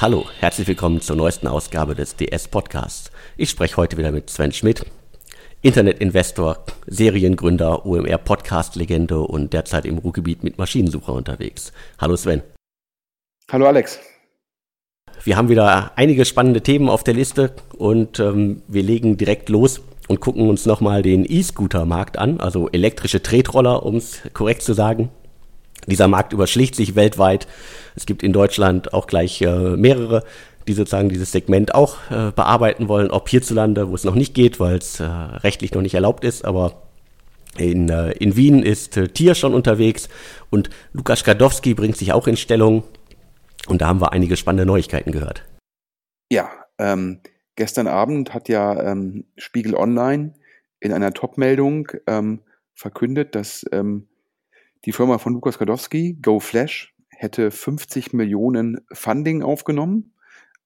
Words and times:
Hallo, 0.00 0.26
herzlich 0.38 0.68
willkommen 0.68 1.00
zur 1.00 1.16
neuesten 1.16 1.48
Ausgabe 1.48 1.96
des 1.96 2.14
DS 2.14 2.46
Podcasts. 2.46 3.10
Ich 3.36 3.50
spreche 3.50 3.76
heute 3.78 3.96
wieder 3.96 4.12
mit 4.12 4.30
Sven 4.30 4.52
Schmidt, 4.52 4.86
Internetinvestor, 5.60 6.64
Seriengründer, 6.86 7.84
OMR 7.84 8.18
Podcast-Legende 8.18 9.18
und 9.18 9.52
derzeit 9.52 9.86
im 9.86 9.98
Ruhrgebiet 9.98 10.44
mit 10.44 10.56
Maschinensucher 10.56 11.12
unterwegs. 11.12 11.72
Hallo 11.98 12.14
Sven. 12.14 12.42
Hallo 13.50 13.66
Alex. 13.66 13.98
Wir 15.24 15.36
haben 15.36 15.48
wieder 15.48 15.90
einige 15.96 16.24
spannende 16.24 16.60
Themen 16.60 16.88
auf 16.88 17.02
der 17.02 17.14
Liste 17.14 17.56
und 17.76 18.20
ähm, 18.20 18.62
wir 18.68 18.84
legen 18.84 19.16
direkt 19.16 19.48
los 19.48 19.80
und 20.06 20.20
gucken 20.20 20.48
uns 20.48 20.64
nochmal 20.64 21.02
den 21.02 21.24
E-Scooter-Markt 21.28 22.18
an, 22.18 22.38
also 22.38 22.68
elektrische 22.68 23.20
Tretroller, 23.20 23.84
um 23.84 23.96
es 23.96 24.20
korrekt 24.32 24.62
zu 24.62 24.74
sagen. 24.74 25.10
Dieser 25.88 26.06
Markt 26.06 26.34
überschlägt 26.34 26.74
sich 26.74 26.96
weltweit. 26.96 27.48
Es 27.98 28.06
gibt 28.06 28.22
in 28.22 28.32
Deutschland 28.32 28.94
auch 28.94 29.08
gleich 29.08 29.42
äh, 29.42 29.76
mehrere, 29.76 30.22
die 30.68 30.72
sozusagen 30.72 31.08
dieses 31.08 31.32
Segment 31.32 31.74
auch 31.74 31.96
äh, 32.12 32.30
bearbeiten 32.30 32.86
wollen, 32.86 33.10
ob 33.10 33.28
hierzulande, 33.28 33.90
wo 33.90 33.94
es 33.96 34.04
noch 34.04 34.14
nicht 34.14 34.34
geht, 34.34 34.60
weil 34.60 34.78
es 34.78 35.00
äh, 35.00 35.04
rechtlich 35.04 35.72
noch 35.72 35.82
nicht 35.82 35.94
erlaubt 35.94 36.22
ist, 36.22 36.44
aber 36.44 36.82
in, 37.56 37.88
in 37.88 38.36
Wien 38.36 38.62
ist 38.62 39.00
Tier 39.14 39.34
schon 39.34 39.52
unterwegs 39.52 40.08
und 40.48 40.70
Lukas 40.92 41.20
Skadowski 41.20 41.74
bringt 41.74 41.96
sich 41.96 42.12
auch 42.12 42.28
in 42.28 42.36
Stellung 42.36 42.84
und 43.66 43.80
da 43.80 43.88
haben 43.88 44.00
wir 44.00 44.12
einige 44.12 44.36
spannende 44.36 44.64
Neuigkeiten 44.64 45.10
gehört. 45.10 45.42
Ja, 46.30 46.50
ähm, 46.78 47.18
gestern 47.56 47.88
Abend 47.88 48.32
hat 48.32 48.48
ja 48.48 48.80
ähm, 48.80 49.24
Spiegel 49.36 49.74
Online 49.74 50.34
in 50.78 50.92
einer 50.92 51.12
Top-Meldung 51.12 51.88
ähm, 52.06 52.42
verkündet, 52.74 53.34
dass 53.34 53.66
ähm, 53.72 54.06
die 54.84 54.92
Firma 54.92 55.18
von 55.18 55.32
Lukas 55.32 55.58
Gadowski, 55.58 56.16
GoFlash, 56.22 56.94
hätte 57.18 57.50
50 57.50 58.12
Millionen 58.12 58.80
Funding 58.92 59.42
aufgenommen. 59.42 60.14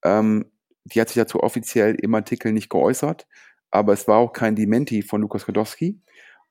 Ähm, 0.05 0.45
die 0.85 1.01
hat 1.01 1.09
sich 1.09 1.17
dazu 1.17 1.41
offiziell 1.41 1.95
im 1.95 2.15
Artikel 2.15 2.53
nicht 2.53 2.69
geäußert, 2.69 3.27
aber 3.71 3.95
es 3.95 4.07
war 4.07 4.19
auch 4.19 4.35
kein 4.35 4.55
Dementi 4.55 5.03
von 5.03 5.23
Lukas 5.23 5.47
Gadowski. 5.47 6.01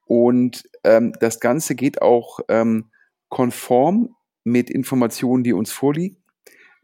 Und 0.06 0.64
ähm, 0.84 1.14
das 1.20 1.40
Ganze 1.40 1.76
geht 1.76 2.02
auch 2.02 2.40
ähm, 2.50 2.90
konform 3.30 4.16
mit 4.44 4.72
Informationen, 4.72 5.44
die 5.44 5.54
uns 5.54 5.72
vorliegen, 5.72 6.18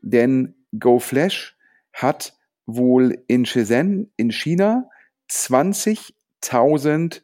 denn 0.01 0.53
GoFlash 0.77 1.57
hat 1.93 2.37
wohl 2.67 3.23
in 3.27 3.45
Shenzhen 3.45 4.13
in 4.15 4.31
China 4.31 4.89
20.000 5.31 7.21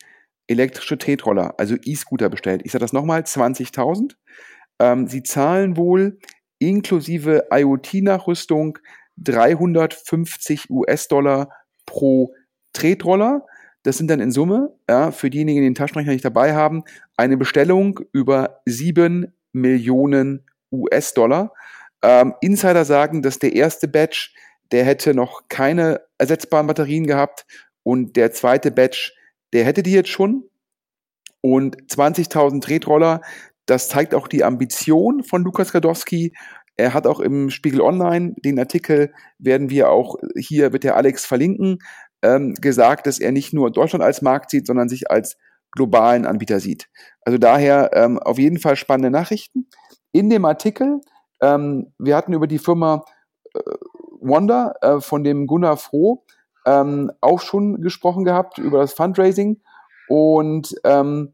elektrische 0.48 0.98
Tretroller, 0.98 1.54
also 1.60 1.76
E-Scooter 1.76 2.30
bestellt. 2.30 2.62
Ich 2.66 2.72
sage 2.72 2.82
das 2.82 2.94
nochmal, 2.94 3.22
20.000. 3.22 4.16
Ähm, 4.80 5.08
sie 5.08 5.24
zahlen 5.24 5.78
wohl 5.78 6.18
inklusive 6.60 7.48
IoT-Nachrüstung 7.52 8.80
350 9.18 10.70
US-Dollar 10.70 11.50
pro 11.86 12.34
Tretroller. 12.74 13.46
Das 13.84 13.98
sind 13.98 14.10
dann 14.10 14.22
in 14.22 14.32
Summe, 14.32 14.74
ja, 14.90 15.12
für 15.12 15.30
diejenigen, 15.30 15.62
die 15.62 15.68
den 15.68 15.76
Taschenrechner 15.76 16.14
nicht 16.14 16.26
dabei 16.26 16.54
haben, 16.56 16.84
eine 17.18 17.38
Bestellung 17.38 18.00
über 18.14 18.62
7 18.66 19.34
Millionen 19.52 20.46
US-Dollar. 20.72 21.54
Ähm, 22.02 22.34
Insider 22.42 22.86
sagen, 22.86 23.22
dass 23.22 23.40
der 23.40 23.54
erste 23.54 23.88
Batch, 23.88 24.34
der 24.72 24.86
hätte 24.86 25.14
noch 25.14 25.44
keine 25.50 26.02
ersetzbaren 26.18 26.68
Batterien 26.68 27.06
gehabt 27.06 27.46
und 27.84 28.16
der 28.16 28.32
zweite 28.32 28.72
Batch, 28.72 29.14
der 29.52 29.66
hätte 29.66 29.84
die 29.84 29.92
jetzt 29.92 30.10
schon. 30.10 30.46
Und 31.42 31.76
20.000 31.92 32.62
Tretroller, 32.62 33.22
das 33.66 33.90
zeigt 33.90 34.14
auch 34.14 34.28
die 34.28 34.44
Ambition 34.44 35.24
von 35.24 35.44
Lukas 35.44 35.72
Gadowski. 35.72 36.34
Er 36.76 36.94
hat 36.94 37.08
auch 37.08 37.20
im 37.20 37.50
Spiegel 37.50 37.82
Online, 37.82 38.34
den 38.44 38.60
Artikel 38.60 39.14
werden 39.38 39.70
wir 39.70 39.90
auch 39.90 40.16
hier, 40.36 40.74
wird 40.74 40.84
der 40.84 40.98
Alex 40.98 41.26
verlinken, 41.26 41.80
ähm, 42.24 42.56
gesagt, 42.56 43.06
dass 43.06 43.20
er 43.20 43.32
nicht 43.32 43.54
nur 43.54 43.72
Deutschland 43.72 44.04
als 44.04 44.22
Markt 44.22 44.50
sieht, 44.50 44.66
sondern 44.66 44.90
sich 44.90 45.12
als 45.12 45.38
globalen 45.72 46.26
Anbieter 46.26 46.60
sieht. 46.60 46.90
Also 47.22 47.38
daher 47.38 47.92
ähm, 47.94 48.20
auf 48.20 48.40
jeden 48.40 48.60
Fall 48.60 48.76
spannende 48.76 49.12
Nachrichten. 49.12 49.68
In 50.12 50.30
dem 50.30 50.46
Artikel, 50.46 51.02
ähm, 51.42 51.94
wir 51.98 52.16
hatten 52.16 52.34
über 52.34 52.48
die 52.48 52.60
Firma 52.60 53.04
äh, 53.54 53.60
Wonder 54.20 54.76
äh, 54.82 55.00
von 55.00 55.24
dem 55.24 55.48
Gunnar 55.48 55.78
Froh 55.78 56.24
ähm, 56.66 57.12
auch 57.22 57.42
schon 57.42 57.82
gesprochen 57.82 58.24
gehabt, 58.24 58.58
über 58.58 58.80
das 58.80 58.94
Fundraising. 58.94 59.62
Und 60.08 60.76
ähm, 60.84 61.34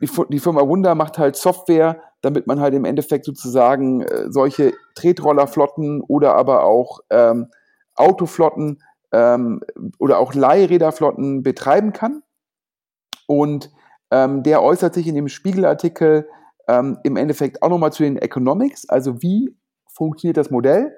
die, 0.00 0.10
die 0.30 0.38
Firma 0.38 0.66
Wunder 0.66 0.94
macht 0.94 1.18
halt 1.18 1.36
Software, 1.36 2.02
damit 2.22 2.46
man 2.46 2.60
halt 2.60 2.74
im 2.74 2.84
Endeffekt 2.84 3.24
sozusagen 3.24 4.02
äh, 4.02 4.30
solche 4.30 4.74
Tretrollerflotten 4.94 6.00
oder 6.02 6.34
aber 6.34 6.64
auch 6.64 7.00
ähm, 7.10 7.48
Autoflotten 7.94 8.82
ähm, 9.12 9.60
oder 9.98 10.18
auch 10.18 10.34
Leihräderflotten 10.34 11.42
betreiben 11.42 11.92
kann. 11.92 12.22
Und 13.26 13.70
ähm, 14.10 14.42
der 14.42 14.62
äußert 14.62 14.94
sich 14.94 15.06
in 15.06 15.14
dem 15.14 15.28
Spiegelartikel 15.28 16.28
ähm, 16.68 16.98
im 17.04 17.16
Endeffekt 17.16 17.62
auch 17.62 17.68
nochmal 17.68 17.92
zu 17.92 18.02
den 18.02 18.16
Economics, 18.16 18.88
also 18.88 19.22
wie 19.22 19.56
funktioniert 19.92 20.36
das 20.36 20.50
Modell. 20.50 20.96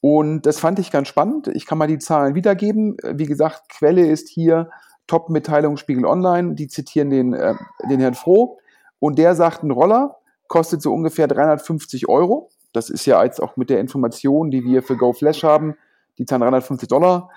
Und 0.00 0.46
das 0.46 0.58
fand 0.58 0.78
ich 0.78 0.90
ganz 0.90 1.08
spannend. 1.08 1.48
Ich 1.48 1.66
kann 1.66 1.78
mal 1.78 1.86
die 1.86 1.98
Zahlen 1.98 2.34
wiedergeben. 2.34 2.96
Wie 3.04 3.26
gesagt, 3.26 3.68
Quelle 3.68 4.06
ist 4.06 4.28
hier 4.28 4.70
Top-Mitteilung 5.10 5.76
Spiegel 5.76 6.06
Online. 6.06 6.54
Die 6.54 6.68
zitieren 6.68 7.10
den, 7.10 7.34
äh, 7.34 7.54
den 7.90 7.98
Herrn 7.98 8.14
Froh. 8.14 8.58
Und 9.00 9.18
der 9.18 9.34
sagt, 9.34 9.64
ein 9.64 9.72
Roller 9.72 10.18
kostet 10.46 10.82
so 10.82 10.92
ungefähr 10.92 11.26
350 11.26 12.08
Euro. 12.08 12.48
Das 12.72 12.90
ist 12.90 13.06
ja 13.06 13.22
jetzt 13.24 13.42
auch 13.42 13.56
mit 13.56 13.70
der 13.70 13.80
Information, 13.80 14.52
die 14.52 14.64
wir 14.64 14.84
für 14.84 14.96
GoFlash 14.96 15.42
haben, 15.42 15.76
die 16.18 16.26
zahlen 16.26 16.42
350 16.42 16.88
Dollar. 16.88 17.30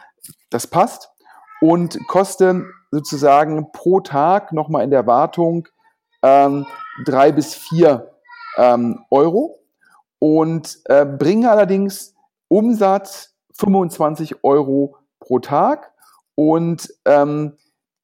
Das 0.51 0.67
passt. 0.67 1.09
Und 1.62 1.97
kostet 2.07 2.63
sozusagen 2.91 3.72
pro 3.72 4.01
Tag 4.01 4.53
nochmal 4.53 4.83
in 4.83 4.91
der 4.91 5.07
Wartung 5.07 5.67
ähm, 6.22 6.67
drei 7.06 7.31
bis 7.31 7.56
vier 7.56 8.12
ähm, 8.57 9.03
Euro 9.09 9.57
und 10.19 10.79
äh, 10.85 11.06
bringen 11.06 11.45
allerdings 11.47 12.13
Umsatz 12.50 13.33
25 13.53 14.44
Euro 14.44 14.97
pro 15.19 15.39
Tag 15.39 15.91
und 16.35 16.94
ähm, 17.06 17.57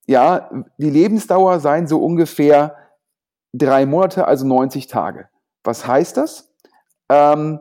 ja, 0.09 0.49
die 0.79 0.89
Lebensdauer 0.89 1.59
seien 1.59 1.85
so 1.85 2.03
ungefähr 2.03 2.75
drei 3.53 3.85
Monate, 3.85 4.25
also 4.25 4.47
90 4.47 4.87
Tage. 4.87 5.29
Was 5.63 5.85
heißt 5.85 6.17
das? 6.17 6.51
Ähm, 7.09 7.59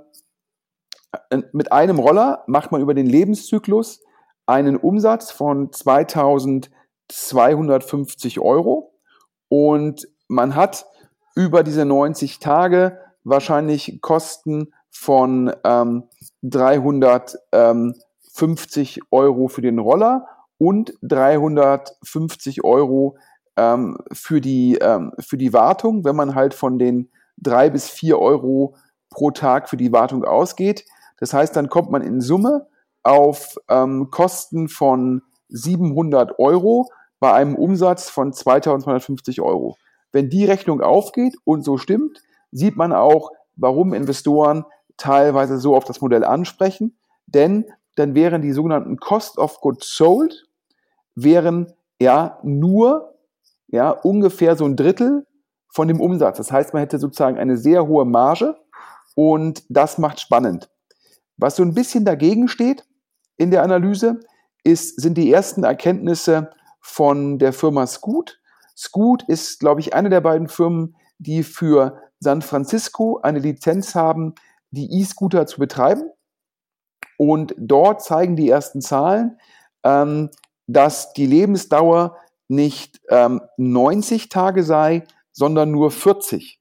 mit 1.52 1.72
einem 1.72 1.98
Roller 1.98 2.44
macht 2.46 2.72
man 2.72 2.80
über 2.80 2.94
den 2.94 3.04
Lebenszyklus 3.04 4.00
einen 4.46 4.78
Umsatz 4.78 5.30
von 5.30 5.70
2250 5.70 8.40
Euro 8.40 8.94
und 9.48 10.08
man 10.28 10.54
hat 10.54 10.86
über 11.34 11.62
diese 11.62 11.84
90 11.84 12.38
Tage 12.38 12.98
wahrscheinlich 13.24 14.00
Kosten 14.00 14.72
von 14.88 15.52
ähm, 15.64 16.04
350 16.44 19.02
Euro 19.10 19.48
für 19.48 19.60
den 19.60 19.78
Roller 19.78 20.37
und 20.58 20.94
350 21.02 22.64
Euro 22.64 23.16
ähm, 23.56 23.98
für, 24.12 24.40
die, 24.40 24.76
ähm, 24.76 25.12
für 25.18 25.38
die 25.38 25.52
Wartung, 25.52 26.04
wenn 26.04 26.16
man 26.16 26.34
halt 26.34 26.54
von 26.54 26.78
den 26.78 27.10
drei 27.36 27.70
bis 27.70 27.88
vier 27.88 28.18
Euro 28.18 28.74
pro 29.10 29.30
Tag 29.30 29.68
für 29.68 29.76
die 29.76 29.92
Wartung 29.92 30.24
ausgeht. 30.24 30.84
Das 31.18 31.32
heißt, 31.32 31.56
dann 31.56 31.68
kommt 31.68 31.90
man 31.90 32.02
in 32.02 32.20
Summe 32.20 32.66
auf 33.02 33.56
ähm, 33.68 34.10
Kosten 34.10 34.68
von 34.68 35.22
700 35.48 36.38
Euro 36.38 36.90
bei 37.20 37.32
einem 37.32 37.54
Umsatz 37.54 38.10
von 38.10 38.32
2250 38.32 39.40
Euro. 39.40 39.76
Wenn 40.12 40.30
die 40.30 40.44
Rechnung 40.44 40.80
aufgeht 40.80 41.36
und 41.44 41.64
so 41.64 41.78
stimmt, 41.78 42.22
sieht 42.52 42.76
man 42.76 42.92
auch, 42.92 43.30
warum 43.56 43.92
Investoren 43.92 44.64
teilweise 44.96 45.58
so 45.58 45.76
auf 45.76 45.84
das 45.84 46.00
Modell 46.00 46.24
ansprechen, 46.24 46.96
denn 47.26 47.66
dann 47.96 48.14
wären 48.14 48.42
die 48.42 48.52
sogenannten 48.52 48.98
Cost 48.98 49.38
of 49.38 49.60
Goods 49.60 49.96
Sold 49.96 50.47
wären 51.22 51.72
ja 52.00 52.38
nur 52.42 53.14
ja 53.68 53.90
ungefähr 53.90 54.56
so 54.56 54.64
ein 54.64 54.76
Drittel 54.76 55.26
von 55.68 55.88
dem 55.88 56.00
Umsatz. 56.00 56.38
Das 56.38 56.50
heißt, 56.50 56.72
man 56.72 56.80
hätte 56.80 56.98
sozusagen 56.98 57.38
eine 57.38 57.56
sehr 57.56 57.86
hohe 57.86 58.04
Marge 58.04 58.56
und 59.14 59.64
das 59.68 59.98
macht 59.98 60.20
spannend. 60.20 60.70
Was 61.36 61.56
so 61.56 61.62
ein 61.62 61.74
bisschen 61.74 62.04
dagegen 62.04 62.48
steht 62.48 62.86
in 63.36 63.50
der 63.50 63.62
Analyse, 63.62 64.20
ist, 64.64 65.00
sind 65.00 65.16
die 65.18 65.32
ersten 65.32 65.64
Erkenntnisse 65.64 66.50
von 66.80 67.38
der 67.38 67.52
Firma 67.52 67.86
Scoot. 67.86 68.40
Scoot 68.76 69.22
ist, 69.24 69.60
glaube 69.60 69.80
ich, 69.80 69.94
eine 69.94 70.10
der 70.10 70.20
beiden 70.20 70.48
Firmen, 70.48 70.96
die 71.18 71.42
für 71.42 72.02
San 72.20 72.42
Francisco 72.42 73.20
eine 73.22 73.38
Lizenz 73.38 73.94
haben, 73.94 74.34
die 74.70 75.00
E-Scooter 75.00 75.46
zu 75.46 75.58
betreiben. 75.60 76.10
Und 77.16 77.54
dort 77.58 78.02
zeigen 78.02 78.36
die 78.36 78.48
ersten 78.48 78.80
Zahlen, 78.80 79.38
ähm, 79.84 80.30
dass 80.68 81.12
die 81.14 81.26
Lebensdauer 81.26 82.16
nicht 82.46 83.00
ähm, 83.08 83.40
90 83.56 84.28
Tage 84.28 84.62
sei, 84.62 85.04
sondern 85.32 85.70
nur 85.72 85.90
40. 85.90 86.60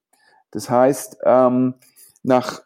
Das 0.52 0.70
heißt, 0.70 1.18
ähm, 1.24 1.76
nach 2.24 2.62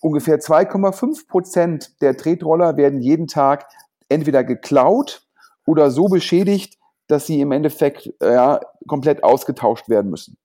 ungefähr 0.00 0.40
2,5 0.40 1.28
Prozent 1.28 2.00
der 2.00 2.16
Tretroller 2.16 2.76
werden 2.76 3.00
jeden 3.00 3.28
Tag 3.28 3.66
entweder 4.08 4.42
geklaut 4.42 5.26
oder 5.66 5.90
so 5.90 6.06
beschädigt, 6.06 6.78
dass 7.06 7.26
sie 7.26 7.40
im 7.40 7.52
Endeffekt 7.52 8.12
ja, 8.22 8.60
komplett 8.86 9.22
ausgetauscht 9.22 9.88
werden 9.88 10.10
müssen. 10.10 10.38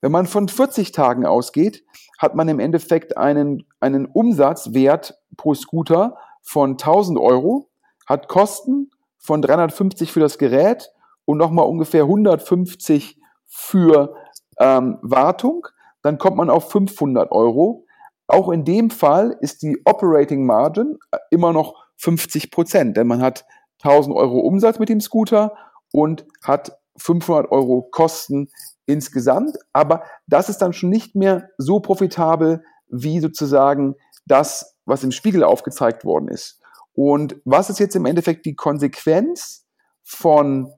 Wenn 0.00 0.12
man 0.12 0.26
von 0.26 0.48
40 0.48 0.92
Tagen 0.92 1.26
ausgeht, 1.26 1.84
hat 2.18 2.34
man 2.34 2.48
im 2.48 2.60
Endeffekt 2.60 3.16
einen, 3.16 3.66
einen 3.80 4.06
Umsatzwert 4.06 5.18
pro 5.36 5.54
Scooter 5.54 6.18
von 6.42 6.72
1000 6.72 7.18
Euro, 7.18 7.70
hat 8.06 8.28
Kosten 8.28 8.90
von 9.18 9.42
350 9.42 10.12
für 10.12 10.20
das 10.20 10.38
Gerät 10.38 10.90
und 11.24 11.38
nochmal 11.38 11.66
ungefähr 11.66 12.02
150 12.02 13.18
für 13.46 14.14
ähm, 14.58 14.98
Wartung. 15.02 15.66
Dann 16.02 16.18
kommt 16.18 16.36
man 16.36 16.50
auf 16.50 16.70
500 16.70 17.32
Euro. 17.32 17.84
Auch 18.26 18.50
in 18.50 18.64
dem 18.64 18.90
Fall 18.90 19.36
ist 19.40 19.62
die 19.62 19.80
Operating 19.84 20.46
Margin 20.46 20.98
immer 21.30 21.52
noch 21.52 21.74
50 21.96 22.50
Prozent, 22.50 22.96
denn 22.96 23.06
man 23.06 23.22
hat 23.22 23.44
1000 23.82 24.14
Euro 24.14 24.40
Umsatz 24.40 24.78
mit 24.78 24.88
dem 24.88 25.00
Scooter 25.00 25.56
und 25.92 26.26
hat 26.42 26.78
500 26.96 27.50
Euro 27.50 27.82
Kosten 27.90 28.48
insgesamt. 28.86 29.56
Aber 29.72 30.02
das 30.26 30.48
ist 30.48 30.58
dann 30.58 30.72
schon 30.72 30.90
nicht 30.90 31.14
mehr 31.14 31.48
so 31.58 31.80
profitabel 31.80 32.62
wie 32.88 33.20
sozusagen 33.20 33.94
das, 34.26 34.76
was 34.84 35.04
im 35.04 35.12
Spiegel 35.12 35.44
aufgezeigt 35.44 36.04
worden 36.04 36.28
ist. 36.28 36.60
Und 36.98 37.40
was 37.44 37.70
ist 37.70 37.78
jetzt 37.78 37.94
im 37.94 38.06
Endeffekt 38.06 38.44
die 38.44 38.56
Konsequenz 38.56 39.64
von, 40.02 40.72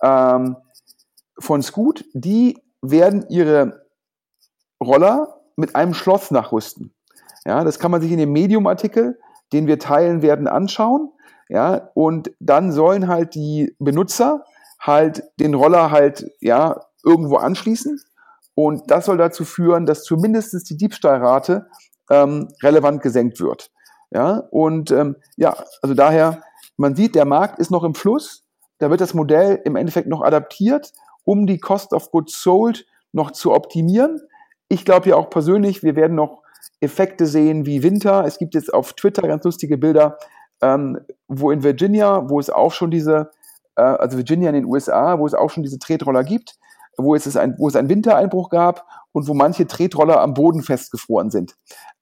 ähm, 0.00 0.56
von 1.40 1.60
Scoot? 1.60 2.04
Die 2.14 2.62
werden 2.82 3.26
ihre 3.30 3.84
Roller 4.80 5.40
mit 5.56 5.74
einem 5.74 5.92
Schloss 5.92 6.30
nachrüsten. 6.30 6.94
Ja, 7.44 7.64
das 7.64 7.80
kann 7.80 7.90
man 7.90 8.00
sich 8.00 8.12
in 8.12 8.18
dem 8.18 8.30
Medium-Artikel, 8.30 9.18
den 9.52 9.66
wir 9.66 9.80
teilen 9.80 10.22
werden, 10.22 10.46
anschauen. 10.46 11.10
Ja, 11.48 11.90
und 11.94 12.30
dann 12.38 12.70
sollen 12.70 13.08
halt 13.08 13.34
die 13.34 13.74
Benutzer 13.80 14.44
halt 14.78 15.24
den 15.40 15.54
Roller 15.54 15.90
halt, 15.90 16.30
ja, 16.40 16.80
irgendwo 17.04 17.38
anschließen. 17.38 18.00
Und 18.54 18.88
das 18.92 19.06
soll 19.06 19.16
dazu 19.16 19.44
führen, 19.44 19.84
dass 19.84 20.04
zumindest 20.04 20.70
die 20.70 20.76
Diebstahlrate 20.76 21.66
ähm, 22.08 22.54
relevant 22.62 23.02
gesenkt 23.02 23.40
wird. 23.40 23.72
Ja, 24.10 24.44
und 24.50 24.90
ähm, 24.90 25.16
ja, 25.36 25.56
also 25.82 25.94
daher, 25.94 26.42
man 26.76 26.94
sieht, 26.94 27.14
der 27.14 27.24
Markt 27.24 27.58
ist 27.58 27.70
noch 27.70 27.84
im 27.84 27.94
Fluss. 27.94 28.44
Da 28.78 28.90
wird 28.90 29.00
das 29.00 29.14
Modell 29.14 29.60
im 29.64 29.76
Endeffekt 29.76 30.08
noch 30.08 30.22
adaptiert, 30.22 30.92
um 31.24 31.46
die 31.46 31.58
Cost 31.58 31.92
of 31.92 32.10
Goods 32.10 32.42
Sold 32.42 32.86
noch 33.12 33.30
zu 33.30 33.52
optimieren. 33.52 34.20
Ich 34.68 34.84
glaube 34.84 35.08
ja 35.08 35.16
auch 35.16 35.30
persönlich, 35.30 35.82
wir 35.82 35.96
werden 35.96 36.14
noch 36.14 36.42
Effekte 36.80 37.26
sehen 37.26 37.66
wie 37.66 37.82
Winter. 37.82 38.24
Es 38.24 38.38
gibt 38.38 38.54
jetzt 38.54 38.72
auf 38.72 38.92
Twitter 38.92 39.26
ganz 39.26 39.44
lustige 39.44 39.78
Bilder, 39.78 40.18
ähm, 40.60 40.98
wo 41.28 41.50
in 41.50 41.62
Virginia, 41.62 42.28
wo 42.28 42.38
es 42.38 42.50
auch 42.50 42.72
schon 42.72 42.90
diese, 42.90 43.30
äh, 43.76 43.82
also 43.82 44.16
Virginia 44.18 44.50
in 44.50 44.54
den 44.54 44.64
USA, 44.66 45.18
wo 45.18 45.26
es 45.26 45.34
auch 45.34 45.50
schon 45.50 45.62
diese 45.62 45.78
Tretroller 45.78 46.24
gibt, 46.24 46.58
wo 46.96 47.14
es, 47.14 47.36
ein, 47.36 47.54
wo 47.58 47.68
es 47.68 47.76
einen 47.76 47.88
Wintereinbruch 47.88 48.50
gab 48.50 48.86
und 49.12 49.26
wo 49.28 49.34
manche 49.34 49.66
Tretroller 49.66 50.20
am 50.20 50.34
Boden 50.34 50.62
festgefroren 50.62 51.30
sind. 51.30 51.56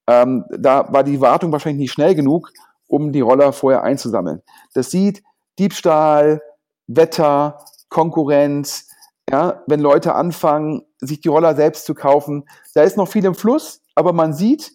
Ähm, 0.06 0.44
da 0.50 0.92
war 0.92 1.04
die 1.04 1.20
Wartung 1.20 1.52
wahrscheinlich 1.52 1.80
nicht 1.80 1.92
schnell 1.92 2.14
genug, 2.14 2.50
um 2.88 3.12
die 3.12 3.20
Roller 3.20 3.52
vorher 3.52 3.82
einzusammeln. 3.82 4.42
Das 4.74 4.90
sieht 4.90 5.22
Diebstahl, 5.58 6.42
Wetter, 6.86 7.58
Konkurrenz, 7.88 8.88
ja, 9.30 9.62
wenn 9.66 9.80
Leute 9.80 10.14
anfangen, 10.14 10.82
sich 10.98 11.20
die 11.20 11.28
Roller 11.28 11.54
selbst 11.54 11.86
zu 11.86 11.94
kaufen. 11.94 12.44
Da 12.74 12.82
ist 12.82 12.96
noch 12.96 13.08
viel 13.08 13.24
im 13.24 13.34
Fluss, 13.34 13.82
aber 13.94 14.12
man 14.12 14.34
sieht, 14.34 14.72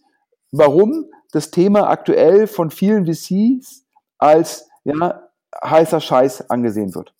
warum 0.51 1.05
das 1.31 1.51
Thema 1.51 1.89
aktuell 1.89 2.47
von 2.47 2.71
vielen 2.71 3.05
VCs 3.05 3.85
als 4.17 4.67
ja, 4.83 5.29
heißer 5.63 6.01
Scheiß 6.01 6.49
angesehen 6.49 6.95
wird. 6.95 7.13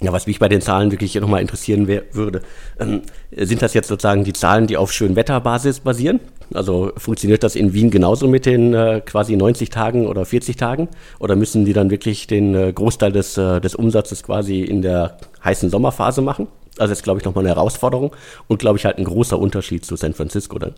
Ja, 0.00 0.12
was 0.12 0.26
mich 0.26 0.38
bei 0.38 0.48
den 0.48 0.62
Zahlen 0.62 0.90
wirklich 0.90 1.14
nochmal 1.16 1.42
interessieren 1.42 1.86
würde, 1.86 2.40
ähm, 2.80 3.02
sind 3.36 3.60
das 3.60 3.74
jetzt 3.74 3.88
sozusagen 3.88 4.24
die 4.24 4.32
Zahlen, 4.32 4.66
die 4.66 4.78
auf 4.78 4.92
Schönwetterbasis 4.92 5.80
basieren? 5.80 6.20
Also 6.52 6.92
funktioniert 6.96 7.42
das 7.42 7.54
in 7.54 7.74
Wien 7.74 7.90
genauso 7.90 8.26
mit 8.26 8.46
den 8.46 8.72
äh, 8.72 9.02
quasi 9.04 9.36
90 9.36 9.68
Tagen 9.68 10.06
oder 10.06 10.24
40 10.24 10.56
Tagen? 10.56 10.88
Oder 11.20 11.36
müssen 11.36 11.64
die 11.64 11.74
dann 11.74 11.90
wirklich 11.90 12.26
den 12.26 12.54
äh, 12.54 12.72
Großteil 12.72 13.12
des, 13.12 13.36
äh, 13.36 13.60
des 13.60 13.74
Umsatzes 13.74 14.22
quasi 14.22 14.62
in 14.62 14.80
der 14.80 15.18
heißen 15.44 15.68
Sommerphase 15.68 16.22
machen? 16.22 16.48
Also 16.78 16.92
ist, 16.92 17.02
glaube 17.02 17.20
ich, 17.20 17.24
nochmal 17.24 17.44
eine 17.44 17.54
Herausforderung 17.54 18.16
und, 18.48 18.58
glaube 18.58 18.78
ich, 18.78 18.84
halt 18.84 18.98
ein 18.98 19.04
großer 19.04 19.38
Unterschied 19.38 19.84
zu 19.84 19.96
San 19.96 20.14
Francisco 20.14 20.58
dann. 20.58 20.74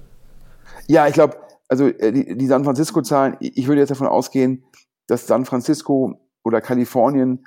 Ja, 0.88 1.06
ich 1.06 1.14
glaube, 1.14 1.36
also 1.68 1.86
äh, 1.86 2.12
die, 2.12 2.36
die 2.36 2.46
San 2.46 2.64
Francisco-Zahlen, 2.64 3.36
ich 3.40 3.66
würde 3.66 3.80
jetzt 3.80 3.90
davon 3.90 4.08
ausgehen, 4.08 4.64
dass 5.06 5.26
San 5.26 5.44
Francisco 5.44 6.20
oder 6.44 6.60
Kalifornien 6.60 7.44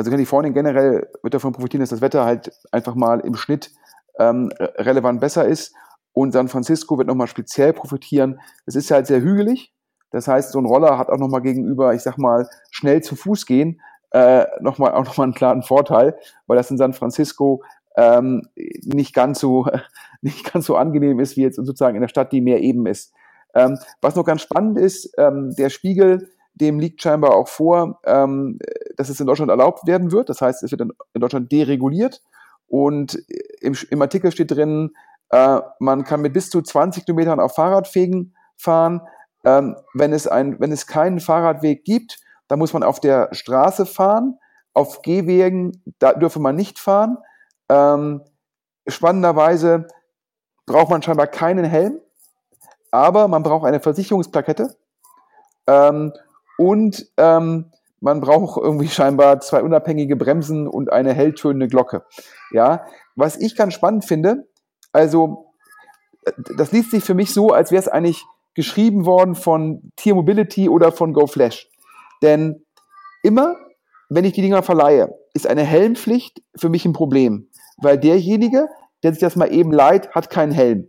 also 0.00 0.10
Kalifornien 0.10 0.54
generell 0.54 1.10
wird 1.22 1.34
davon 1.34 1.52
profitieren, 1.52 1.80
dass 1.80 1.90
das 1.90 2.00
Wetter 2.00 2.24
halt 2.24 2.50
einfach 2.72 2.94
mal 2.94 3.20
im 3.20 3.34
Schnitt 3.34 3.70
ähm, 4.18 4.50
relevant 4.58 5.20
besser 5.20 5.44
ist. 5.44 5.74
Und 6.14 6.32
San 6.32 6.48
Francisco 6.48 6.96
wird 6.96 7.06
nochmal 7.06 7.26
speziell 7.26 7.74
profitieren. 7.74 8.40
Es 8.64 8.76
ist 8.76 8.88
ja 8.88 8.96
halt 8.96 9.06
sehr 9.06 9.20
hügelig. 9.20 9.74
Das 10.10 10.26
heißt, 10.26 10.52
so 10.52 10.58
ein 10.58 10.64
Roller 10.64 10.96
hat 10.96 11.10
auch 11.10 11.18
nochmal 11.18 11.42
gegenüber, 11.42 11.92
ich 11.92 12.00
sag 12.00 12.16
mal, 12.16 12.48
schnell 12.70 13.02
zu 13.02 13.14
Fuß 13.14 13.44
gehen, 13.44 13.82
äh, 14.12 14.46
nochmal, 14.60 14.92
auch 14.92 15.04
nochmal 15.04 15.24
einen 15.24 15.34
klaren 15.34 15.62
Vorteil, 15.62 16.18
weil 16.46 16.56
das 16.56 16.70
in 16.70 16.78
San 16.78 16.94
Francisco 16.94 17.62
ähm, 17.94 18.48
nicht 18.56 19.14
ganz 19.14 19.38
so, 19.38 19.66
nicht 20.22 20.50
ganz 20.50 20.64
so 20.64 20.76
angenehm 20.76 21.20
ist, 21.20 21.36
wie 21.36 21.42
jetzt 21.42 21.56
sozusagen 21.56 21.94
in 21.94 22.00
der 22.00 22.08
Stadt, 22.08 22.32
die 22.32 22.40
mehr 22.40 22.62
eben 22.62 22.86
ist. 22.86 23.12
Ähm, 23.54 23.78
was 24.00 24.16
noch 24.16 24.24
ganz 24.24 24.40
spannend 24.40 24.78
ist, 24.78 25.12
ähm, 25.18 25.54
der 25.56 25.68
Spiegel 25.68 26.30
dem 26.54 26.78
liegt 26.78 27.02
scheinbar 27.02 27.34
auch 27.34 27.48
vor, 27.48 28.00
ähm, 28.04 28.58
dass 28.96 29.08
es 29.08 29.20
in 29.20 29.26
Deutschland 29.26 29.50
erlaubt 29.50 29.86
werden 29.86 30.12
wird. 30.12 30.28
Das 30.28 30.40
heißt, 30.40 30.62
es 30.62 30.70
wird 30.70 30.80
in, 30.80 30.92
Deutschland 31.14 31.50
dereguliert. 31.50 32.22
Und 32.66 33.18
im, 33.60 33.76
im 33.90 34.02
Artikel 34.02 34.30
steht 34.30 34.50
drin, 34.50 34.92
äh, 35.30 35.60
man 35.78 36.04
kann 36.04 36.20
mit 36.20 36.32
bis 36.32 36.50
zu 36.50 36.62
20 36.62 37.06
Kilometern 37.06 37.40
auf 37.40 37.54
Fahrradwegen 37.54 38.34
fahren. 38.56 39.00
Ähm, 39.44 39.76
wenn, 39.94 40.12
es 40.12 40.26
ein, 40.26 40.60
wenn 40.60 40.72
es 40.72 40.86
keinen 40.86 41.20
Fahrradweg 41.20 41.84
gibt, 41.84 42.18
dann 42.48 42.58
muss 42.58 42.72
man 42.72 42.82
auf 42.82 43.00
der 43.00 43.28
Straße 43.32 43.86
fahren. 43.86 44.38
Auf 44.74 45.02
Gehwegen, 45.02 45.82
da 45.98 46.12
dürfe 46.12 46.40
man 46.40 46.56
nicht 46.56 46.78
fahren. 46.78 47.18
Ähm, 47.68 48.22
spannenderweise 48.86 49.88
braucht 50.66 50.90
man 50.90 51.02
scheinbar 51.02 51.26
keinen 51.26 51.64
Helm, 51.64 52.00
aber 52.90 53.28
man 53.28 53.42
braucht 53.42 53.66
eine 53.66 53.80
Versicherungsplakette. 53.80 54.76
Ähm, 55.66 56.12
und 56.60 57.06
ähm, 57.16 57.70
man 58.00 58.20
braucht 58.20 58.62
irgendwie 58.62 58.88
scheinbar 58.88 59.40
zwei 59.40 59.62
unabhängige 59.62 60.14
Bremsen 60.14 60.68
und 60.68 60.92
eine 60.92 61.14
helltönende 61.14 61.68
Glocke. 61.68 62.04
Ja, 62.52 62.84
was 63.16 63.38
ich 63.38 63.56
ganz 63.56 63.72
spannend 63.72 64.04
finde, 64.04 64.46
also 64.92 65.54
das 66.58 66.70
liest 66.70 66.90
sich 66.90 67.02
für 67.02 67.14
mich 67.14 67.32
so, 67.32 67.48
als 67.48 67.72
wäre 67.72 67.80
es 67.80 67.88
eigentlich 67.88 68.22
geschrieben 68.54 69.06
worden 69.06 69.34
von 69.36 69.90
Tier 69.96 70.14
Mobility 70.14 70.68
oder 70.68 70.92
von 70.92 71.14
GoFlash. 71.14 71.66
Denn 72.20 72.62
immer, 73.22 73.56
wenn 74.10 74.26
ich 74.26 74.34
die 74.34 74.42
Dinger 74.42 74.62
verleihe, 74.62 75.14
ist 75.32 75.46
eine 75.46 75.64
Helmpflicht 75.64 76.42
für 76.54 76.68
mich 76.68 76.84
ein 76.84 76.92
Problem, 76.92 77.48
weil 77.78 77.96
derjenige, 77.96 78.68
der 79.02 79.12
sich 79.12 79.20
das 79.20 79.34
mal 79.34 79.50
eben 79.50 79.72
leiht, 79.72 80.10
hat 80.10 80.28
keinen 80.28 80.52
Helm. 80.52 80.88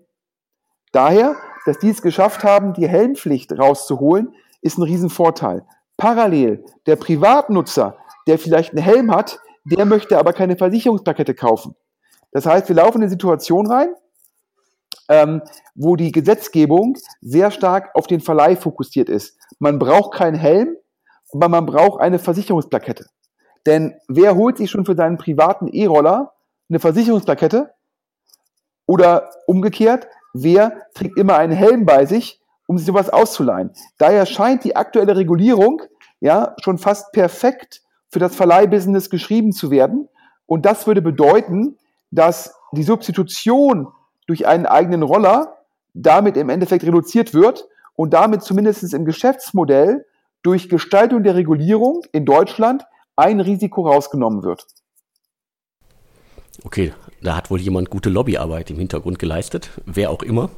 Daher, 0.91 1.37
dass 1.65 1.79
die 1.79 1.91
es 1.91 2.01
geschafft 2.01 2.43
haben, 2.43 2.73
die 2.73 2.89
Helmpflicht 2.89 3.57
rauszuholen, 3.57 4.35
ist 4.61 4.77
ein 4.77 4.83
Riesenvorteil. 4.83 5.65
Parallel, 5.97 6.63
der 6.85 6.95
Privatnutzer, 6.95 7.97
der 8.27 8.39
vielleicht 8.39 8.71
einen 8.71 8.83
Helm 8.83 9.15
hat, 9.15 9.39
der 9.65 9.85
möchte 9.85 10.17
aber 10.17 10.33
keine 10.33 10.57
Versicherungsplakette 10.57 11.35
kaufen. 11.35 11.75
Das 12.31 12.45
heißt, 12.45 12.67
wir 12.69 12.75
laufen 12.75 12.97
in 12.97 13.03
eine 13.03 13.09
Situation 13.09 13.67
rein, 13.67 13.93
ähm, 15.09 15.41
wo 15.75 15.95
die 15.95 16.11
Gesetzgebung 16.11 16.97
sehr 17.21 17.51
stark 17.51 17.91
auf 17.93 18.07
den 18.07 18.21
Verleih 18.21 18.55
fokussiert 18.55 19.09
ist. 19.09 19.37
Man 19.59 19.77
braucht 19.77 20.13
keinen 20.13 20.35
Helm, 20.37 20.75
aber 21.33 21.49
man 21.49 21.65
braucht 21.65 22.01
eine 22.01 22.19
Versicherungsplakette. 22.19 23.05
Denn 23.65 23.95
wer 24.07 24.35
holt 24.35 24.57
sich 24.57 24.71
schon 24.71 24.85
für 24.85 24.95
seinen 24.95 25.17
privaten 25.17 25.67
E-Roller 25.67 26.33
eine 26.69 26.79
Versicherungsplakette? 26.79 27.73
Oder 28.87 29.29
umgekehrt, 29.45 30.07
wer 30.33 30.87
trägt 30.95 31.17
immer 31.17 31.37
einen 31.37 31.53
Helm 31.53 31.85
bei 31.85 32.05
sich, 32.05 32.40
um 32.71 32.77
sich 32.77 32.87
sowas 32.87 33.09
auszuleihen. 33.09 33.71
Daher 33.97 34.25
scheint 34.25 34.63
die 34.63 34.77
aktuelle 34.77 35.17
Regulierung 35.17 35.81
ja 36.21 36.55
schon 36.63 36.77
fast 36.77 37.11
perfekt 37.11 37.81
für 38.07 38.19
das 38.19 38.33
Verleihbusiness 38.33 39.09
geschrieben 39.09 39.51
zu 39.51 39.71
werden. 39.71 40.07
Und 40.45 40.65
das 40.65 40.87
würde 40.87 41.01
bedeuten, 41.01 41.77
dass 42.11 42.55
die 42.71 42.83
Substitution 42.83 43.89
durch 44.25 44.47
einen 44.47 44.65
eigenen 44.65 45.03
Roller 45.03 45.57
damit 45.93 46.37
im 46.37 46.47
Endeffekt 46.47 46.85
reduziert 46.85 47.33
wird 47.33 47.67
und 47.95 48.13
damit 48.13 48.41
zumindest 48.41 48.93
im 48.93 49.03
Geschäftsmodell 49.03 50.05
durch 50.41 50.69
Gestaltung 50.69 51.23
der 51.23 51.35
Regulierung 51.35 52.03
in 52.13 52.25
Deutschland 52.25 52.85
ein 53.17 53.41
Risiko 53.41 53.85
rausgenommen 53.85 54.43
wird. 54.43 54.65
Okay, 56.63 56.93
da 57.21 57.35
hat 57.35 57.51
wohl 57.51 57.59
jemand 57.59 57.89
gute 57.89 58.09
Lobbyarbeit 58.09 58.71
im 58.71 58.77
Hintergrund 58.77 59.19
geleistet, 59.19 59.71
wer 59.85 60.09
auch 60.09 60.23
immer. 60.23 60.49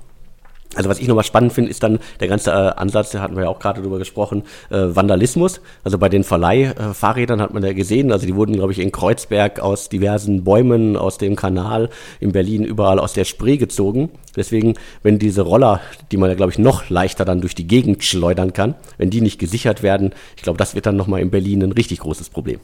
Also 0.75 0.89
was 0.89 0.99
ich 0.99 1.07
nochmal 1.07 1.23
spannend 1.23 1.53
finde, 1.53 1.69
ist 1.69 1.83
dann 1.83 1.99
der 2.19 2.27
ganze 2.27 2.51
äh, 2.51 2.53
Ansatz, 2.53 3.11
da 3.11 3.21
hatten 3.21 3.35
wir 3.35 3.43
ja 3.43 3.49
auch 3.49 3.59
gerade 3.59 3.81
drüber 3.81 3.99
gesprochen, 3.99 4.43
äh, 4.69 4.95
Vandalismus. 4.95 5.61
Also 5.83 5.97
bei 5.97 6.09
den 6.09 6.23
Verleihfahrrädern 6.23 7.41
hat 7.41 7.53
man 7.53 7.63
ja 7.63 7.73
gesehen, 7.73 8.11
also 8.11 8.25
die 8.25 8.35
wurden, 8.35 8.53
glaube 8.53 8.71
ich, 8.71 8.79
in 8.79 8.91
Kreuzberg 8.91 9.59
aus 9.59 9.89
diversen 9.89 10.43
Bäumen, 10.43 10.97
aus 10.97 11.17
dem 11.17 11.35
Kanal, 11.35 11.89
in 12.19 12.31
Berlin 12.31 12.63
überall 12.63 12.99
aus 12.99 13.13
der 13.13 13.25
Spree 13.25 13.57
gezogen. 13.57 14.09
Deswegen, 14.35 14.73
wenn 15.03 15.19
diese 15.19 15.41
Roller, 15.41 15.81
die 16.11 16.17
man 16.17 16.29
ja, 16.29 16.35
glaube 16.35 16.51
ich, 16.51 16.59
noch 16.59 16.89
leichter 16.89 17.25
dann 17.25 17.41
durch 17.41 17.55
die 17.55 17.67
Gegend 17.67 18.03
schleudern 18.03 18.53
kann, 18.53 18.75
wenn 18.97 19.09
die 19.09 19.21
nicht 19.21 19.39
gesichert 19.39 19.83
werden, 19.83 20.13
ich 20.35 20.43
glaube, 20.43 20.57
das 20.57 20.75
wird 20.75 20.85
dann 20.85 20.95
nochmal 20.95 21.21
in 21.21 21.29
Berlin 21.29 21.63
ein 21.63 21.71
richtig 21.71 21.99
großes 21.99 22.29
Problem. 22.29 22.59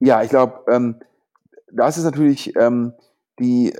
Ja, 0.00 0.22
ich 0.22 0.30
glaube, 0.30 0.60
ähm, 0.70 0.96
das 1.72 1.98
ist 1.98 2.04
natürlich 2.04 2.54
ähm, 2.56 2.92
die 3.38 3.72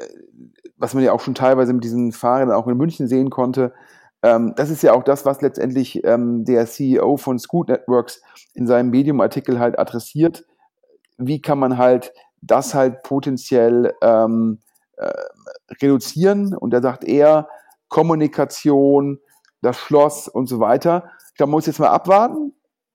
was 0.79 0.95
man 0.95 1.05
ja 1.05 1.13
auch 1.13 1.21
schon 1.21 1.35
teilweise 1.35 1.73
mit 1.73 1.85
diesen 1.85 2.13
Fahrrädern 2.13 2.55
auch 2.55 2.67
in 2.67 2.77
München 2.77 3.09
sehen 3.09 3.31
konnte, 3.31 3.73
ähm, 4.23 4.55
das 4.57 4.71
ist 4.71 4.83
ja 4.83 4.95
auch 4.95 5.05
das, 5.05 5.25
was 5.25 5.43
letztendlich 5.43 6.05
ähm, 6.05 6.45
der 6.45 6.67
CEO 6.67 7.17
von 7.17 7.39
Scoot 7.39 7.69
Networks 7.69 8.21
in 8.55 8.67
seinem 8.67 8.91
Medium-Artikel 8.91 9.59
halt 9.59 9.79
adressiert. 9.79 10.45
Wie 11.19 11.41
kann 11.41 11.59
man 11.59 11.79
halt 11.79 12.13
das 12.41 12.75
halt 12.75 13.03
potenziell 13.03 13.95
ähm, 14.03 14.59
äh, 14.97 15.11
reduzieren? 15.81 16.55
Und 16.55 16.71
da 16.71 16.81
sagt 16.81 17.05
er, 17.05 17.49
Kommunikation, 17.89 19.21
das 19.63 19.77
Schloss 19.77 20.29
und 20.29 20.49
so 20.49 20.61
weiter. 20.61 21.11
Ich 21.29 21.35
glaube, 21.37 21.51
man 21.51 21.59
muss 21.59 21.67
jetzt 21.67 21.81
mal 21.81 21.89
abwarten, 21.89 22.55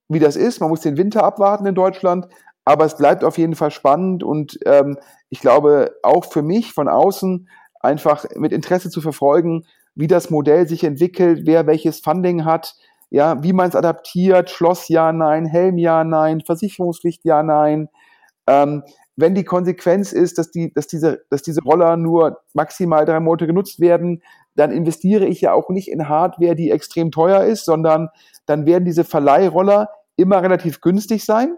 wie 0.10 0.20
das 0.20 0.36
ist. 0.36 0.60
Man 0.60 0.70
muss 0.70 0.82
den 0.82 0.98
Winter 0.98 1.24
abwarten 1.24 1.66
in 1.66 1.76
Deutschland. 1.76 2.28
Aber 2.66 2.86
es 2.86 2.96
bleibt 2.96 3.24
auf 3.24 3.38
jeden 3.38 3.56
Fall 3.56 3.72
spannend 3.72 4.24
und 4.24 4.58
ähm, 4.66 4.98
ich 5.30 5.42
glaube 5.42 5.98
auch 6.02 6.24
für 6.24 6.42
mich 6.42 6.72
von 6.72 6.88
außen 6.88 7.50
einfach 7.84 8.26
mit 8.36 8.52
Interesse 8.52 8.90
zu 8.90 9.02
verfolgen, 9.02 9.66
wie 9.96 10.08
das 10.08 10.30
Modell 10.30 10.68
sich 10.68 10.84
entwickelt, 10.84 11.42
wer 11.46 11.68
welches 11.68 12.00
Funding 12.00 12.46
hat, 12.46 12.76
ja, 13.10 13.44
wie 13.44 13.54
man 13.54 13.70
es 13.70 13.76
adaptiert, 13.76 14.50
Schloss 14.50 14.88
ja, 14.90 15.12
nein, 15.12 15.46
Helm 15.46 15.78
ja, 15.78 16.04
nein, 16.04 16.42
Versicherungspflicht 16.42 17.24
ja, 17.26 17.44
nein. 17.44 17.90
Ähm, 18.48 18.84
wenn 19.16 19.36
die 19.36 19.44
Konsequenz 19.44 20.12
ist, 20.12 20.40
dass, 20.40 20.50
die, 20.50 20.74
dass, 20.74 20.88
diese, 20.88 21.24
dass 21.30 21.44
diese 21.44 21.62
Roller 21.62 21.98
nur 21.98 22.40
maximal 22.54 23.06
drei 23.06 23.20
Monate 23.20 23.46
genutzt 23.46 23.80
werden, 23.80 24.24
dann 24.56 24.72
investiere 24.72 25.26
ich 25.26 25.42
ja 25.42 25.54
auch 25.54 25.70
nicht 25.70 25.90
in 25.90 26.10
Hardware, 26.10 26.56
die 26.56 26.72
extrem 26.72 27.12
teuer 27.12 27.44
ist, 27.44 27.66
sondern 27.66 28.10
dann 28.48 28.66
werden 28.66 28.86
diese 28.86 29.04
Verleihroller 29.04 29.90
immer 30.16 30.42
relativ 30.42 30.82
günstig 30.82 31.26
sein 31.26 31.58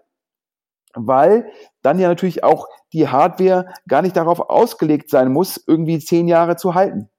weil 0.96 1.48
dann 1.82 2.00
ja 2.00 2.08
natürlich 2.08 2.44
auch 2.44 2.68
die 2.94 3.08
Hardware 3.08 3.68
gar 3.88 4.02
nicht 4.02 4.16
darauf 4.16 4.40
ausgelegt 4.40 5.10
sein 5.10 5.32
muss, 5.32 5.62
irgendwie 5.68 6.00
zehn 6.00 6.28
Jahre 6.28 6.56
zu 6.56 6.76
halten. 6.76 7.10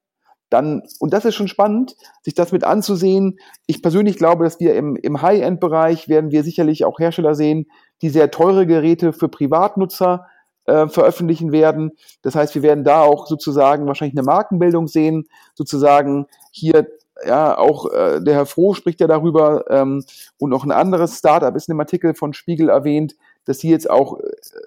Dann, 0.49 0.83
und 0.99 1.13
das 1.13 1.25
ist 1.25 1.35
schon 1.35 1.49
spannend, 1.49 1.95
sich 2.23 2.33
das 2.33 2.51
mit 2.51 2.63
anzusehen. 2.63 3.37
Ich 3.65 3.81
persönlich 3.81 4.17
glaube, 4.17 4.45
dass 4.45 4.59
wir 4.59 4.75
im, 4.75 4.95
im 4.95 5.21
High-End-Bereich 5.21 6.07
werden 6.07 6.31
wir 6.31 6.43
sicherlich 6.43 6.85
auch 6.85 6.99
Hersteller 6.99 7.35
sehen, 7.35 7.67
die 8.01 8.09
sehr 8.09 8.31
teure 8.31 8.65
Geräte 8.65 9.11
für 9.11 9.27
Privatnutzer 9.27 10.25
äh, 10.65 10.87
veröffentlichen 10.87 11.51
werden. 11.51 11.91
Das 12.21 12.35
heißt, 12.35 12.55
wir 12.55 12.61
werden 12.61 12.85
da 12.85 13.01
auch 13.01 13.27
sozusagen 13.27 13.87
wahrscheinlich 13.87 14.17
eine 14.17 14.25
Markenbildung 14.25 14.87
sehen, 14.87 15.27
sozusagen 15.53 16.27
hier 16.51 16.87
ja, 17.25 17.57
auch 17.57 17.91
äh, 17.91 18.21
der 18.21 18.35
Herr 18.35 18.45
Froh 18.45 18.73
spricht 18.73 19.01
ja 19.01 19.07
darüber 19.07 19.65
ähm, 19.69 20.03
und 20.37 20.49
noch 20.49 20.63
ein 20.63 20.71
anderes 20.71 21.17
Startup 21.17 21.55
ist 21.55 21.67
in 21.67 21.73
dem 21.73 21.79
Artikel 21.79 22.13
von 22.13 22.33
Spiegel 22.33 22.69
erwähnt, 22.69 23.15
dass 23.47 23.59
sie 23.59 23.69
jetzt 23.69 23.89
auch 23.89 24.19
äh, 24.19 24.23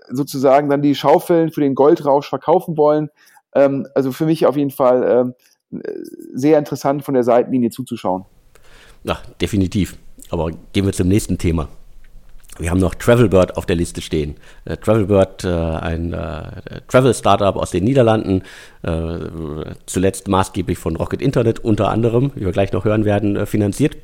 sozusagen 0.09 0.69
dann 0.69 0.83
die 0.83 0.95
Schaufeln 0.95 1.53
für 1.53 1.61
den 1.61 1.75
Goldrausch 1.75 2.29
verkaufen 2.29 2.77
wollen. 2.77 3.11
Ähm, 3.55 3.87
also 3.95 4.11
für 4.11 4.27
mich 4.27 4.47
auf 4.47 4.57
jeden 4.57 4.71
Fall 4.71 5.35
ähm, 5.73 5.83
sehr 6.33 6.59
interessant 6.59 7.05
von 7.05 7.15
der 7.15 7.23
Seitenlinie 7.23 7.71
zuzuschauen. 7.71 8.25
Ja, 9.05 9.19
definitiv. 9.41 9.97
Aber 10.31 10.51
gehen 10.73 10.87
wir 10.87 10.93
zum 10.93 11.09
nächsten 11.09 11.39
Thema. 11.39 11.69
Wir 12.59 12.71
haben 12.71 12.81
noch 12.81 12.95
Travelbird 12.95 13.57
auf 13.57 13.65
der 13.65 13.77
Liste 13.77 14.01
stehen. 14.01 14.37
Äh, 14.65 14.77
Travelbird, 14.77 15.45
äh, 15.45 15.49
ein 15.49 16.13
äh, 16.13 16.81
Travel-Startup 16.89 17.57
aus 17.57 17.71
den 17.71 17.85
Niederlanden, 17.85 18.43
äh, 18.83 19.75
zuletzt 19.87 20.29
maßgeblich 20.29 20.77
von 20.77 20.97
Rocket 20.97 21.23
Internet 21.23 21.61
unter 21.61 21.89
anderem, 21.89 22.33
wie 22.35 22.45
wir 22.45 22.53
gleich 22.53 22.73
noch 22.73 22.85
hören 22.85 23.05
werden, 23.05 23.37
äh, 23.37 23.47
finanziert. 23.47 23.97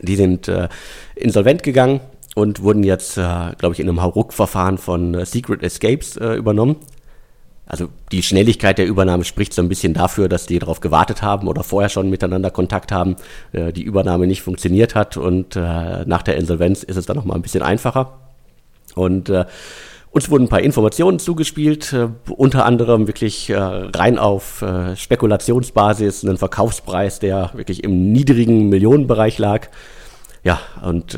Die 0.00 0.16
sind 0.16 0.48
äh, 0.48 0.68
insolvent 1.14 1.62
gegangen, 1.62 2.00
und 2.34 2.62
wurden 2.62 2.82
jetzt, 2.82 3.16
äh, 3.16 3.52
glaube 3.58 3.74
ich, 3.74 3.80
in 3.80 3.88
einem 3.88 4.02
Hauruck-Verfahren 4.02 4.78
von 4.78 5.14
äh, 5.14 5.24
Secret 5.26 5.62
Escapes 5.62 6.16
äh, 6.16 6.34
übernommen. 6.34 6.76
Also 7.66 7.88
die 8.12 8.22
Schnelligkeit 8.22 8.76
der 8.76 8.86
Übernahme 8.86 9.24
spricht 9.24 9.54
so 9.54 9.62
ein 9.62 9.68
bisschen 9.68 9.94
dafür, 9.94 10.28
dass 10.28 10.46
die 10.46 10.58
darauf 10.58 10.80
gewartet 10.80 11.22
haben 11.22 11.48
oder 11.48 11.62
vorher 11.62 11.88
schon 11.88 12.10
miteinander 12.10 12.50
Kontakt 12.50 12.92
haben, 12.92 13.16
äh, 13.52 13.72
die 13.72 13.82
Übernahme 13.82 14.26
nicht 14.26 14.42
funktioniert 14.42 14.94
hat 14.94 15.16
und 15.16 15.56
äh, 15.56 16.04
nach 16.04 16.22
der 16.22 16.36
Insolvenz 16.36 16.82
ist 16.82 16.96
es 16.96 17.06
dann 17.06 17.16
nochmal 17.16 17.36
ein 17.36 17.42
bisschen 17.42 17.62
einfacher. 17.62 18.18
Und 18.94 19.30
äh, 19.30 19.46
uns 20.14 20.30
wurden 20.30 20.44
ein 20.44 20.48
paar 20.48 20.60
Informationen 20.60 21.18
zugespielt, 21.18 21.92
äh, 21.92 22.08
unter 22.28 22.66
anderem 22.66 23.06
wirklich 23.08 23.50
äh, 23.50 23.56
rein 23.56 24.18
auf 24.18 24.62
äh, 24.62 24.94
Spekulationsbasis, 24.94 26.24
einen 26.24 26.38
Verkaufspreis, 26.38 27.18
der 27.18 27.50
wirklich 27.54 27.82
im 27.82 28.12
niedrigen 28.12 28.68
Millionenbereich 28.68 29.38
lag. 29.38 29.68
Ja, 30.44 30.60
und 30.82 31.16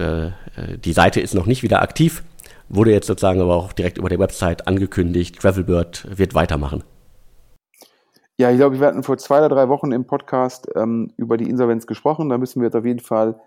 die 0.84 0.92
Seite 0.92 1.20
ist 1.20 1.34
noch 1.34 1.46
nicht 1.46 1.62
wieder 1.62 1.82
aktiv, 1.82 2.22
wurde 2.68 2.92
jetzt 2.92 3.06
sozusagen 3.06 3.40
aber 3.40 3.54
auch 3.56 3.72
direkt 3.72 3.98
über 3.98 4.08
der 4.08 4.18
Website 4.18 4.66
angekündigt, 4.66 5.40
Travelbird 5.40 6.06
wird 6.18 6.34
weitermachen. 6.34 6.82
Ja, 8.38 8.50
ich 8.50 8.58
glaube, 8.58 8.78
wir 8.78 8.86
hatten 8.86 9.02
vor 9.02 9.16
zwei 9.16 9.38
oder 9.38 9.48
drei 9.48 9.68
Wochen 9.68 9.92
im 9.92 10.06
Podcast 10.06 10.68
ähm, 10.74 11.10
über 11.16 11.38
die 11.38 11.48
Insolvenz 11.48 11.86
gesprochen. 11.86 12.28
Da 12.28 12.36
müssen 12.36 12.60
wir 12.60 12.66
jetzt 12.66 12.76
auf 12.76 12.84
jeden 12.84 13.00
Fall, 13.00 13.40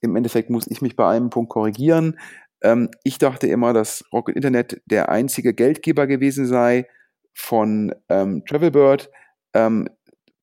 im 0.00 0.14
Endeffekt 0.14 0.50
muss 0.50 0.68
ich 0.68 0.80
mich 0.82 0.94
bei 0.94 1.08
einem 1.08 1.30
Punkt 1.30 1.50
korrigieren. 1.50 2.16
Ähm, 2.62 2.88
ich 3.02 3.18
dachte 3.18 3.48
immer, 3.48 3.72
dass 3.72 4.04
Rocket 4.12 4.36
Internet 4.36 4.80
der 4.86 5.08
einzige 5.08 5.52
Geldgeber 5.52 6.06
gewesen 6.06 6.46
sei 6.46 6.86
von 7.34 7.92
ähm, 8.08 8.44
Travelbird. 8.48 9.10
Ähm, 9.52 9.88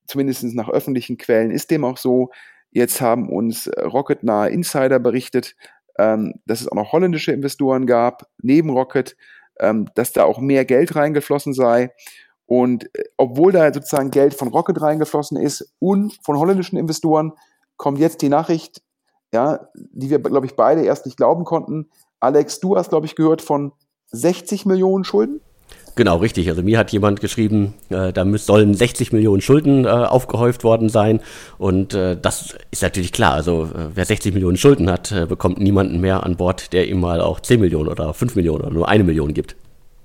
zumindest 0.06 0.44
nach 0.53 0.70
öffentlichen 0.70 1.18
Quellen 1.18 1.51
ist 1.51 1.72
dem 1.72 1.86
auch 1.86 1.98
so. 1.98 2.30
Jetzt 2.72 3.00
haben 3.00 3.30
uns 3.30 3.68
äh, 3.68 3.84
Rocket-nahe 3.84 4.50
Insider 4.50 5.00
berichtet, 5.00 5.56
ähm, 5.98 6.36
dass 6.46 6.62
es 6.62 6.68
auch 6.68 6.76
noch 6.76 6.92
holländische 6.92 7.32
Investoren 7.32 7.86
gab, 7.86 8.28
neben 8.42 8.70
Rocket, 8.70 9.16
ähm, 9.60 9.90
dass 9.96 10.14
da 10.14 10.24
auch 10.24 10.40
mehr 10.40 10.66
Geld 10.66 10.96
reingeflossen 10.96 11.54
sei. 11.54 11.92
Und 12.46 12.86
äh, 12.96 13.04
obwohl 13.18 13.52
da 13.52 13.74
sozusagen 13.74 14.12
Geld 14.12 14.34
von 14.34 14.50
Rocket 14.50 14.82
reingeflossen 14.82 15.38
ist 15.38 15.74
und 15.80 16.18
von 16.24 16.38
holländischen 16.38 16.78
Investoren, 16.78 17.34
kommt 17.78 18.00
jetzt 18.00 18.22
die 18.22 18.30
Nachricht, 18.30 18.82
ja, 19.34 19.68
die 19.76 20.10
wir, 20.10 20.20
glaube 20.20 20.46
ich, 20.46 20.56
beide 20.56 20.84
erst 20.84 21.06
nicht 21.06 21.18
glauben 21.18 21.44
konnten. 21.44 21.90
Alex, 22.20 22.60
du 22.60 22.78
hast, 22.78 22.90
glaube 22.90 23.06
ich, 23.06 23.16
gehört 23.16 23.42
von 23.42 23.74
60 24.12 24.66
Millionen 24.66 25.04
Schulden? 25.04 25.42
Genau, 25.96 26.18
richtig. 26.18 26.50
Also 26.50 26.64
mir 26.64 26.80
hat 26.80 26.92
jemand 26.92 27.22
geschrieben, 27.22 27.76
äh, 27.90 28.12
da 28.12 28.26
sollen 28.38 28.74
60 28.74 29.12
Millionen 29.12 29.42
Schulden 29.42 29.86
äh, 29.86 29.90
aufgehäuft 29.90 30.64
worden 30.64 30.90
sein. 30.90 31.22
Und 31.60 31.94
äh, 31.94 32.18
das 32.20 32.56
ist 32.72 32.82
natürlich 32.82 33.12
klar. 33.12 33.34
Also 33.34 33.66
äh, 33.66 33.90
wer 33.94 34.06
60 34.06 34.34
Millionen 34.34 34.58
Schulden 34.58 34.90
hat, 34.90 35.12
äh, 35.12 35.28
bekommt 35.28 35.60
niemanden 35.60 36.02
mehr 36.02 36.24
an 36.24 36.36
Bord, 36.36 36.74
der 36.74 36.88
ihm 36.88 37.00
mal 37.00 37.22
auch 37.22 37.40
10 37.40 37.60
Millionen 37.60 37.90
oder 37.90 38.14
5 38.14 38.36
Millionen 38.36 38.62
oder 38.62 38.74
nur 38.74 38.90
eine 38.90 39.04
Million 39.04 39.34
gibt. 39.34 39.56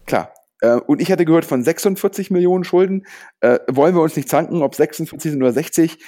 Klar. 0.05 0.33
Äh, 0.61 0.75
und 0.75 1.01
ich 1.01 1.11
hatte 1.11 1.25
gehört 1.25 1.47
von 1.47 1.63
46 1.63 2.31
Millionen 2.31 2.65
Schulden. 2.65 3.07
wollen 3.69 3.95
wir 3.95 4.03
uns 4.03 4.17
nicht 4.17 4.29
zanken, 4.29 4.63
ob 4.63 4.75
46 4.75 5.33
sind 5.33 5.43
oder 5.43 5.53
60. 5.53 5.99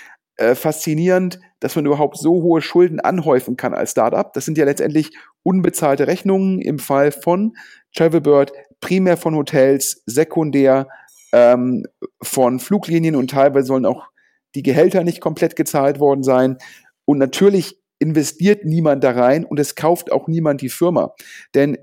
faszinierend, 0.55 1.39
dass 1.61 1.77
man 1.77 1.87
überhaupt 1.87 2.19
so 2.19 2.43
hohe 2.43 2.61
Schulden 2.61 3.01
anhäufen 3.01 3.57
kann 3.57 3.75
als 3.75 3.93
Startup. 3.93 4.33
Das 4.33 4.45
sind 4.45 4.59
ja 4.59 4.65
letztendlich 4.65 5.11
unbezahlte 5.43 6.07
Rechnungen 6.07 6.61
im 6.61 6.79
Fall 6.79 7.13
von 7.13 7.55
Travelbird, 7.95 8.53
primär 8.81 9.17
von 9.17 9.35
Hotels, 9.35 10.03
sekundär 10.07 10.89
ähm, 11.33 11.85
von 12.23 12.61
Fluglinien 12.61 13.17
und 13.17 13.31
teilweise 13.31 13.67
sollen 13.67 13.87
auch 13.87 14.09
die 14.55 14.63
Gehälter 14.63 15.05
nicht 15.05 15.21
komplett 15.21 15.57
gezahlt 15.57 16.01
worden 16.01 16.23
sein. 16.23 16.59
Und 17.05 17.19
natürlich 17.19 17.79
investiert 17.99 18.65
niemand 18.65 19.05
da 19.05 19.13
rein 19.13 19.45
und 19.45 19.61
es 19.61 19.75
kauft 19.75 20.11
auch 20.11 20.27
niemand 20.27 20.61
die 20.63 20.69
Firma. 20.69 21.15
Denn 21.55 21.75
äh, 21.75 21.79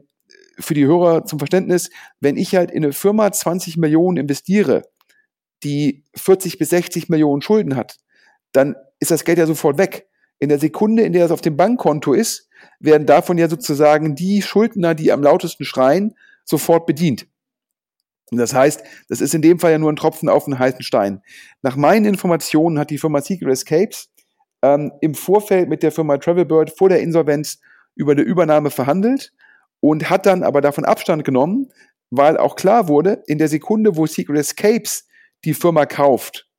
für 0.60 0.74
die 0.74 0.86
Hörer 0.86 1.26
zum 1.26 1.40
Verständnis, 1.40 1.90
wenn 2.20 2.38
ich 2.38 2.56
halt 2.56 2.72
in 2.72 2.84
eine 2.84 2.94
Firma 2.94 3.32
20 3.32 3.78
Millionen 3.78 4.18
investiere, 4.18 4.84
die 5.64 6.04
40 6.16 6.58
bis 6.58 6.70
60 6.70 7.10
Millionen 7.10 7.42
Schulden 7.42 7.76
hat, 7.76 7.98
dann 8.52 8.76
ist 9.00 9.12
das 9.12 9.24
Geld 9.24 9.38
ja 9.38 9.46
sofort 9.46 9.78
weg. 9.78 10.08
In 10.40 10.50
der 10.50 10.60
Sekunde, 10.60 11.04
in 11.04 11.14
der 11.14 11.26
es 11.26 11.32
auf 11.32 11.42
dem 11.42 11.58
Bankkonto 11.58 12.14
ist, 12.14 12.47
werden 12.80 13.08
davon 13.08 13.38
ja 13.38 13.50
sozusagen 13.50 14.16
die 14.16 14.42
Schuldner, 14.42 14.96
die 14.96 15.12
am 15.12 15.24
lautesten 15.24 15.66
schreien, 15.66 16.16
sofort 16.46 16.86
bedient. 16.86 17.28
Und 18.32 18.40
das 18.40 18.54
heißt, 18.54 18.84
das 19.08 19.22
ist 19.22 19.34
in 19.34 19.42
dem 19.42 19.60
Fall 19.60 19.72
ja 19.72 19.78
nur 19.78 19.92
ein 19.92 19.96
Tropfen 19.96 20.30
auf 20.30 20.46
einen 20.46 20.60
heißen 20.60 20.84
Stein. 20.84 21.22
Nach 21.62 21.76
meinen 21.76 22.06
Informationen 22.06 22.78
hat 22.78 22.90
die 22.90 22.98
Firma 22.98 23.22
Secret 23.22 23.52
Escapes 23.52 24.10
ähm, 24.62 24.92
im 25.02 25.16
Vorfeld 25.16 25.70
mit 25.70 25.82
der 25.82 25.92
Firma 25.92 26.18
Travelbird 26.18 26.78
vor 26.78 26.90
der 26.90 27.02
Insolvenz 27.02 27.60
über 27.96 28.12
eine 28.12 28.22
Übernahme 28.22 28.70
verhandelt 28.70 29.34
und 29.80 30.10
hat 30.10 30.26
dann 30.26 30.44
aber 30.44 30.62
davon 30.62 30.86
Abstand 30.86 31.24
genommen, 31.24 31.70
weil 32.10 32.38
auch 32.38 32.56
klar 32.56 32.88
wurde, 32.88 33.24
in 33.28 33.38
der 33.38 33.48
Sekunde, 33.48 33.96
wo 33.96 34.06
Secret 34.06 34.38
Escapes 34.38 35.08
die 35.46 35.54
Firma 35.54 35.86
kauft, 35.86 36.50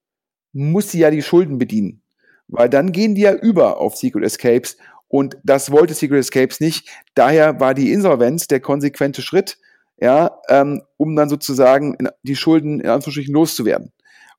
muss 0.52 0.90
sie 0.90 1.00
ja 1.00 1.10
die 1.10 1.22
Schulden 1.22 1.58
bedienen. 1.58 2.02
Weil 2.48 2.70
dann 2.70 2.92
gehen 2.92 3.14
die 3.14 3.22
ja 3.22 3.34
über 3.34 3.78
auf 3.78 3.96
Secret 3.96 4.24
Escapes 4.24 4.78
und 5.08 5.38
das 5.42 5.70
wollte 5.70 5.94
Secret 5.94 6.20
Escapes 6.20 6.60
nicht. 6.60 6.88
Daher 7.14 7.60
war 7.60 7.74
die 7.74 7.92
Insolvenz 7.92 8.46
der 8.46 8.60
konsequente 8.60 9.22
Schritt, 9.22 9.58
ja, 10.00 10.38
ähm, 10.48 10.82
um 10.96 11.16
dann 11.16 11.28
sozusagen 11.28 11.96
die 12.22 12.36
Schulden 12.36 12.80
in 12.80 12.88
Anführungsstrichen 12.88 13.34
loszuwerden. 13.34 13.92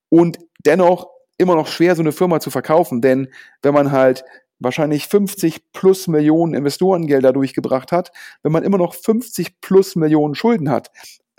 Und 0.10 0.38
dennoch 0.66 1.10
immer 1.38 1.56
noch 1.56 1.68
schwer, 1.68 1.96
so 1.96 2.02
eine 2.02 2.12
Firma 2.12 2.40
zu 2.40 2.52
verkaufen, 2.52 3.02
denn 3.02 3.30
wenn 3.62 3.74
man 3.74 3.92
halt 3.92 4.24
wahrscheinlich 4.60 5.08
50 5.08 5.72
plus 5.72 6.08
Millionen 6.08 6.54
Investorengelder 6.54 7.34
durchgebracht 7.34 7.92
hat, 7.92 8.12
wenn 8.44 8.52
man 8.52 8.64
immer 8.64 8.78
noch 8.78 8.94
50 8.94 9.62
plus 9.62 9.96
Millionen 9.96 10.36
Schulden 10.36 10.70
hat, 10.70 10.92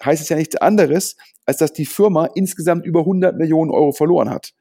heißt 0.05 0.23
es 0.23 0.31
ja 0.31 0.37
nichts 0.37 0.57
anderes, 0.57 1.17
als 1.45 1.59
dass 1.59 1.73
die 1.73 1.87
Firma 1.87 2.27
insgesamt 2.35 2.87
über 2.87 3.01
100 3.01 3.37
Millionen 3.37 3.71
Euro 3.71 3.93
verloren 3.93 4.31
hat. 4.31 4.53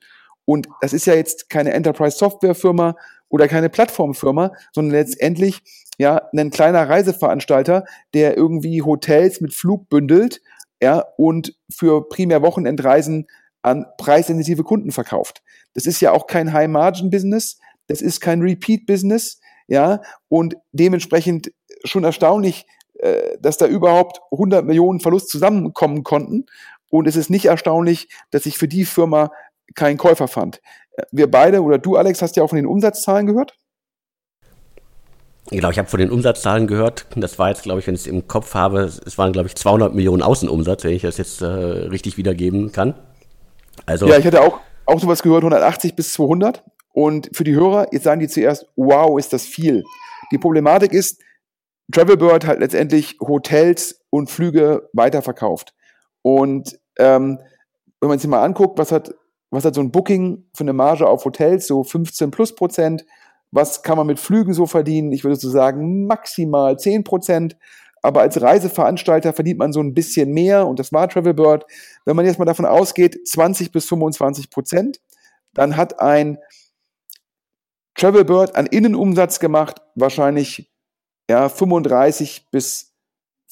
Und 0.46 0.68
das 0.82 0.94
ist 0.94 1.06
ja 1.06 1.14
jetzt 1.14 1.50
keine 1.50 1.72
Enterprise 1.72 2.18
Software 2.18 2.56
Firma 2.56 2.96
oder 3.30 3.48
keine 3.48 3.70
Plattformfirma, 3.70 4.52
sondern 4.74 4.94
letztendlich 4.94 5.62
ja 5.98 6.22
ein 6.36 6.50
kleiner 6.50 6.90
Reiseveranstalter, 6.90 7.86
der 8.14 8.38
irgendwie 8.38 8.82
Hotels 8.82 9.42
mit 9.42 9.54
Flug 9.54 9.90
bündelt, 9.90 10.42
ja, 10.82 11.04
und 11.18 11.56
für 11.70 12.08
primär 12.08 12.42
Wochenendreisen 12.42 13.28
an 13.62 13.86
preissensitive 13.98 14.64
Kunden 14.64 14.92
verkauft. 14.92 15.44
Das 15.74 15.86
ist 15.86 16.02
ja 16.02 16.12
auch 16.12 16.28
kein 16.28 16.54
High-Margin-Business, 16.54 17.60
das 17.88 18.02
ist 18.02 18.22
kein 18.22 18.42
Repeat-Business, 18.42 19.42
ja, 19.68 20.02
und 20.30 20.56
dementsprechend 20.72 21.52
schon 21.84 22.04
erstaunlich, 22.04 22.66
äh, 23.00 23.38
dass 23.40 23.58
da 23.58 23.68
überhaupt 23.68 24.22
100 24.32 24.66
Millionen 24.66 25.00
Verlust 25.00 25.30
zusammenkommen 25.30 26.04
konnten. 26.04 26.46
Und 26.90 27.08
es 27.08 27.16
ist 27.16 27.30
nicht 27.30 27.46
erstaunlich, 27.46 28.10
dass 28.32 28.46
ich 28.46 28.58
für 28.58 28.68
die 28.68 28.86
Firma 28.86 29.32
keinen 29.76 29.98
Käufer 29.98 30.28
fand. 30.28 30.62
Äh, 30.92 31.04
wir 31.12 31.30
beide 31.30 31.62
oder 31.62 31.78
du, 31.78 31.96
Alex, 31.96 32.22
hast 32.22 32.36
ja 32.36 32.44
auch 32.44 32.50
von 32.50 32.58
den 32.58 32.68
Umsatzzahlen 32.68 33.26
gehört? 33.26 33.56
Genau, 35.52 35.72
ich 35.72 35.80
habe 35.80 35.90
von 35.90 36.00
den 36.00 36.12
Umsatzzahlen 36.12 36.68
gehört. 36.68 37.08
Das 37.16 37.40
war 37.40 37.50
jetzt, 37.50 37.64
glaube 37.64 37.80
ich, 37.80 37.88
wenn 37.88 37.96
ich 37.96 38.02
es 38.02 38.08
im 38.08 38.28
Kopf 38.28 38.54
habe, 38.54 38.82
es 38.82 39.18
waren, 39.18 39.34
glaube 39.34 39.48
ich, 39.48 39.56
200 39.56 39.96
Millionen 39.96 40.22
Außenumsatz, 40.22 40.84
wenn 40.84 40.94
ich 40.94 41.02
das 41.02 41.18
jetzt 41.18 41.42
äh, 41.42 41.46
richtig 41.46 42.18
wiedergeben 42.18 42.72
kann. 42.72 42.94
Also 43.86 44.08
ja, 44.08 44.18
ich 44.18 44.26
hatte 44.26 44.42
auch, 44.42 44.60
auch 44.86 45.00
sowas 45.00 45.24
gehört, 45.24 45.42
180 45.42 45.96
bis 45.96 46.14
200. 46.14 46.64
Und 46.94 47.30
für 47.34 47.44
die 47.44 47.56
Hörer, 47.56 47.88
jetzt 47.92 48.04
sagen 48.04 48.20
die 48.20 48.28
zuerst, 48.28 48.68
wow, 48.76 49.18
ist 49.18 49.34
das 49.34 49.46
viel. 49.46 49.84
Die 50.32 50.38
Problematik 50.38 50.94
ist, 50.94 51.22
Travelbird 51.92 52.46
hat 52.46 52.60
letztendlich 52.60 53.18
Hotels 53.20 54.02
und 54.12 54.30
Flüge 54.30 54.90
weiterverkauft. 54.94 55.74
Und 56.22 56.80
ähm, 56.98 57.40
wenn 58.02 58.10
man 58.10 58.20
sich 58.20 58.30
mal 58.30 58.44
anguckt, 58.44 58.78
was 58.78 58.92
hat, 58.92 59.14
was 59.52 59.66
hat 59.66 59.76
so 59.76 59.82
ein 59.82 59.92
Booking 59.92 60.46
für 60.54 60.64
eine 60.64 60.74
Marge 60.74 61.08
auf 61.08 61.26
Hotels, 61.26 61.68
so 61.68 61.84
15 61.84 62.32
plus 62.32 62.56
Prozent, 62.56 63.06
was 63.52 63.82
kann 63.82 63.98
man 63.98 64.08
mit 64.08 64.20
Flügen 64.20 64.54
so 64.54 64.66
verdienen? 64.66 65.12
Ich 65.12 65.24
würde 65.24 65.36
so 65.36 65.50
sagen, 65.50 66.06
maximal 66.06 66.78
10 66.78 67.04
Prozent. 67.04 67.58
Aber 68.02 68.22
als 68.22 68.42
Reiseveranstalter 68.42 69.34
verdient 69.34 69.60
man 69.60 69.74
so 69.74 69.82
ein 69.82 69.94
bisschen 69.94 70.32
mehr 70.32 70.68
und 70.68 70.80
das 70.80 70.94
war 70.94 71.10
Travelbird. 71.10 71.66
Wenn 72.06 72.16
man 72.16 72.26
jetzt 72.26 72.40
mal 72.40 72.46
davon 72.46 72.66
ausgeht, 72.66 73.28
20 73.28 73.72
bis 73.72 73.86
25 73.86 74.50
Prozent, 74.50 75.02
dann 75.54 75.76
hat 75.76 76.00
ein 76.00 76.38
Travelbird 77.96 78.56
an 78.56 78.68
Innenumsatz 78.68 79.40
gemacht, 79.40 79.82
wahrscheinlich 79.96 80.72
ja, 81.30 81.50
35 81.50 82.48
bis 82.52 82.94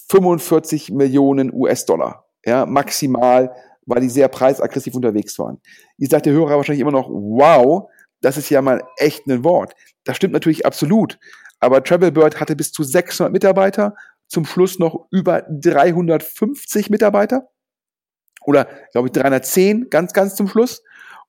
45 0.09 0.91
Millionen 0.91 1.53
US-Dollar. 1.53 2.25
Ja, 2.45 2.65
maximal, 2.65 3.53
weil 3.87 4.01
die 4.01 4.09
sehr 4.09 4.27
preisaggressiv 4.27 4.93
unterwegs 4.93 5.39
waren. 5.39 5.59
Ihr 5.97 6.07
sagt 6.07 6.27
der 6.27 6.33
Hörer 6.33 6.57
wahrscheinlich 6.57 6.81
immer 6.81 6.91
noch, 6.91 7.09
wow, 7.09 7.89
das 8.21 8.37
ist 8.37 8.49
ja 8.49 8.61
mal 8.61 8.83
echt 8.97 9.25
ein 9.27 9.43
Wort. 9.43 9.73
Das 10.03 10.17
stimmt 10.17 10.33
natürlich 10.33 10.65
absolut. 10.65 11.17
Aber 11.59 11.83
Travelbird 11.83 12.39
hatte 12.39 12.55
bis 12.55 12.71
zu 12.71 12.83
600 12.83 13.31
Mitarbeiter, 13.31 13.95
zum 14.27 14.45
Schluss 14.45 14.77
noch 14.77 15.07
über 15.09 15.43
350 15.49 16.89
Mitarbeiter. 16.89 17.49
Oder, 18.45 18.67
glaube 18.91 19.07
ich, 19.07 19.13
310, 19.13 19.89
ganz, 19.89 20.13
ganz 20.13 20.35
zum 20.35 20.47
Schluss. 20.47 20.83